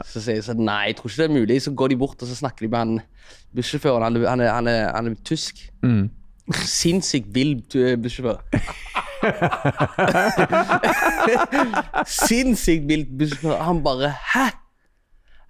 Så 0.07 0.17
sier 0.23 0.35
jeg 0.39 0.45
sånn, 0.47 0.63
nei, 0.67 0.83
jeg 0.91 0.95
tror 0.99 1.09
ikke 1.11 1.21
det 1.21 1.29
er 1.29 1.35
mulig. 1.35 1.57
Så 1.63 1.71
går 1.75 1.87
de 1.93 1.97
bort, 1.99 2.21
og 2.23 2.27
så 2.29 2.35
snakker 2.41 2.61
de 2.65 2.69
med 2.71 2.79
han 2.79 2.93
bussjåføren. 3.55 4.03
Han, 4.07 4.15
han, 4.27 4.39
han, 4.47 4.65
han 4.95 5.05
er 5.11 5.15
tysk. 5.27 5.55
Sinnssykt 6.67 7.29
vill 7.35 7.53
tu- 7.71 7.97
bussjåfør. 8.03 8.37
Sinnssykt 12.07 12.87
vill 12.89 13.03
bussjåfør. 13.19 13.59
Han 13.67 13.81
bare, 13.85 14.09
hæ? 14.33 14.47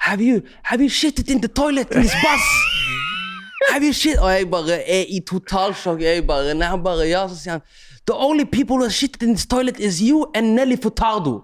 Have 0.01 0.19
you, 0.19 0.41
have 0.63 0.81
you 0.81 0.89
shitted 0.89 1.29
in 1.29 1.41
the 1.41 1.47
toilet 1.47 1.91
in 1.91 2.01
this 2.01 2.13
bus? 2.23 2.41
Have 3.69 3.83
you 3.85 3.93
shit? 3.93 4.17
Og 4.17 4.31
jeg 4.33 4.49
bare 4.49 4.89
er 4.89 5.05
i 5.09 5.19
totalsjokk. 5.27 6.01
Jeg 6.01 6.27
bare, 6.27 6.53
nei, 6.57 6.67
han 6.67 6.83
bare, 6.83 7.05
ja, 7.07 7.27
så 7.29 7.37
sier 7.37 7.51
han 7.59 7.61
The 8.09 8.15
only 8.17 8.45
people 8.45 8.75
who 8.75 8.83
have 8.83 8.91
shitted 8.91 9.21
in 9.23 9.35
this 9.35 9.45
toilet 9.45 9.79
is 9.79 9.99
you 10.01 10.25
and 10.35 10.55
Nelly 10.55 10.75
Furtado. 10.83 11.43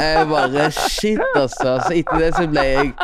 jeg 0.00 0.28
bare, 0.28 0.70
shit, 0.72 1.20
altså. 1.36 1.82
Så 1.86 1.92
etter 1.94 2.18
det 2.18 2.32
så 2.36 2.46
ble 2.48 2.64
jeg 2.64 2.92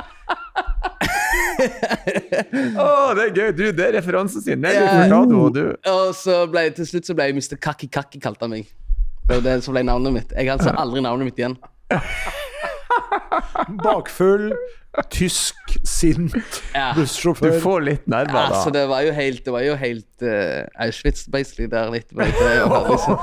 Å, 2.78 2.88
det 3.18 3.22
er 3.28 3.32
gøy! 3.34 3.52
Du, 3.52 3.64
det 3.76 3.84
er 3.90 3.92
referansen 3.98 4.40
sin. 4.42 4.64
Nelly 4.64 4.80
yeah. 4.80 5.04
Furtado 5.04 5.44
og 5.44 5.54
du. 5.54 5.64
Og 5.92 6.14
så 6.16 6.46
ble 6.48 6.64
jeg, 6.68 6.78
til 6.80 6.88
slutt 6.94 7.12
så 7.12 7.18
ble 7.18 7.28
jeg 7.28 7.36
Mr. 7.36 7.60
Kakki 7.60 7.90
Kakki, 7.92 8.24
kalte 8.24 8.48
han 8.48 8.56
meg. 8.56 8.72
Det 9.28 9.36
var 9.36 9.44
det 9.44 9.60
som 9.66 9.76
ble 9.76 9.84
navnet 9.84 10.16
mitt. 10.16 10.32
Jeg 10.32 10.48
har 10.48 10.56
altså 10.56 10.72
aldri 10.82 11.04
navnet 11.04 11.28
mitt 11.28 11.44
igjen. 11.44 11.58
Bakfull, 13.84 14.52
tysk, 15.12 15.54
sint 15.86 16.34
Ja. 16.74 16.92
Du 16.96 17.04
får 17.60 17.84
litt 17.86 18.06
nerver 18.10 18.38
Altså, 18.48 18.70
det 18.74 18.86
var 18.90 19.04
jo 19.06 19.12
helt, 19.16 19.44
det 19.44 19.52
var 19.54 19.64
jo 19.66 19.76
helt 19.78 20.24
uh, 20.24 20.64
Auschwitz, 20.84 21.26
basically, 21.32 21.68
der 21.70 21.90
litt. 21.92 22.12
Liksom, 22.12 23.18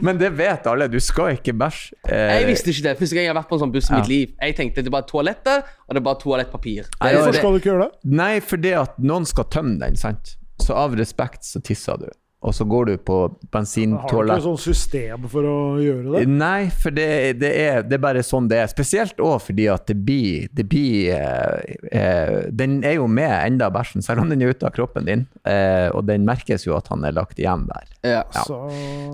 Men 0.06 0.18
det 0.18 0.30
vet 0.38 0.66
alle. 0.66 0.88
Du 0.92 1.00
skal 1.02 1.36
ikke 1.36 1.54
bæsje. 1.56 1.96
Eh, 2.08 2.36
jeg 2.38 2.46
visste 2.50 2.72
ikke 2.72 2.86
det. 2.88 2.94
Første 3.00 3.16
gang 3.16 3.26
jeg 3.26 3.32
har 3.32 3.38
vært 3.40 3.50
på 3.50 3.58
en 3.58 3.64
sånn 3.66 3.74
buss 3.74 3.90
i 3.90 3.96
mitt 3.96 4.10
liv. 4.10 4.32
Jeg 4.38 4.56
tenkte 4.58 4.84
det 4.84 4.90
er 4.92 4.96
bare 4.96 5.08
toaletter, 5.08 5.66
og 5.86 5.94
det 5.94 6.02
er 6.02 6.06
bare 6.08 6.20
toalettpapir. 6.22 6.88
Hvorfor 6.98 7.36
skal 7.38 7.54
du 7.56 7.60
ikke 7.60 7.72
gjøre 7.72 7.88
det? 7.88 8.14
Nei, 8.22 8.34
fordi 8.44 8.74
at 8.80 8.98
noen 9.02 9.28
skal 9.28 9.48
tømme 9.52 9.78
den, 9.82 9.98
sant? 10.00 10.36
Så 10.62 10.76
av 10.78 10.94
respekt 10.98 11.46
så 11.48 11.62
tisser 11.64 12.00
du. 12.00 12.08
Og 12.42 12.54
så 12.54 12.64
går 12.66 12.88
du 12.90 12.92
på 12.98 13.16
Har 13.52 13.62
du 13.62 14.32
ikke 14.32 14.38
sånn 14.42 14.58
system 14.58 15.26
for 15.30 15.46
å 15.46 15.56
gjøre 15.78 16.16
det? 16.16 16.22
Nei, 16.26 16.70
for 16.74 16.90
det, 16.94 17.06
det, 17.38 17.50
er, 17.62 17.82
det 17.86 17.94
er 17.98 18.02
bare 18.02 18.24
sånn 18.26 18.48
det 18.50 18.58
er. 18.58 18.70
Spesielt 18.72 19.20
òg 19.22 19.36
fordi 19.44 19.68
at 19.70 19.86
det 19.86 19.96
blir, 20.02 20.48
det 20.50 20.64
blir 20.70 21.12
eh, 21.14 21.76
eh, 21.92 22.34
Den 22.50 22.80
er 22.84 22.96
jo 22.98 23.06
med 23.06 23.30
enda 23.30 23.70
bæsjen, 23.70 24.02
selv 24.02 24.24
om 24.24 24.32
den 24.32 24.42
er 24.42 24.50
ute 24.56 24.66
av 24.66 24.74
kroppen 24.74 25.06
din. 25.06 25.26
Eh, 25.46 25.86
og 25.94 26.02
den 26.10 26.26
merkes 26.26 26.66
jo 26.66 26.74
at 26.78 26.90
han 26.90 27.06
er 27.06 27.14
lagt 27.14 27.38
igjen 27.38 27.68
der. 27.70 27.86
ja. 28.16 28.24
Så 28.34 28.58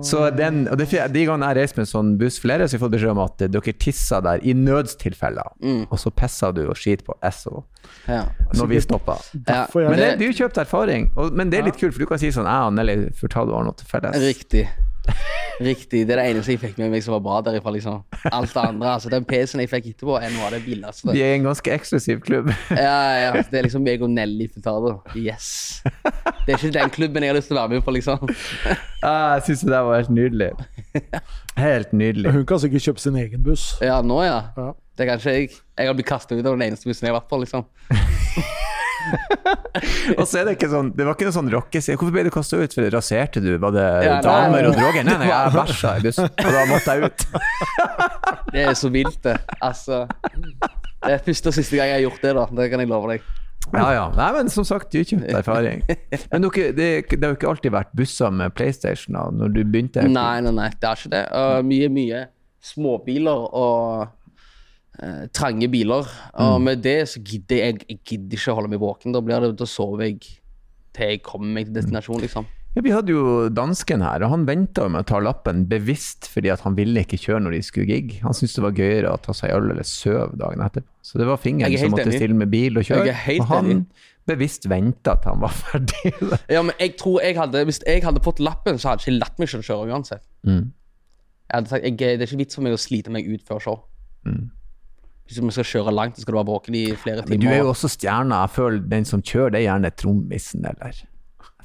Så 0.05 0.25
den, 0.33 0.63
og 0.71 0.77
det, 0.81 0.89
De 0.89 1.25
gangene 1.27 1.51
jeg 1.53 1.59
reiser 1.61 1.77
med 1.79 1.85
en 1.85 1.93
sånn 1.93 2.13
buss 2.17 2.39
flere, 2.41 2.65
så 2.65 2.73
har 2.73 2.79
jeg 2.79 2.85
fått 2.87 2.95
beskjed 2.97 3.13
om 3.13 3.23
at 3.27 3.45
eh, 3.45 3.51
dere 3.53 3.75
tisser 3.85 4.25
der 4.25 4.41
i 4.41 4.55
nødstilfeller. 4.57 5.53
Og 5.89 5.97
så 6.01 6.09
pisser 6.09 6.55
du 6.57 6.65
og 6.67 6.77
skiter 6.79 7.05
på 7.05 7.17
Esso 7.21 7.63
Ja. 8.07 8.25
når 8.57 8.67
vi 8.69 8.79
stopper. 8.81 9.21
Ja. 9.47 9.65
Men 9.73 9.97
det, 9.97 10.09
du 10.17 10.25
det 10.25 10.31
er 10.33 10.37
kjøpt 10.43 10.57
erfaring. 10.61 11.09
Og, 11.15 11.31
men 11.33 11.49
det 11.51 11.59
er 11.61 11.69
litt 11.69 11.77
kult, 11.79 11.93
for 11.95 12.03
du 12.03 12.09
kan 12.09 12.19
si 12.21 12.31
sånn 12.33 12.47
Jeg 12.49 12.67
og 12.67 12.73
Nelly 12.77 12.95
Furtado 13.19 13.55
har 13.57 13.65
noe 13.67 13.75
til 13.79 13.87
felles. 13.89 14.15
Riktig. 14.23 14.67
Riktig. 15.59 16.05
Det 16.07 16.13
er 16.13 16.19
det 16.21 16.25
eneste 16.31 16.53
jeg 16.53 16.59
fikk 16.61 16.77
med 16.79 16.91
meg 16.93 17.01
som 17.03 17.15
var 17.15 17.21
bra 17.25 17.37
derifra. 17.43 17.71
liksom. 17.73 18.03
Alt 18.29 18.53
det 18.53 18.61
andre, 18.61 18.91
altså 18.93 19.09
Den 19.11 19.25
PC-en 19.27 19.63
jeg 19.63 19.71
fikk 19.71 19.87
etterpå, 19.91 20.15
er 20.21 20.31
noe 20.35 20.45
av 20.47 20.53
det 20.55 20.59
villeste. 20.63 21.09
Vi 21.15 21.23
er 21.25 21.33
en 21.35 21.47
ganske 21.49 21.73
eksklusiv 21.73 22.21
klubb. 22.23 22.51
Ja, 22.69 22.99
ja, 23.25 23.31
Det 23.41 23.57
er 23.59 23.65
liksom 23.67 23.83
meg 23.83 24.03
og 24.05 24.11
Nelly 24.13 24.47
Furtado. 24.53 24.93
Yes. 25.17 25.81
Det 26.45 26.53
er 26.53 26.57
ikke 26.59 26.71
den 26.77 26.93
klubben 26.95 27.25
jeg 27.25 27.33
har 27.33 27.39
lyst 27.39 27.49
til 27.51 27.57
å 27.57 27.63
være 27.63 27.73
med 27.75 27.83
på, 27.87 27.95
liksom. 27.97 28.29
Ah, 29.03 29.35
jeg 29.39 29.47
syns 29.49 29.65
det 29.65 29.73
der 29.73 29.87
var 29.87 29.99
helt 29.99 30.13
nydelig. 30.13 30.51
Helt 31.59 31.91
nydelig. 31.95 32.31
Hun 32.37 32.45
kan 32.47 32.61
sikkert 32.63 32.85
kjøpe 32.87 33.03
sin 33.03 33.19
egen 33.19 33.43
buss. 33.43 33.71
Ja, 33.83 33.99
nå, 34.05 34.21
ja. 34.27 34.39
Ja. 34.59 34.71
Det 34.95 35.05
er 35.07 35.11
kanskje 35.13 35.35
jeg. 35.35 35.51
Jeg 35.79 35.87
har 35.91 35.95
blitt 35.95 36.07
kasta 36.09 36.35
ut 36.35 36.43
av 36.45 36.53
den 36.55 36.65
eneste 36.69 36.87
bussen 36.89 37.07
jeg 37.07 37.13
har 37.15 37.19
vært 37.21 37.29
på, 37.31 37.39
liksom. 37.43 37.65
Og 40.19 40.25
så 40.27 40.41
er 40.41 40.47
det 40.49 40.55
ikke 40.57 40.69
sånn 40.71 40.91
Det 40.97 41.05
var 41.07 41.15
ikke 41.15 41.27
noe 41.29 41.35
sånn 41.35 41.51
rockeside. 41.53 41.97
Hvorfor 41.99 42.15
ble 42.15 42.25
du 42.27 42.31
kasta 42.33 42.59
ut? 42.59 42.75
For 42.75 42.89
raserte 42.93 43.41
du? 43.43 43.51
Var 43.61 43.75
det 43.75 43.87
Ja, 44.05 44.19
damer 44.25 44.69
og 44.69 44.77
droger? 44.77 45.05
Nei, 45.07 45.17
nei, 45.23 45.29
jeg 45.31 45.53
bæsja 45.57 45.95
i 45.97 46.05
bussen, 46.05 46.29
og 46.29 46.55
da 46.55 46.63
måtte 46.69 46.95
jeg 46.95 47.09
ut. 47.09 47.27
Det 48.53 48.63
er 48.65 48.77
så 48.77 48.89
vilt, 48.93 49.19
det. 49.25 49.35
Altså 49.61 50.05
Det 50.09 51.11
er 51.13 51.21
første 51.25 51.51
og 51.51 51.55
siste 51.59 51.77
gang 51.77 51.91
jeg 51.91 51.99
har 51.99 52.07
gjort 52.07 52.23
det, 52.25 52.33
da. 52.39 52.47
Det 52.59 52.71
kan 52.71 52.83
jeg 52.83 52.89
love 52.89 53.11
deg. 53.13 53.27
Ja, 53.69 53.85
ja. 53.93 54.05
Nei, 54.15 54.29
men 54.33 54.49
som 54.49 54.65
sagt, 54.65 54.89
dyrkjøpt 54.95 55.29
erfaring. 55.37 55.83
Men 56.31 56.45
dere, 56.47 56.71
det, 56.73 56.87
det 57.11 57.21
har 57.21 57.35
jo 57.35 57.37
ikke 57.37 57.51
alltid 57.51 57.73
vært 57.75 57.91
busser 57.97 58.33
med 58.33 58.55
PlayStation 58.57 59.17
da, 59.17 59.27
når 59.35 59.53
du 59.53 59.61
begynte? 59.67 60.05
Nei, 60.09 60.39
nei, 60.45 60.53
nei, 60.55 60.69
det 60.73 60.89
er 60.89 61.01
ikke 61.03 61.11
det. 61.13 61.23
Uh, 61.29 61.59
mye, 61.67 61.89
mye 61.93 62.23
småbiler 62.65 63.45
og 63.55 64.09
uh, 65.03 65.25
trange 65.35 65.69
biler. 65.71 66.07
Og 66.43 66.61
med 66.63 66.83
det 66.85 66.99
så 67.13 67.23
gidder 67.23 67.63
jeg, 67.63 67.81
jeg 67.87 67.99
gidder 68.13 68.39
ikke 68.39 68.53
å 68.53 68.59
holde 68.61 68.71
meg 68.75 68.83
våken. 68.83 69.15
Da, 69.15 69.23
blir 69.25 69.43
det, 69.45 69.55
da 69.59 69.67
sover 69.69 70.07
jeg 70.07 70.21
til 70.95 71.13
jeg 71.13 71.21
kommer 71.25 71.53
meg 71.55 71.69
til 71.69 71.77
destinasjonen, 71.77 72.23
liksom. 72.25 72.47
Ja, 72.77 72.83
vi 72.85 72.91
hadde 72.93 73.13
jo 73.13 73.47
dansken 73.49 74.03
her, 74.05 74.21
og 74.21 74.29
han 74.29 74.43
venta 74.45 74.85
med 74.93 75.01
å 75.01 75.07
ta 75.09 75.17
lappen 75.23 75.63
bevisst 75.71 76.27
fordi 76.29 76.51
at 76.53 76.61
han 76.61 76.75
ville 76.77 77.01
ikke 77.01 77.17
kjøre 77.17 77.41
når 77.47 77.55
de 77.57 77.61
skulle 77.65 77.89
gig. 77.89 78.19
Han 78.21 78.35
syntes 78.37 78.59
det 78.59 78.63
var 78.63 78.77
gøyere 78.77 79.13
å 79.15 79.21
ta 79.23 79.33
seg 79.33 79.55
øl 79.55 79.71
eller 79.73 79.87
sove 79.89 80.37
dagen 80.37 80.61
etterpå. 80.61 80.85
Så 81.01 81.17
det 81.17 81.25
var 81.25 81.41
fingeren 81.41 81.73
er 81.73 81.81
som 81.81 81.95
måtte 81.95 82.05
enig. 82.05 82.19
stille 82.21 82.37
med 82.37 82.51
bil 82.53 82.77
og 82.77 82.85
kjøre. 82.85 83.15
Og 83.39 83.49
han 83.49 83.71
enig. 83.73 84.05
bevisst 84.29 84.69
venta 84.69 85.15
til 85.17 85.33
han 85.33 85.41
var 85.41 85.55
ferdig. 85.63 86.13
Ja, 86.51 86.61
men 86.61 86.75
jeg 86.77 86.93
tror 87.01 87.23
jeg 87.25 87.39
hadde 87.39 87.65
Hvis 87.71 87.81
jeg 87.87 88.05
hadde 88.05 88.21
fått 88.27 88.43
lappen, 88.43 88.77
så 88.77 88.91
hadde 88.91 89.01
jeg 89.01 89.15
ikke 89.15 89.23
latt 89.25 89.41
meg 89.41 89.49
selv 89.55 89.65
kjøre 89.65 89.89
uansett. 89.89 90.25
Mm. 90.45 90.69
Jeg 91.49 91.57
hadde 91.57 91.73
sagt, 91.73 91.89
jeg, 91.89 91.97
Det 91.97 92.21
er 92.21 92.29
ikke 92.29 92.41
vits 92.43 92.59
for 92.59 92.67
meg 92.69 92.77
å 92.77 92.81
slite 92.85 93.17
meg 93.17 93.25
ut 93.25 93.49
før 93.49 93.65
show. 93.65 93.81
Hvis 95.29 95.37
vi 95.45 95.51
skal 95.53 95.67
kjøre 95.69 95.93
langt, 95.93 96.17
så 96.17 96.25
skal 96.25 96.33
du 96.33 96.39
være 96.39 96.49
våken 96.49 96.75
i 96.79 96.87
flere 96.97 97.21
timer. 97.21 97.35
Men 97.35 97.43
du 97.43 97.51
er 97.51 97.59
jo 97.61 97.69
også 97.69 97.91
stjerna. 97.93 98.41
Jeg 98.47 98.55
føler 98.55 98.81
den 98.95 99.05
som 99.05 99.21
kjører, 99.21 99.53
det 99.53 99.61
er 99.61 99.67
gjerne 99.67 99.91
trommisen, 99.93 100.65
eller 100.65 101.05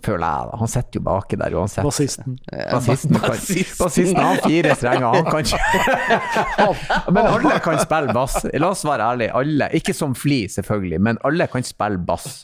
Føler 0.04 0.26
jeg, 0.26 0.48
da. 0.50 0.56
Han 0.60 0.68
sitter 0.68 0.98
jo 0.98 1.02
baki 1.06 1.36
der 1.40 1.54
uansett. 1.56 1.84
Bassisten. 1.86 2.34
Bassisten 2.52 3.16
kan 3.16 3.30
Bassisten. 3.32 3.78
Bassisten 3.80 4.20
har 4.20 4.42
fire 4.44 4.74
strenger, 4.76 5.14
han 5.14 5.30
kan 5.30 5.38
ikke 5.40 7.12
Men 7.16 7.28
alle 7.30 7.56
kan 7.64 7.80
spille 7.80 8.12
bass. 8.16 8.36
La 8.52 8.68
oss 8.74 8.84
være 8.84 9.06
ærlige. 9.14 9.32
Alle. 9.40 9.70
Ikke 9.80 9.96
som 9.96 10.12
Fli, 10.18 10.42
selvfølgelig, 10.52 11.00
men 11.08 11.20
alle 11.24 11.48
kan 11.48 11.64
spille 11.64 12.02
bass. 12.04 12.42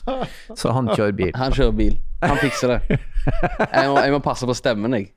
Så 0.57 0.73
han 0.73 0.89
kjører 0.95 1.13
bil. 1.21 1.35
Han 1.37 1.53
kjører 1.53 1.77
bil. 1.77 1.99
Han 2.25 2.41
fikser 2.41 2.73
det. 2.75 2.97
Jeg 2.97 3.89
må, 3.89 3.99
jeg 4.01 4.15
må 4.17 4.23
passe 4.25 4.49
på 4.49 4.57
stemmen, 4.57 4.97
jeg. 4.97 5.13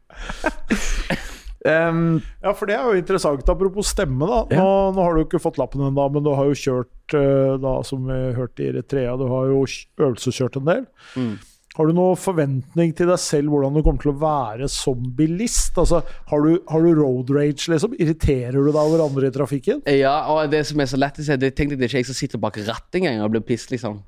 Um, 1.65 2.21
Ja, 2.45 2.53
for 2.53 2.69
det 2.69 2.77
er 2.77 2.85
jo 2.85 3.01
interessant. 3.01 3.49
Apropos 3.49 3.89
stemme, 3.95 4.27
da. 4.29 4.43
Nå, 4.53 4.69
nå 4.93 5.01
har 5.07 5.17
du 5.17 5.25
ikke 5.25 5.41
fått 5.41 5.57
lappen 5.61 5.81
ennå, 5.87 6.07
men 6.13 6.25
du 6.27 6.31
har 6.37 6.51
jo 6.51 6.59
kjørt, 6.61 7.17
eh, 7.17 7.57
da, 7.63 7.79
som 7.89 8.05
vi 8.05 8.21
hørte 8.37 8.61
i 8.65 8.69
Eritrea, 8.75 9.17
du 9.17 9.27
har 9.31 9.49
jo 9.49 9.65
øvelseskjørt 9.65 10.61
en 10.61 10.69
del. 10.69 10.87
Har 11.75 11.89
du 11.91 11.97
noen 11.97 12.15
forventning 12.21 12.93
til 12.95 13.09
deg 13.11 13.19
selv 13.19 13.51
hvordan 13.51 13.75
du 13.75 13.81
kommer 13.83 13.99
til 14.05 14.13
å 14.13 14.19
være 14.21 14.69
som 14.71 15.01
bilist? 15.19 15.75
Altså, 15.81 16.05
har 16.31 16.45
du, 16.45 16.61
har 16.71 16.85
du 16.85 17.01
road 17.01 17.33
rage, 17.35 17.67
liksom? 17.73 17.97
Irriterer 17.99 18.55
du 18.55 18.69
deg 18.69 18.79
over 18.79 19.03
andre 19.09 19.27
i 19.27 19.35
trafikken? 19.35 19.81
Ja, 19.91 20.21
og 20.31 20.53
det 20.53 20.61
som 20.69 20.79
er 20.85 20.87
så 20.93 21.01
lett 21.01 21.19
å 21.19 21.25
si, 21.27 21.35
det 21.41 21.51
tenkte 21.59 21.75
jeg 21.75 21.81
det 21.81 21.89
er 21.89 21.95
ikke 21.97 22.05
jeg 22.05 22.11
som 22.13 22.21
sitter 22.21 22.39
bak 22.45 22.61
rattet 22.63 23.01
engang 23.01 23.25
og 23.27 23.33
blir 23.35 23.43
piss, 23.49 23.67
liksom. 23.73 24.05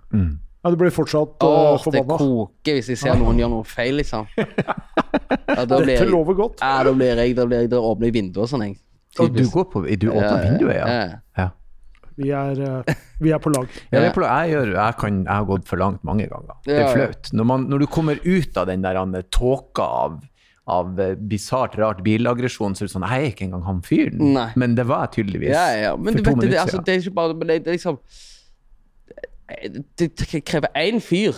Ja, 0.66 0.70
du 0.72 0.76
blir 0.80 0.90
fortsatt 0.90 1.44
uh, 1.46 1.48
Åh, 1.78 1.84
det 1.94 2.00
koker 2.10 2.74
hvis 2.80 2.88
jeg 2.90 2.98
ser 2.98 3.14
noen 3.20 3.38
gjøre 3.38 3.52
noe 3.52 3.66
feil, 3.70 3.94
liksom. 4.02 4.26
Ja, 4.36 5.62
da 5.64 5.78
blir 5.78 5.92
Dette 5.94 6.02
jeg, 6.02 6.10
lover 6.10 6.34
godt. 6.34 6.58
ja, 6.60 6.80
da 6.82 6.92
blir 6.92 7.14
jeg, 7.22 7.36
da 7.38 7.44
blir 7.46 7.62
jeg, 7.62 7.70
da 7.70 7.78
åpner 7.78 8.10
jeg 8.10 8.14
vinduet 8.18 8.42
og 8.44 8.50
sånn, 8.50 8.64
jeg. 8.66 8.74
og 9.22 9.30
du 9.36 9.44
går 9.52 9.68
på 9.72 9.84
Du 10.02 10.08
åpner 10.10 10.42
vinduet, 10.42 10.74
ja? 10.76 10.88
ja. 10.90 11.20
ja. 11.38 11.46
Vi 12.16 12.30
er, 12.32 12.60
eh, 12.66 12.94
vi 13.20 13.30
er 13.36 13.38
på 13.44 13.52
lag. 13.54 13.68
Ja, 13.92 14.00
det 14.00 14.08
er 14.10 14.14
på- 14.16 14.24
jeg, 14.26 14.50
gjør, 14.56 14.70
jeg, 14.74 14.96
kan, 15.00 15.18
jeg 15.22 15.32
har 15.32 15.46
gått 15.48 15.68
for 15.68 15.80
langt 15.80 16.02
mange 16.08 16.26
ganger. 16.32 16.58
Det 16.66 16.74
er 16.74 16.80
Ja, 16.82 16.92
flaut. 16.94 17.30
Når, 17.36 17.48
man, 17.52 17.66
når 17.70 17.84
du 17.84 17.86
kommer 17.92 18.20
ut 18.24 18.56
av 18.56 18.66
den 18.72 18.82
der 18.84 18.96
han, 18.98 19.12
tåka 19.30 19.84
av, 20.02 20.14
av 20.66 21.00
eh, 21.00 21.14
bisart, 21.30 21.76
rart 21.78 22.00
bilaggresjon, 22.06 22.74
så 22.74 22.84
er 22.84 22.88
det 22.90 22.94
sånn 22.96 23.04
Jeg 23.06 23.22
er 23.22 23.34
ikke 23.34 23.46
engang 23.50 23.66
han 23.68 23.82
fyren. 23.86 24.22
Nei. 24.34 24.48
Men 24.56 24.74
det 24.78 24.88
var 24.88 25.06
jeg 25.06 25.14
tydeligvis 25.20 25.52
Ja, 25.54 25.66
ja, 25.76 25.92
men 25.96 26.16
for 26.16 26.22
du 26.22 26.24
to 26.24 26.32
vet 26.32 26.40
det, 26.40 26.40
det, 26.40 26.48
minutter 26.48 26.62
altså, 26.64 26.78
siden. 26.80 26.88
det 26.88 26.94
er 26.96 27.04
ikke 27.04 27.16
bare 27.20 27.36
men 27.36 27.52
det, 27.52 27.58
det 27.66 27.72
er 27.74 27.78
liksom 27.78 28.00
Det, 29.46 30.10
krever 30.42 30.72
én 30.74 30.98
fyr 31.02 31.36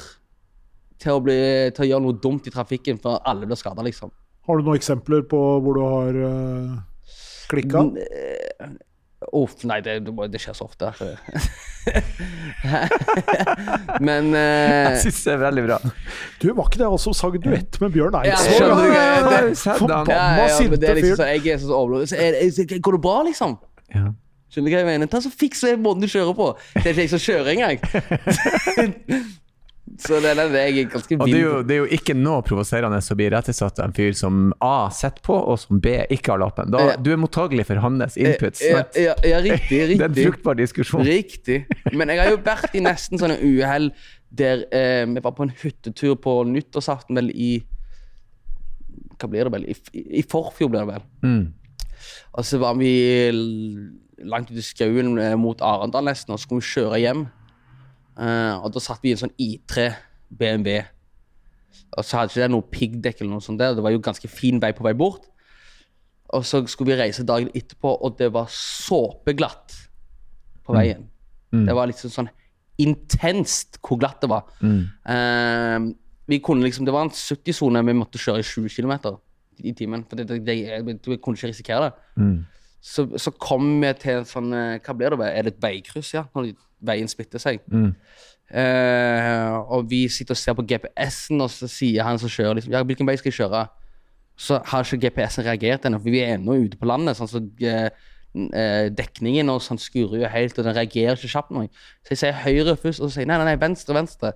til 0.99 1.15
å, 1.15 1.23
bli, 1.23 1.39
til 1.77 1.85
å 1.85 1.89
gjøre 1.93 2.05
noe 2.07 2.19
dumt 2.23 2.49
i 2.49 2.53
trafikken 2.55 2.99
før 3.03 3.21
alle 3.29 3.47
blir 3.47 3.59
skada, 3.61 3.85
liksom. 3.87 4.11
Har 4.49 4.59
du 4.59 4.65
noen 4.67 4.81
eksempler 4.81 5.27
på 5.29 5.39
hvor 5.63 5.77
du 5.77 5.83
har 5.85 6.21
uh, 6.25 6.79
klikka? 7.51 7.85
Uff, 9.35 9.59
nei, 9.67 9.81
det, 9.83 9.99
det, 10.07 10.41
skjer 10.41 10.55
så 10.57 10.69
ofte. 10.69 10.89
men 14.07 14.31
uh, 14.31 14.39
Jeg 14.39 15.01
syns 15.03 15.19
det 15.27 15.33
er 15.35 15.41
veldig 15.43 15.65
bra. 15.67 15.79
Du, 16.41 16.47
var 16.55 16.71
ikke 16.71 16.81
det 16.81 16.89
han 16.89 17.03
som 17.03 17.17
sang 17.19 17.37
duett 17.43 17.81
med 17.83 17.93
Bjørn 17.97 18.17
Eidsvåg? 18.23 18.87
Ja. 18.95 19.43
Forbanna 19.83 20.15
ja, 20.15 20.23
ja, 20.39 20.49
sinte 20.55 20.79
det 20.81 20.95
er 20.95 21.01
liksom 21.03 21.21
fyr. 21.21 21.35
jeg 21.35 21.53
er 21.57 21.61
så 21.61 21.75
overlovet. 21.77 22.15
Er, 22.15 22.39
er, 22.41 22.79
Går 22.79 22.97
det 22.97 23.03
bra, 23.05 23.17
liksom? 23.29 23.59
Ja. 23.95 24.07
Skjønner 24.49 24.71
du 24.71 24.75
hva 24.75 24.81
jeg 24.81 24.89
mener? 24.89 25.11
Ta 25.13 25.21
så 25.21 25.33
Fiks 25.33 25.61
den 25.67 25.83
måten 25.85 26.05
du 26.05 26.09
kjører 26.09 26.37
på. 26.37 26.53
Det 26.79 26.87
er 26.87 26.95
ikke 26.95 27.05
jeg 27.05 27.13
som 27.13 27.21
kjører 27.21 27.51
engang. 27.53 27.79
så 30.05 30.21
det 30.23 30.31
er 30.31 30.39
det 30.53 30.63
jeg 30.63 30.79
er 30.85 30.89
ganske 30.93 31.19
Og 31.19 31.27
det 31.27 31.35
er, 31.35 31.43
jo, 31.43 31.59
det 31.67 31.75
er 31.75 31.81
jo 31.83 31.89
ikke 31.99 32.15
noe 32.17 32.45
provoserende 32.47 33.01
å 33.03 33.19
bli 33.19 33.29
rettesatt 33.35 33.83
av 33.83 33.91
en 33.91 33.97
fyr 33.97 34.17
som 34.17 34.49
A 34.65 34.89
sitter 34.95 35.25
på, 35.29 35.37
og 35.37 35.61
som 35.61 35.83
B 35.85 35.99
ikke 36.17 36.33
har 36.33 36.41
lappen. 36.41 36.73
Da, 36.73 36.97
du 36.97 37.13
er 37.13 37.21
mottagelig 37.21 37.69
for 37.69 37.83
hans 37.85 38.17
input. 38.17 38.63
Ja, 38.65 38.87
ja, 38.97 39.19
ja, 39.29 39.43
riktig. 39.45 39.83
Det 39.99 40.01
er 40.01 40.09
en 40.09 40.17
fruktbar 40.17 40.57
diskusjon. 40.61 41.05
Riktig. 41.05 41.61
Men 41.93 42.15
jeg 42.15 42.25
har 42.25 42.33
jo 42.33 42.41
vært 42.49 42.73
i 42.73 42.85
nesten 42.89 43.21
sånne 43.21 43.37
uhell 43.45 43.93
der 44.29 44.65
eh, 44.73 45.05
vi 45.09 45.25
var 45.25 45.37
på 45.37 45.45
en 45.45 45.53
hyttetur 45.61 46.17
på 46.21 46.41
nyttårsaften 46.49 47.17
vel 47.17 47.31
i 47.33 47.53
Hva 49.19 49.29
blir 49.29 49.49
det 49.49 49.53
vel? 49.57 49.65
I, 49.73 50.03
i 50.21 50.25
forfjor 50.25 50.73
blir 50.73 50.85
det 50.85 50.95
vel. 50.95 51.07
Mm. 51.25 51.47
Og 52.39 52.45
så 52.47 52.61
var 52.63 52.77
vi 52.79 52.93
langt 54.27 54.51
ute 54.51 54.61
i 54.63 54.67
skauen 54.67 55.19
eh, 55.23 55.35
mot 55.39 55.61
Arendal 55.65 56.07
nesten, 56.09 56.33
og 56.35 56.41
så 56.41 56.47
skulle 56.47 56.63
vi 56.65 56.73
kjøre 56.73 57.01
hjem. 57.03 57.25
Eh, 58.19 58.55
og 58.59 58.73
da 58.75 58.83
satt 58.83 59.03
vi 59.05 59.13
i 59.13 59.17
en 59.17 59.23
sånn 59.23 59.35
I3 59.39 59.89
BMW. 60.41 60.81
Og 61.97 62.05
så 62.05 62.19
hadde 62.19 62.33
ikke 62.33 62.43
det 62.45 62.51
noe 62.53 62.67
piggdekk 62.73 63.21
eller 63.23 63.37
noe 63.37 63.45
sånt 63.45 63.61
der. 63.61 63.77
Det 63.77 63.85
var 63.85 63.95
jo 63.95 64.03
ganske 64.05 64.29
fin 64.31 64.59
vei 64.63 64.73
på 64.77 64.87
vei 64.87 64.95
bort. 64.99 65.29
Og 66.37 66.45
så 66.45 66.61
skulle 66.69 66.93
vi 66.93 66.99
reise 67.01 67.25
dagen 67.25 67.49
etterpå, 67.57 67.95
og 68.05 68.19
det 68.19 68.29
var 68.35 68.51
såpeglatt 68.53 69.77
på 70.67 70.75
veien. 70.77 71.07
Det 71.65 71.77
var 71.79 71.89
liksom 71.89 72.13
sånn 72.13 72.29
intenst 72.79 73.79
hvor 73.83 73.99
glatt 73.99 74.21
det 74.23 74.29
var. 74.31 74.51
Eh, 75.09 75.89
vi 76.29 76.39
kunne 76.45 76.63
liksom, 76.67 76.85
Det 76.85 76.93
var 76.93 77.07
en 77.07 77.15
70-sone 77.15 77.81
vi 77.87 77.95
måtte 77.97 78.21
kjøre 78.21 78.43
i 78.45 78.45
20 78.45 78.69
km 78.77 78.93
i 79.65 79.73
timen. 79.73 80.05
For 80.05 80.17
det, 80.21 80.29
det, 80.29 80.43
det, 80.47 80.59
jeg, 80.61 80.85
jeg 80.87 81.21
kunne 81.25 81.39
ikke 81.39 81.49
risikere 81.49 81.89
det. 81.89 81.93
Så, 82.81 83.09
så 83.19 83.33
kom 83.35 83.81
vi 83.83 83.91
til 83.99 84.21
en 84.21 84.27
sånn 84.29 84.53
eh, 84.55 84.79
Hva 84.85 84.95
blir 84.95 85.17
det? 85.17 85.27
Er 85.27 85.47
det 85.49 85.57
et 85.57 85.63
veikryss, 85.63 86.13
ja? 86.15 86.27
Når 86.37 86.53
veien 86.87 87.11
splitter 87.11 87.43
seg. 87.43 87.61
Eh, 88.49 89.57
og 89.69 89.91
vi 89.91 90.05
sitter 90.09 90.33
og 90.33 90.41
ser 90.41 90.55
på 90.57 90.65
GPS-en, 90.65 91.43
og 91.45 91.51
så 91.53 91.69
sier 91.69 92.07
han 92.07 92.21
som 92.21 92.31
kjører 92.33 92.61
liksom, 92.61 92.73
ja, 92.73 92.85
hvilken 92.87 93.09
vei 93.09 93.17
skal 93.21 93.33
jeg 93.33 93.41
kjøre? 93.43 93.65
Så 94.39 94.61
har 94.71 94.87
ikke 94.87 95.09
GPS-en 95.09 95.45
reagert 95.45 95.85
ennå, 95.85 95.99
for 95.99 96.15
vi 96.15 96.23
er 96.23 96.37
ennå 96.39 96.55
ute 96.65 96.79
på 96.79 96.87
landet. 96.89 97.19
sånn 97.19 97.29
så 97.29 97.43
eh, 97.67 97.91
eh, 98.55 98.87
Dekningen 98.95 99.51
og 99.51 99.61
sånn 99.65 99.81
skurrer 99.83 100.23
jo 100.23 100.31
helt, 100.33 100.59
og 100.59 100.69
den 100.69 100.77
reagerer 100.79 101.19
ikke 101.19 101.33
kjapt 101.35 101.51
nok. 101.57 101.83
Så 102.07 102.15
jeg 102.15 102.23
sier 102.23 102.41
høyre 102.45 102.77
først, 102.79 103.03
og 103.03 103.11
så 103.11 103.19
sier 103.19 103.29
nei, 103.29 103.41
nei, 103.43 103.51
nei, 103.51 103.59
venstre, 103.61 103.97
venstre. 103.99 104.33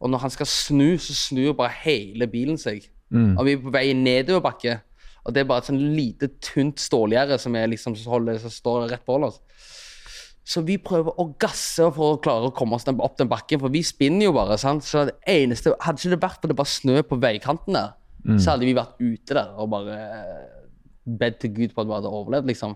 Og 0.00 0.10
når 0.10 0.24
han 0.26 0.34
skal 0.34 0.48
snu, 0.50 0.98
så 0.98 1.14
snur 1.14 1.54
bare 1.56 1.72
hele 1.84 2.26
bilen 2.26 2.58
seg. 2.58 2.90
Og 3.38 3.46
vi 3.46 3.54
er 3.56 3.62
på 3.62 3.72
vei 3.74 3.86
nedoverbakke. 3.94 4.78
Og 5.24 5.34
det 5.34 5.42
er 5.42 5.48
bare 5.50 5.64
et 5.64 5.70
sånn 5.70 5.82
lite, 5.96 6.30
tynt 6.44 6.80
stålgjerde 6.80 7.38
som, 7.40 7.56
liksom, 7.72 7.96
som, 7.98 8.50
står 8.50 8.88
rett 8.90 9.04
på 9.06 9.18
oss. 9.20 9.40
Så 10.50 10.64
vi 10.66 10.78
prøver 10.82 11.14
å 11.20 11.28
gasse 11.40 11.84
for 11.94 12.16
å 12.16 12.20
klare 12.22 12.48
å 12.48 12.54
komme 12.56 12.78
oss 12.78 12.88
opp 12.88 13.18
den 13.20 13.30
bakken, 13.30 13.60
for 13.62 13.72
vi 13.72 13.84
spinner 13.86 14.30
jo 14.30 14.34
bare. 14.34 14.56
sant? 14.58 14.86
Så 14.86 15.04
det 15.10 15.18
eneste, 15.28 15.74
Hadde 15.80 16.00
ikke 16.00 16.16
det 16.16 16.22
vært 16.24 16.40
for 16.40 16.50
det 16.50 16.56
bare 16.58 16.72
snø 16.72 17.02
på 17.06 17.20
veikanten 17.20 17.76
der, 17.76 17.92
så 18.40 18.54
hadde 18.54 18.66
vi 18.66 18.76
vært 18.76 18.98
ute 19.00 19.36
der 19.36 19.52
og 19.56 19.70
bare 19.72 19.94
eh, 19.96 20.48
bedt 21.20 21.38
til 21.40 21.54
Gud 21.54 21.74
på 21.74 21.80
at 21.80 21.88
vi 21.88 21.94
hadde 21.96 22.10
overlevd, 22.12 22.48
liksom. 22.50 22.74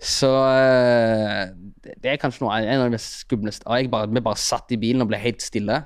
Så 0.00 0.30
eh, 0.30 1.50
det, 1.84 2.12
er 2.12 2.20
kanskje 2.22 2.44
noe, 2.44 2.60
en 2.60 2.80
av 2.80 2.88
de 2.88 2.96
mest 2.96 3.24
skumleste 3.24 3.82
Vi 3.82 3.88
bare 3.92 4.36
satt 4.40 4.72
i 4.72 4.80
bilen 4.80 5.04
og 5.04 5.10
ble 5.12 5.20
helt 5.20 5.42
stille. 5.44 5.82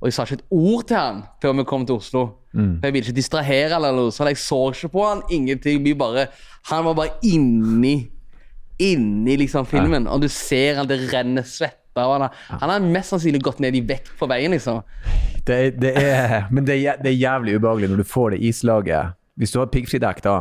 Og 0.00 0.08
jeg 0.08 0.16
sa 0.16 0.24
ikke 0.24 0.38
et 0.40 0.46
ord 0.56 0.86
til 0.88 0.96
han 0.96 1.18
før 1.42 1.58
vi 1.58 1.64
kom 1.68 1.82
til 1.88 2.00
Oslo. 2.00 2.22
For 2.54 2.88
Jeg 2.88 2.94
ville 2.94 3.06
ikke 3.06 3.16
distrahere 3.20 3.74
han 3.74 3.84
eller 3.84 4.06
noe, 4.08 4.14
så 4.14 4.26
jeg 4.26 4.40
så 4.40 4.60
ikke 4.72 4.88
på 4.94 5.04
han, 5.06 5.20
ingenting. 5.30 5.84
Vi 5.84 5.92
bare, 5.94 6.26
han 6.70 6.86
var 6.88 6.96
bare 6.98 7.18
inni 7.22 8.08
inni 8.80 9.36
liksom 9.36 9.66
filmen, 9.68 10.06
og 10.08 10.22
du 10.22 10.28
ser 10.32 10.78
han, 10.80 10.88
det 10.88 11.02
renner 11.12 11.44
svette. 11.44 11.76
av 12.00 12.14
han, 12.14 12.28
han 12.62 12.70
har 12.70 12.80
mest 12.80 13.12
sannsynlig 13.12 13.42
gått 13.44 13.58
ned 13.60 13.76
i 13.76 13.82
vekt 13.84 14.12
på 14.16 14.28
veien, 14.30 14.54
liksom. 14.54 14.78
Det, 15.44 15.58
det 15.82 15.90
er, 15.98 16.46
men 16.54 16.64
det 16.64 16.78
er, 16.78 16.96
det 17.02 17.10
er 17.10 17.18
jævlig 17.18 17.58
ubehagelig 17.58 17.90
når 17.90 18.00
du 18.00 18.08
får 18.08 18.30
det 18.34 18.40
islaget. 18.48 19.16
Hvis 19.36 19.52
du 19.52 19.58
har 19.60 19.68
piggfridekk 19.72 20.22
da, 20.24 20.34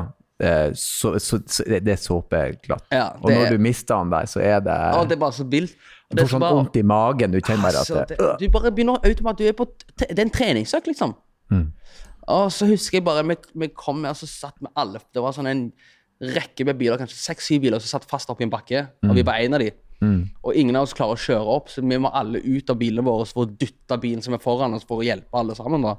eh, 0.44 0.70
så, 0.78 1.18
så, 1.20 1.42
så 1.48 1.66
det 1.68 1.96
er 1.96 2.00
såpeglatt. 2.00 2.86
Ja, 2.94 3.10
og 3.20 3.32
når 3.34 3.58
du 3.58 3.64
mister 3.66 4.00
han 4.00 4.14
der, 4.14 4.30
så 4.30 4.40
er 4.44 4.62
det 4.64 4.78
Å, 4.78 5.04
det 5.10 5.18
er 5.18 5.24
bare 5.26 5.36
så 5.36 5.48
vilt. 5.52 5.76
Du 6.10 6.24
får 6.24 6.30
sånn 6.34 6.42
bare- 6.42 6.56
vondt 6.58 6.76
i 6.76 6.82
magen. 6.82 7.32
Du 7.32 7.40
kjenner 7.40 7.62
bare 7.68 7.80
Altså, 7.84 8.02
at 8.02 8.08
det, 8.10 8.18
øh. 8.20 8.38
du 8.40 8.48
bare 8.50 8.72
begynner 8.72 8.98
automatisk 9.06 9.38
Du 9.38 9.48
er 9.48 9.54
på 9.54 9.68
Det 10.00 10.18
er 10.20 10.22
en 10.26 10.30
treningsøkt, 10.34 10.88
liksom. 10.88 11.16
Og 12.30 12.52
så 12.52 12.68
husker 12.70 12.98
jeg 13.00 13.06
bare 13.06 13.24
Vi, 13.28 13.36
vi 13.56 13.68
kom 13.68 14.02
med, 14.02 14.10
og 14.10 14.16
så 14.18 14.28
satt 14.28 14.56
vi 14.60 14.68
alle 14.76 15.00
Det 15.14 15.22
var 15.22 15.32
sånn 15.34 15.48
en 15.48 15.72
rekke 16.22 16.66
med 16.66 16.76
biler, 16.78 16.98
kanskje 17.00 17.16
seks-syv 17.16 17.62
biler, 17.62 17.80
som 17.80 18.00
satt 18.02 18.10
fast 18.10 18.28
oppi 18.30 18.44
en 18.44 18.50
bakke, 18.52 18.82
og 19.08 19.14
vi 19.16 19.22
var 19.24 19.36
en 19.40 19.54
av 19.54 19.60
de. 19.62 19.70
Og 20.44 20.54
ingen 20.54 20.76
av 20.76 20.84
oss 20.84 20.94
klarer 20.94 21.16
å 21.16 21.22
kjøre 21.24 21.48
opp, 21.48 21.70
så 21.70 21.80
vi 21.82 21.98
må 21.98 22.12
alle 22.14 22.42
ut 22.44 22.70
av 22.70 22.76
bilene 22.76 23.06
våre 23.06 23.26
for 23.26 23.46
å 23.46 23.58
dytte 23.58 23.98
bilen 24.02 24.22
som 24.22 24.34
er 24.34 24.38
foran 24.44 24.74
oss, 24.76 24.84
for 24.84 25.00
å 25.00 25.06
hjelpe 25.08 25.32
alle 25.40 25.56
sammen. 25.56 25.82
da. 25.82 25.96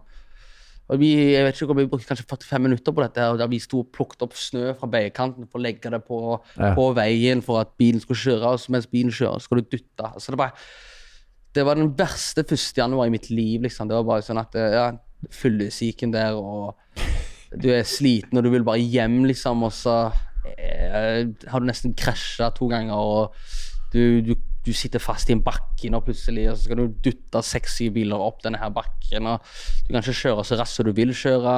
Og 0.90 0.98
vi, 0.98 1.10
jeg 1.36 1.44
vet 1.46 1.60
ikke 1.60 1.76
vi 1.78 1.86
brukte 1.86 2.08
kanskje 2.08 2.26
45 2.26 2.62
minutter 2.64 2.94
på 2.96 3.02
dette, 3.04 3.26
og 3.30 3.38
der 3.38 3.50
vi 3.52 3.60
sto 3.62 3.84
og 3.84 3.90
plukket 3.94 4.24
opp 4.26 4.34
snø 4.34 4.72
fra 4.78 4.88
veikanten 4.90 5.46
for 5.46 5.60
å 5.60 5.62
legge 5.62 5.92
det 5.92 6.00
på, 6.06 6.18
Ja. 6.58 6.72
på 6.74 6.88
veien 6.96 7.42
for 7.46 7.60
at 7.62 7.76
bilen 7.78 8.02
skulle 8.02 8.18
kjøre, 8.18 8.54
og 8.54 8.70
mens 8.74 8.88
bilen 8.90 9.12
kjører, 9.14 9.40
skal 9.44 9.60
du 9.60 9.68
dytte. 9.76 10.10
Så 10.18 10.34
det, 10.34 10.38
bare, 10.38 10.52
det 11.54 11.64
var 11.66 11.78
den 11.78 11.92
verste 11.98 12.42
1. 12.42 12.58
januar 12.76 13.06
i 13.06 13.14
mitt 13.14 13.30
liv, 13.30 13.62
liksom. 13.62 13.88
Det 13.88 13.96
var 14.00 14.08
bare 14.08 14.26
sånn 14.26 14.42
at 14.42 14.54
ja, 14.58 14.88
fyllesyken 15.30 16.12
der, 16.12 16.34
og 16.34 16.74
du 17.60 17.70
er 17.74 17.86
sliten, 17.86 18.38
og 18.38 18.44
du 18.46 18.50
vil 18.50 18.66
bare 18.66 18.82
hjem, 18.82 19.24
liksom, 19.30 19.62
og 19.66 19.72
så 19.74 19.96
eh, 20.58 21.26
har 21.50 21.60
du 21.60 21.66
nesten 21.70 21.94
krasja 21.98 22.50
to 22.56 22.66
ganger, 22.70 22.94
og 22.98 23.34
du, 23.92 24.20
du, 24.22 24.34
du 24.66 24.72
sitter 24.76 25.00
fast 25.00 25.30
i 25.30 25.36
en 25.36 25.42
bakke 25.44 25.88
nå 25.92 26.00
plutselig, 26.04 26.48
og 26.52 26.56
så 26.58 26.66
skal 26.68 26.80
du 26.82 26.96
dutte 27.06 27.40
seks-syv 27.48 27.94
biler 27.96 28.20
opp 28.20 28.42
denne 28.44 28.60
her 28.60 28.72
bakken, 28.76 29.26
og 29.30 29.44
du 29.86 29.94
kan 29.94 30.02
ikke 30.02 30.18
kjøre 30.20 30.44
så 30.44 30.58
raskt 30.60 30.76
som 30.76 30.88
du 30.88 30.92
vil 30.96 31.14
kjøre, 31.16 31.54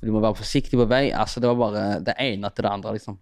du 0.00 0.12
må 0.14 0.22
være 0.22 0.38
forsiktig 0.38 0.78
på 0.78 0.86
vei. 0.88 1.08
Altså, 1.10 1.40
det 1.42 1.50
var 1.50 1.58
bare 1.58 1.82
det 2.06 2.14
ene 2.22 2.48
til 2.54 2.64
det 2.64 2.70
andre, 2.70 2.92
liksom. 2.94 3.18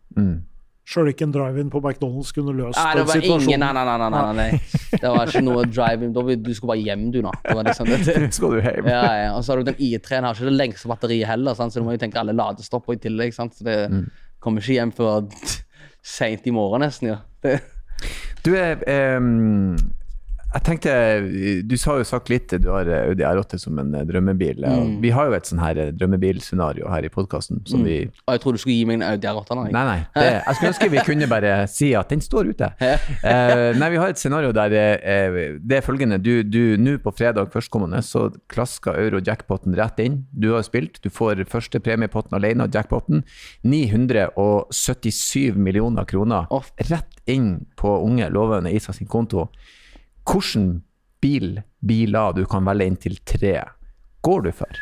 Sjøl 0.87 1.09
ikke 1.11 1.25
en 1.27 1.33
drive-in 1.35 1.71
på 1.73 1.81
McDonald's 1.83 2.29
kunne 2.37 2.53
løst 2.55 2.79
Nei, 2.79 2.91
det 2.95 3.07
den 3.09 3.23
situasjonen. 3.25 3.47
ingen 3.49 3.63
Nei, 3.65 3.71
nei, 3.75 3.85
nei. 3.89 3.97
nei, 3.99 4.21
nei, 4.23 4.35
nei. 4.39 4.59
Det 5.03 5.11
var 5.11 5.33
ikke 5.33 5.41
noe 5.43 5.65
drive-in. 5.67 6.13
Du 6.15 6.53
skulle 6.55 6.69
bare 6.77 6.85
hjem, 6.85 7.09
du, 7.11 7.19
nå. 7.25 7.33
Det 7.43 7.57
var 7.59 7.67
liksom 7.67 7.89
det. 7.91 8.29
Skal 8.37 8.55
du 8.55 8.61
hjem. 8.61 8.87
Ja, 8.93 9.01
ja. 9.25 9.33
Og 9.35 9.43
så 9.43 9.51
har 9.57 9.59
du 9.65 9.67
den 9.73 9.81
I3-en, 9.83 10.29
har 10.29 10.37
ikke 10.39 10.47
det 10.47 10.55
lengste 10.61 10.93
batteriet 10.93 11.27
heller, 11.33 11.59
sant? 11.59 11.75
så 11.75 11.83
du 11.83 11.89
må 11.89 11.97
jo 11.97 12.03
tenke 12.05 12.21
alle 12.23 12.37
ladestopper 12.39 12.95
i 12.95 13.01
tillegg. 13.03 13.35
Sant? 13.35 13.59
Så 13.59 13.67
det 13.67 13.81
kommer 14.39 14.63
ikke 14.63 14.77
hjem 14.79 14.95
før 14.95 15.27
seint 16.17 16.47
i 16.47 16.55
morgen, 16.55 16.85
nesten. 16.87 17.11
ja. 17.17 17.19
Det, 17.43 17.57
Du 18.47 18.55
er 18.55 18.77
ehm, 18.87 19.77
Jeg 20.57 20.65
tenkte 20.65 20.93
Du 21.69 21.75
har 21.77 21.99
jo 22.01 22.07
sagt 22.09 22.31
litt 22.33 22.53
du 22.63 22.69
har 22.73 22.89
Audi 22.89 23.25
R8 23.27 23.59
som 23.61 23.77
en 23.83 23.93
eh, 23.99 24.05
drømmebil. 24.09 24.65
og 24.65 24.93
Vi 25.03 25.11
har 25.13 25.29
jo 25.29 25.35
et 25.37 25.49
sånn 25.49 25.61
her 25.61 25.77
eh, 25.83 25.91
drømmebilscenario 25.93 26.89
her 26.89 27.05
i 27.05 27.11
podkasten 27.13 27.61
Mm. 27.67 27.83
vi 27.85 27.97
og 28.27 28.33
jeg 28.33 28.41
tror 28.41 28.53
du 28.55 28.59
skulle 28.61 28.77
gi 28.77 28.85
meg 28.89 28.97
en 29.01 29.05
Audi 29.11 29.27
R8. 29.29 29.57
Nei. 29.59 29.71
Nei, 29.75 29.85
nei. 29.85 29.99
Det, 30.15 30.27
jeg 30.47 30.57
skulle 30.57 30.71
ønske 30.71 30.89
vi 30.93 31.03
kunne 31.05 31.29
bare 31.29 31.53
si 31.69 31.89
at 31.99 32.09
den 32.13 32.23
står 32.25 32.51
ute. 32.55 32.69
uh, 32.81 33.71
nei, 33.77 33.89
vi 33.93 34.01
har 34.01 34.13
et 34.13 34.21
scenario 34.21 34.53
der 34.57 34.75
uh, 34.77 35.39
det 35.61 35.79
er 35.79 35.85
følgende. 35.85 36.19
Du, 36.23 36.43
du, 36.47 36.77
Nå 36.81 36.97
på 37.03 37.13
fredag 37.17 37.51
førstkommende 37.53 38.01
så 38.07 38.29
klasker 38.53 38.97
euro-jackpoten 39.03 39.77
rett 39.77 40.01
inn. 40.05 40.23
Du 40.33 40.53
har 40.55 40.65
spilt. 40.67 41.01
Du 41.05 41.11
får 41.13 41.45
første 41.51 41.81
premiepotten 41.83 42.37
alene 42.39 42.65
av 42.67 42.75
jackpoten. 42.75 43.25
977 43.67 45.57
millioner 45.57 46.07
kroner 46.09 46.47
rett 46.91 47.21
inn 47.27 47.67
på 47.77 47.99
unge, 48.07 48.31
lovende 48.33 48.73
Isa 48.73 48.95
sin 48.97 49.11
konto. 49.11 49.49
Hvilken 50.27 50.83
bil, 51.23 51.63
biler 51.87 52.33
du 52.37 52.45
kan 52.51 52.65
velge 52.67 52.87
inntil 52.91 53.19
tre, 53.27 53.61
går 54.27 54.47
du 54.49 54.53
for? 54.53 54.81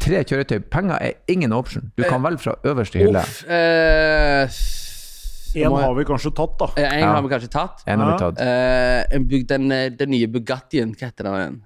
Tre 0.00 0.22
kjøretøy. 0.24 0.62
Penger 0.72 0.96
er 1.00 1.12
ingen 1.28 1.52
option. 1.52 1.90
Du 1.98 2.02
kan 2.08 2.22
velge 2.24 2.40
fra 2.40 2.54
øverste 2.64 2.98
hylle. 3.02 3.20
Uff. 3.20 3.42
Eh, 3.48 4.48
En 5.60 5.74
har 5.74 5.94
vi 5.98 6.04
kanskje 6.06 6.30
tatt, 6.34 6.52
da. 6.60 6.66
en 6.76 7.00
Ja. 7.00 7.12
har 7.14 7.22
vi 7.22 7.28
kanskje 7.28 7.50
tatt. 7.50 7.82
En 7.86 7.98
har 8.00 8.12
vi 8.12 8.18
tatt. 8.18 8.40
Uh, 8.40 9.42
den, 9.48 9.72
eh, 9.72 9.88
den 9.90 10.10
nye 10.10 10.26
Bugattien, 10.28 10.94
hva 10.94 11.06
heter 11.10 11.24
den? 11.24 11.34
igjen? 11.34 11.62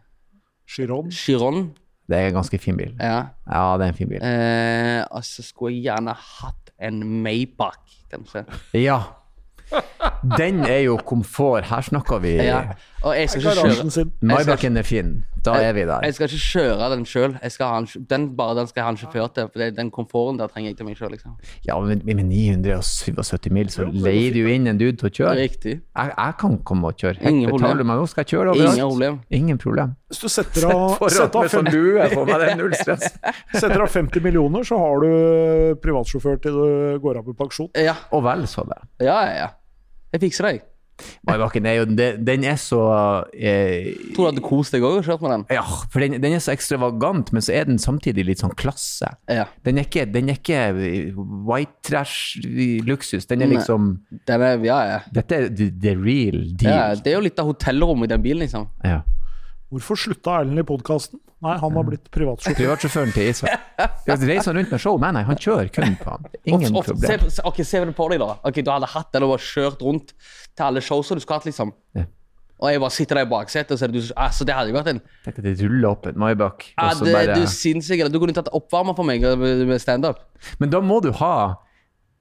Chiron. 0.66 1.10
Chiron. 1.10 1.74
Det 2.08 2.16
er 2.18 2.26
en 2.28 2.34
ganske 2.34 2.58
fin 2.60 2.76
bil. 2.76 2.94
Ja. 2.98 3.26
Ja, 3.46 3.76
det 3.78 3.84
er 3.84 3.88
en 3.88 3.94
fin 3.94 4.08
bil. 4.08 4.20
Uh, 4.22 5.04
og 5.10 5.22
så 5.24 5.42
skulle 5.42 5.74
jeg 5.76 5.84
gjerne 5.84 6.14
hatt 6.14 6.70
en 6.80 7.22
Maybach, 7.22 8.02
kanskje. 8.10 8.44
Ja. 8.74 9.02
Den 10.38 10.62
er 10.64 10.82
jo 10.86 10.96
komfort. 10.96 11.64
Her 11.68 11.80
snakker 11.84 12.20
vi 12.24 12.36
Ja. 12.40 12.62
Og 13.04 13.12
jeg 13.18 13.28
skal 13.28 13.42
ikke 13.42 13.84
kjøre. 13.92 14.10
Maybachen 14.24 14.76
er 14.80 14.82
fin. 14.82 15.08
Da 15.44 15.58
er 15.60 15.74
vi 15.76 15.82
der. 15.84 16.00
Jeg 16.06 16.14
skal 16.16 16.24
ikke 16.30 16.38
kjøre 16.40 16.86
den 16.94 17.02
sjøl. 17.04 17.34
Den, 18.08 18.22
bare 18.36 18.54
den 18.56 18.66
skal 18.70 18.80
jeg 18.80 18.84
ha 18.86 18.92
en 18.94 18.96
sjåfør 18.96 19.26
til. 19.34 19.48
For 19.52 19.58
det- 19.60 19.76
den 19.76 19.90
komforten 19.90 20.38
der 20.38 20.46
trenger 20.48 20.70
jeg 20.70 20.76
til 20.78 20.86
meg 20.86 20.96
sjøl. 20.96 21.10
Liksom. 21.12 21.34
Ja, 21.66 21.78
men 21.80 22.00
med 22.04 22.24
977 22.24 23.50
mil, 23.52 23.66
så 23.68 23.84
leier 23.92 24.32
du 24.32 24.46
inn 24.48 24.66
en 24.66 24.78
dude 24.78 24.96
til 24.96 25.10
å 25.10 25.12
kjøre. 25.12 25.34
Riktig. 25.36 25.74
Jeg, 25.96 26.14
jeg 26.16 26.34
kan 26.40 26.56
komme 26.64 26.84
og 26.88 26.96
kjøre. 26.96 27.20
Ingen 27.20 27.50
problem. 27.50 27.60
betaler 27.60 27.78
du 27.78 27.84
meg 27.84 28.00
nå, 28.00 28.06
skal 28.08 28.24
jeg 28.24 28.30
kjøre 28.32 28.54
overalt. 28.54 28.72
Ingen 28.78 28.88
problem. 28.88 29.20
Ingen 29.30 29.58
problem. 29.58 29.92
Hvis 30.08 30.20
du 30.24 30.28
setter 30.28 30.66
av, 30.70 30.96
Sett 30.96 31.12
setter 31.18 31.36
av, 31.36 31.42
med 31.42 31.50
sånn 31.50 31.68
fem, 31.68 31.74
lue 31.74 32.38
det 32.40 32.48
er 32.48 32.56
null 32.56 32.74
stress. 32.78 33.04
setter 33.60 33.82
av 33.84 33.92
50 33.92 34.24
millioner, 34.24 34.64
så 34.64 34.78
har 34.80 35.04
du 35.04 35.76
privatsjåfør 35.84 36.40
til 36.40 36.52
du 36.56 36.98
går 37.04 37.20
av 37.20 37.26
med 37.28 37.36
pensjon. 37.36 37.68
Ja, 37.76 37.94
Og 38.12 38.24
vel 38.24 38.46
så 38.48 38.64
det. 38.64 38.80
ja, 39.04 39.18
ja. 39.28 39.36
ja. 39.44 39.50
Jeg 40.14 40.22
fikser 40.22 40.46
deg. 40.46 40.62
jeg. 40.62 40.70
Er 41.66 41.74
jo 41.74 41.84
Den 42.22 42.44
er 42.46 42.58
så 42.60 42.80
eh, 43.34 43.94
Tror 44.14 44.28
du 44.28 44.30
at 44.30 44.36
du 44.36 44.42
koste 44.46 44.78
deg 44.78 44.86
òg 44.86 45.00
og 45.00 45.08
kjørte 45.08 45.26
med 45.26 45.32
den? 45.32 45.46
Ja, 45.56 45.64
for 45.90 46.04
den, 46.04 46.20
den 46.22 46.36
er 46.36 46.42
så 46.44 46.52
ekstravagant, 46.54 47.32
men 47.34 47.42
så 47.42 47.56
er 47.56 47.66
den 47.66 47.80
samtidig 47.82 48.26
litt 48.28 48.44
sånn 48.44 48.54
klasse. 48.54 49.10
Ja. 49.26 49.48
Den 49.66 49.80
er 49.82 49.88
ikke, 49.88 50.06
den 50.06 50.30
er 50.30 50.38
ikke 50.38 50.60
white 51.48 51.74
trash-luksus. 51.88 53.26
Den 53.30 53.42
er 53.42 53.50
liksom 53.56 53.96
Den 54.30 54.46
er, 54.46 54.62
ja, 54.62 54.78
ja. 54.92 55.02
Dette 55.14 55.40
er 55.40 55.50
the, 55.50 55.72
the 55.82 55.96
real 55.98 56.44
ja. 56.44 56.54
deal. 56.62 57.02
Det 57.02 57.10
er 57.10 57.18
jo 57.18 57.26
litt 57.26 57.42
av 57.42 57.50
hotellrommet 57.50 58.06
i 58.06 58.14
den 58.14 58.24
bilen, 58.28 58.46
liksom. 58.46 58.70
Ja. 58.86 59.02
Hvorfor 59.74 59.98
slutta 59.98 60.38
Erlend 60.38 60.62
i 60.62 60.68
podkasten? 60.68 61.18
Nei, 61.44 61.54
han 61.60 61.76
har 61.78 61.84
blitt 61.90 62.10
privatsjåfør. 62.14 62.56
Privatsjåføren 62.58 63.12
til 63.14 63.28
Isa. 63.30 63.46
Ja, 63.78 63.88
Reiser 64.16 64.50
han 64.52 64.58
rundt 64.62 64.70
med 64.74 64.80
show? 64.80 64.98
Nei, 65.02 65.10
nei, 65.18 65.22
han 65.28 65.36
kjører 65.36 65.70
kun 65.74 65.96
på 66.00 66.10
han. 66.16 66.26
Ingen 66.50 66.72
Og- 66.72 66.80
og- 66.80 66.90
problem. 66.90 67.30
Se, 67.30 67.44
ok, 67.44 67.62
se 67.68 67.84
på 68.00 68.08
deg, 68.10 68.18
da. 68.24 68.32
Ok, 68.48 68.62
Du 68.64 68.70
hadde 68.72 68.88
hatt 68.94 69.12
den 69.12 69.22
og 69.28 69.34
bare 69.36 69.44
kjørt 69.44 69.82
rundt 69.84 70.14
til 70.56 70.64
alle 70.66 70.80
showene 70.84 71.18
du 71.20 71.24
skulle 71.24 71.38
hatt, 71.40 71.48
liksom. 71.50 71.72
Ja. 71.94 72.06
Og 72.62 72.70
jeg 72.70 72.80
bare 72.80 72.94
sitter 72.94 73.18
der 73.18 73.26
i 73.26 73.28
baksetet, 73.28 73.72
og 73.74 73.78
så 73.80 73.84
er 73.84 73.90
det 73.92 74.00
du 74.08 74.12
Altså, 74.16 74.44
det 74.46 74.54
hadde 74.54 74.70
jo 74.70 74.76
vært 74.78 74.86
en 74.94 75.00
Tenk 75.24 75.38
at 75.40 75.44
det 75.44 75.54
ruller 75.60 75.88
opp 75.90 76.06
en 76.06 76.14
Maybach. 76.22 76.68
ja, 76.78 76.86
og 76.86 76.96
så 77.00 77.08
bare- 77.12 77.34
Du 77.34 77.42
er 77.42 77.50
sinnssyk. 77.50 78.04
Du 78.12 78.18
kunne 78.22 78.32
tatt 78.32 78.48
oppvarmer 78.54 78.94
for 78.96 79.02
meg 79.04 79.20
med 79.20 79.66
med 79.66 79.80
standup. 79.82 80.18
Men 80.60 80.70
da 80.70 80.80
må 80.80 81.00
du 81.02 81.10
ha 81.12 81.56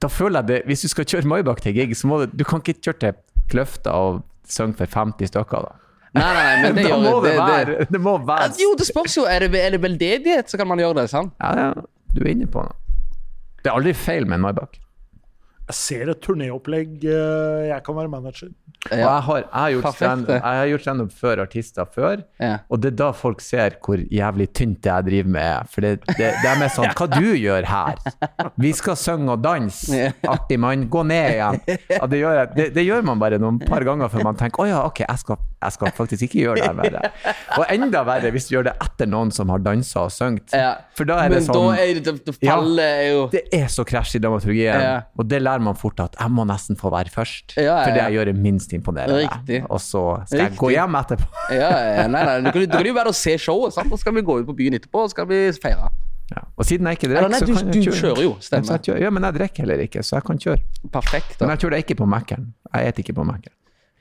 Da 0.02 0.08
føler 0.08 0.42
jeg 0.42 0.46
det 0.46 0.66
Hvis 0.66 0.82
du 0.82 0.88
skal 0.88 1.04
kjøre 1.04 1.24
Maybach 1.24 1.62
til 1.62 1.72
gig, 1.72 1.94
så 1.96 2.06
må 2.10 2.18
du 2.26 2.36
Du 2.36 2.44
kan 2.44 2.60
ikke 2.60 2.74
kjøre 2.82 2.98
til 2.98 3.12
Kløfta 3.48 3.92
og 3.94 4.22
synge 4.46 4.74
for 4.76 4.86
50 4.86 5.28
stykker, 5.30 5.62
da. 5.68 5.72
Nei, 6.14 6.22
nei, 6.22 6.42
nei, 6.46 6.56
men 6.62 6.76
det 6.78 6.84
gjør 6.90 7.00
må 7.02 7.14
det 7.24 7.32
det, 7.32 7.38
være 7.40 7.64
det. 7.80 7.88
Det 7.90 8.00
må 8.04 8.14
være 8.28 8.52
Jo, 8.62 8.70
det 8.78 8.86
spørs 8.86 9.16
jo. 9.18 9.24
Er 9.26 9.46
det, 9.48 9.58
er 9.66 9.74
det 9.74 9.80
veldedighet, 9.82 10.50
så 10.52 10.60
kan 10.60 10.68
man 10.70 10.78
gjøre 10.82 11.00
det. 11.02 11.08
sant? 11.10 11.34
Ja, 11.42 11.50
ja, 11.58 11.72
du 12.14 12.22
er 12.22 12.30
inne 12.36 12.46
på 12.50 12.62
noe. 12.62 12.76
Det 13.64 13.70
er 13.72 13.78
aldri 13.78 13.94
feil 13.96 14.26
med 14.28 14.38
en 14.38 14.44
Maybach. 14.44 14.76
Jeg 15.64 15.74
ser 15.78 16.10
et 16.12 16.20
turnéopplegg. 16.20 17.04
eh, 17.08 17.68
Jeg 17.70 17.82
kan 17.86 17.96
være 17.96 18.08
manager. 18.12 18.48
Ja. 18.90 18.96
jeg 18.98 19.22
har, 19.24 19.36
jeg 19.38 19.48
har 19.52 19.70
gjort 19.72 19.82
Perfekt, 19.84 19.96
stand- 19.96 20.26
det. 20.26 20.34
jeg 20.34 20.42
har 20.60 20.66
gjort 20.68 20.80
standup 20.84 21.12
før 21.16 21.40
artister 21.40 21.84
før, 21.88 22.16
Ja. 22.38 22.56
og 22.68 22.80
det 22.82 22.90
er 22.92 22.96
da 22.96 23.06
folk 23.12 23.40
ser 23.40 23.70
hvor 23.80 23.96
jævlig 24.12 24.52
tynt 24.52 24.82
det 24.82 24.90
jeg 24.92 25.04
driver 25.06 25.28
med 25.30 25.40
er. 25.42 25.62
For 25.72 25.80
det, 25.80 25.92
det, 26.06 26.16
det 26.18 26.44
er 26.50 26.58
mer 26.60 26.68
sånn 26.68 26.90
Hva 26.92 27.06
du 27.08 27.32
gjør 27.32 27.64
her? 27.64 27.94
Vi 28.60 28.72
skal 28.76 28.94
synge 29.00 29.30
og 29.32 29.40
danse. 29.42 30.12
Artig 30.28 30.58
mann, 30.60 30.84
gå 30.92 31.00
ned 31.06 31.30
igjen. 31.32 31.60
Ja, 31.88 32.06
det, 32.06 32.18
gjør 32.20 32.36
jeg, 32.36 32.50
det, 32.58 32.66
det 32.74 32.84
gjør 32.84 33.02
man 33.08 33.18
bare 33.18 33.38
noen 33.40 33.58
par 33.64 33.80
ganger 33.88 34.08
før 34.12 34.22
man 34.28 34.36
tenker 34.36 34.66
å 34.66 34.68
ja, 34.68 34.82
ok, 34.84 35.00
jeg 35.08 35.18
skal, 35.24 35.40
jeg 35.64 35.72
skal 35.78 35.88
faktisk 35.96 36.22
ikke 36.28 36.38
gjøre 36.44 36.54
det 36.60 36.68
her 36.68 36.74
mer. 36.74 37.10
Og 37.56 37.64
enda 37.72 38.04
verre 38.04 38.30
hvis 38.36 38.50
du 38.50 38.56
gjør 38.58 38.64
det 38.68 38.76
etter 38.84 39.06
noen 39.08 39.32
som 39.32 39.48
har 39.48 39.64
dansa 39.64 40.04
og 40.04 40.12
sunget. 40.12 40.52
For 40.94 41.04
da 41.08 41.22
er 41.24 41.30
det 41.30 41.40
sånn 41.48 41.56
da 41.56 41.80
er 41.80 41.94
det, 42.02 42.04
det, 42.04 42.36
det 42.36 42.92
jo 43.14 43.24
det 43.32 43.46
er 43.50 43.66
så 43.72 43.84
krasj 43.88 44.16
i 44.16 44.20
dramaturgien, 44.20 45.00
og 45.16 45.24
det 45.30 45.40
lærer 45.40 45.53
man 45.60 45.76
fort 45.78 46.00
at 46.00 46.16
jeg 46.18 46.30
må 46.30 46.44
nesten 46.48 46.76
få 46.76 46.90
være 46.90 47.10
først. 47.12 47.54
Ja, 47.56 47.62
ja, 47.64 47.74
For 47.84 47.90
det 47.94 48.02
jeg 48.02 48.12
gjør 48.16 48.28
er 48.32 48.38
minst 48.46 48.72
imponerende. 48.72 49.20
Riktig. 49.22 49.60
Og 49.68 49.80
så 49.80 50.02
skal 50.26 50.38
jeg 50.46 50.56
gå 50.58 50.70
hjem 50.74 50.94
etterpå. 50.94 51.28
Ja, 51.54 51.70
ja, 52.00 52.06
nei, 52.08 52.24
nei, 52.24 52.38
du 52.40 52.50
kan, 52.50 52.64
du 52.64 52.76
kan 52.76 52.86
jo 52.86 52.94
være 52.96 53.12
å 53.12 53.16
se 53.16 53.36
showet, 53.38 53.74
sant? 53.76 53.92
og 53.92 53.98
så 53.98 54.06
skal 54.06 54.14
vi 54.14 54.22
gå 54.26 54.40
ut 54.40 54.46
på 54.46 54.56
byen 54.56 54.74
etterpå 54.80 55.04
og 55.04 55.10
skal 55.12 55.28
vi 55.30 55.42
feire. 55.62 55.90
Ja. 56.32 56.40
Og 56.56 56.64
siden 56.64 56.88
jeg 56.88 56.98
ikke 56.98 57.10
drikker, 57.12 57.34
så 57.36 57.44
kan 57.44 57.46
du- 57.46 57.52
jeg 57.54 57.84
kjøre. 57.84 57.84
du 57.84 58.00
kjører 58.00 58.22
jo, 58.22 58.36
stemmer. 58.40 58.80
Ja, 58.80 58.94
jeg 58.94 59.02
Ja, 59.02 59.10
men 59.10 59.22
jeg 59.22 59.34
drikker 59.34 59.62
heller 59.66 59.84
ikke, 59.84 60.02
så 60.02 60.16
jeg 60.16 60.24
kan 60.24 60.38
kjøre. 60.38 60.60
Perfekt. 60.90 61.36
Men 61.40 61.50
jeg 61.50 61.58
kjører 61.58 61.84
ikke 61.84 61.96
på 62.00 62.08
Mækkern. 62.08 62.48
Jeg 62.72 62.92
spiser 62.92 63.04
ikke 63.04 63.14
på 63.14 63.24
Mækkern. 63.28 63.54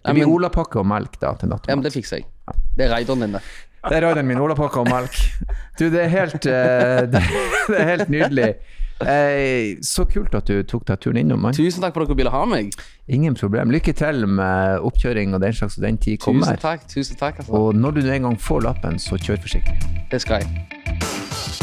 Det 0.04 0.16
blir 0.16 0.28
olapakke 0.28 0.80
og 0.80 0.88
melk 0.88 1.20
da 1.20 1.34
til 1.40 1.50
Ja, 1.68 1.76
men 1.76 1.84
det 1.84 1.94
fikser 1.94 2.18
jeg. 2.20 2.26
Det 2.76 2.86
er 2.88 2.92
raideren 2.92 3.20
din, 3.24 3.32
det. 3.32 3.42
Det 3.84 3.98
er 3.98 4.02
raideren 4.02 4.28
min. 4.28 4.38
Olapakke 4.40 4.80
og 4.80 4.90
melk. 4.90 5.16
Du, 5.80 5.90
det 5.90 6.02
er 6.04 6.08
helt, 6.12 6.46
uh, 6.46 7.04
det, 7.08 7.22
det 7.70 7.80
er 7.80 7.88
helt 7.88 8.10
nydelig. 8.10 8.50
Eh, 9.10 9.78
så 9.86 10.06
kult 10.10 10.36
at 10.36 10.48
du 10.50 10.64
tok 10.68 10.86
deg 10.90 11.02
turen 11.04 11.22
innom, 11.24 11.42
Man. 11.44 11.56
Tusen 11.58 11.84
takk 11.84 11.96
for 11.96 12.06
at 12.06 12.12
dere 12.12 12.20
ville 12.24 12.34
ha 12.34 12.44
meg. 12.50 12.72
Ingen 13.08 13.36
problem. 13.40 13.74
Lykke 13.74 13.96
til 13.98 14.28
med 14.28 14.80
oppkjøring 14.80 15.36
og 15.36 15.42
den 15.44 15.54
slags, 15.54 15.78
og 15.78 15.88
den 15.88 15.98
tid 15.98 16.18
kommer. 16.24 16.54
Tusen 16.54 16.64
takk. 16.64 16.88
tusen 16.88 17.20
takk 17.20 17.44
altså. 17.44 17.52
Og 17.54 17.76
når 17.76 18.00
du 18.00 18.06
en 18.08 18.30
gang 18.30 18.40
får 18.40 18.66
lappen, 18.70 19.00
så 19.00 19.20
kjør 19.20 19.44
forsiktig. 19.48 19.78
Det 20.12 20.22
skal 20.22 20.44
jeg. 20.44 21.63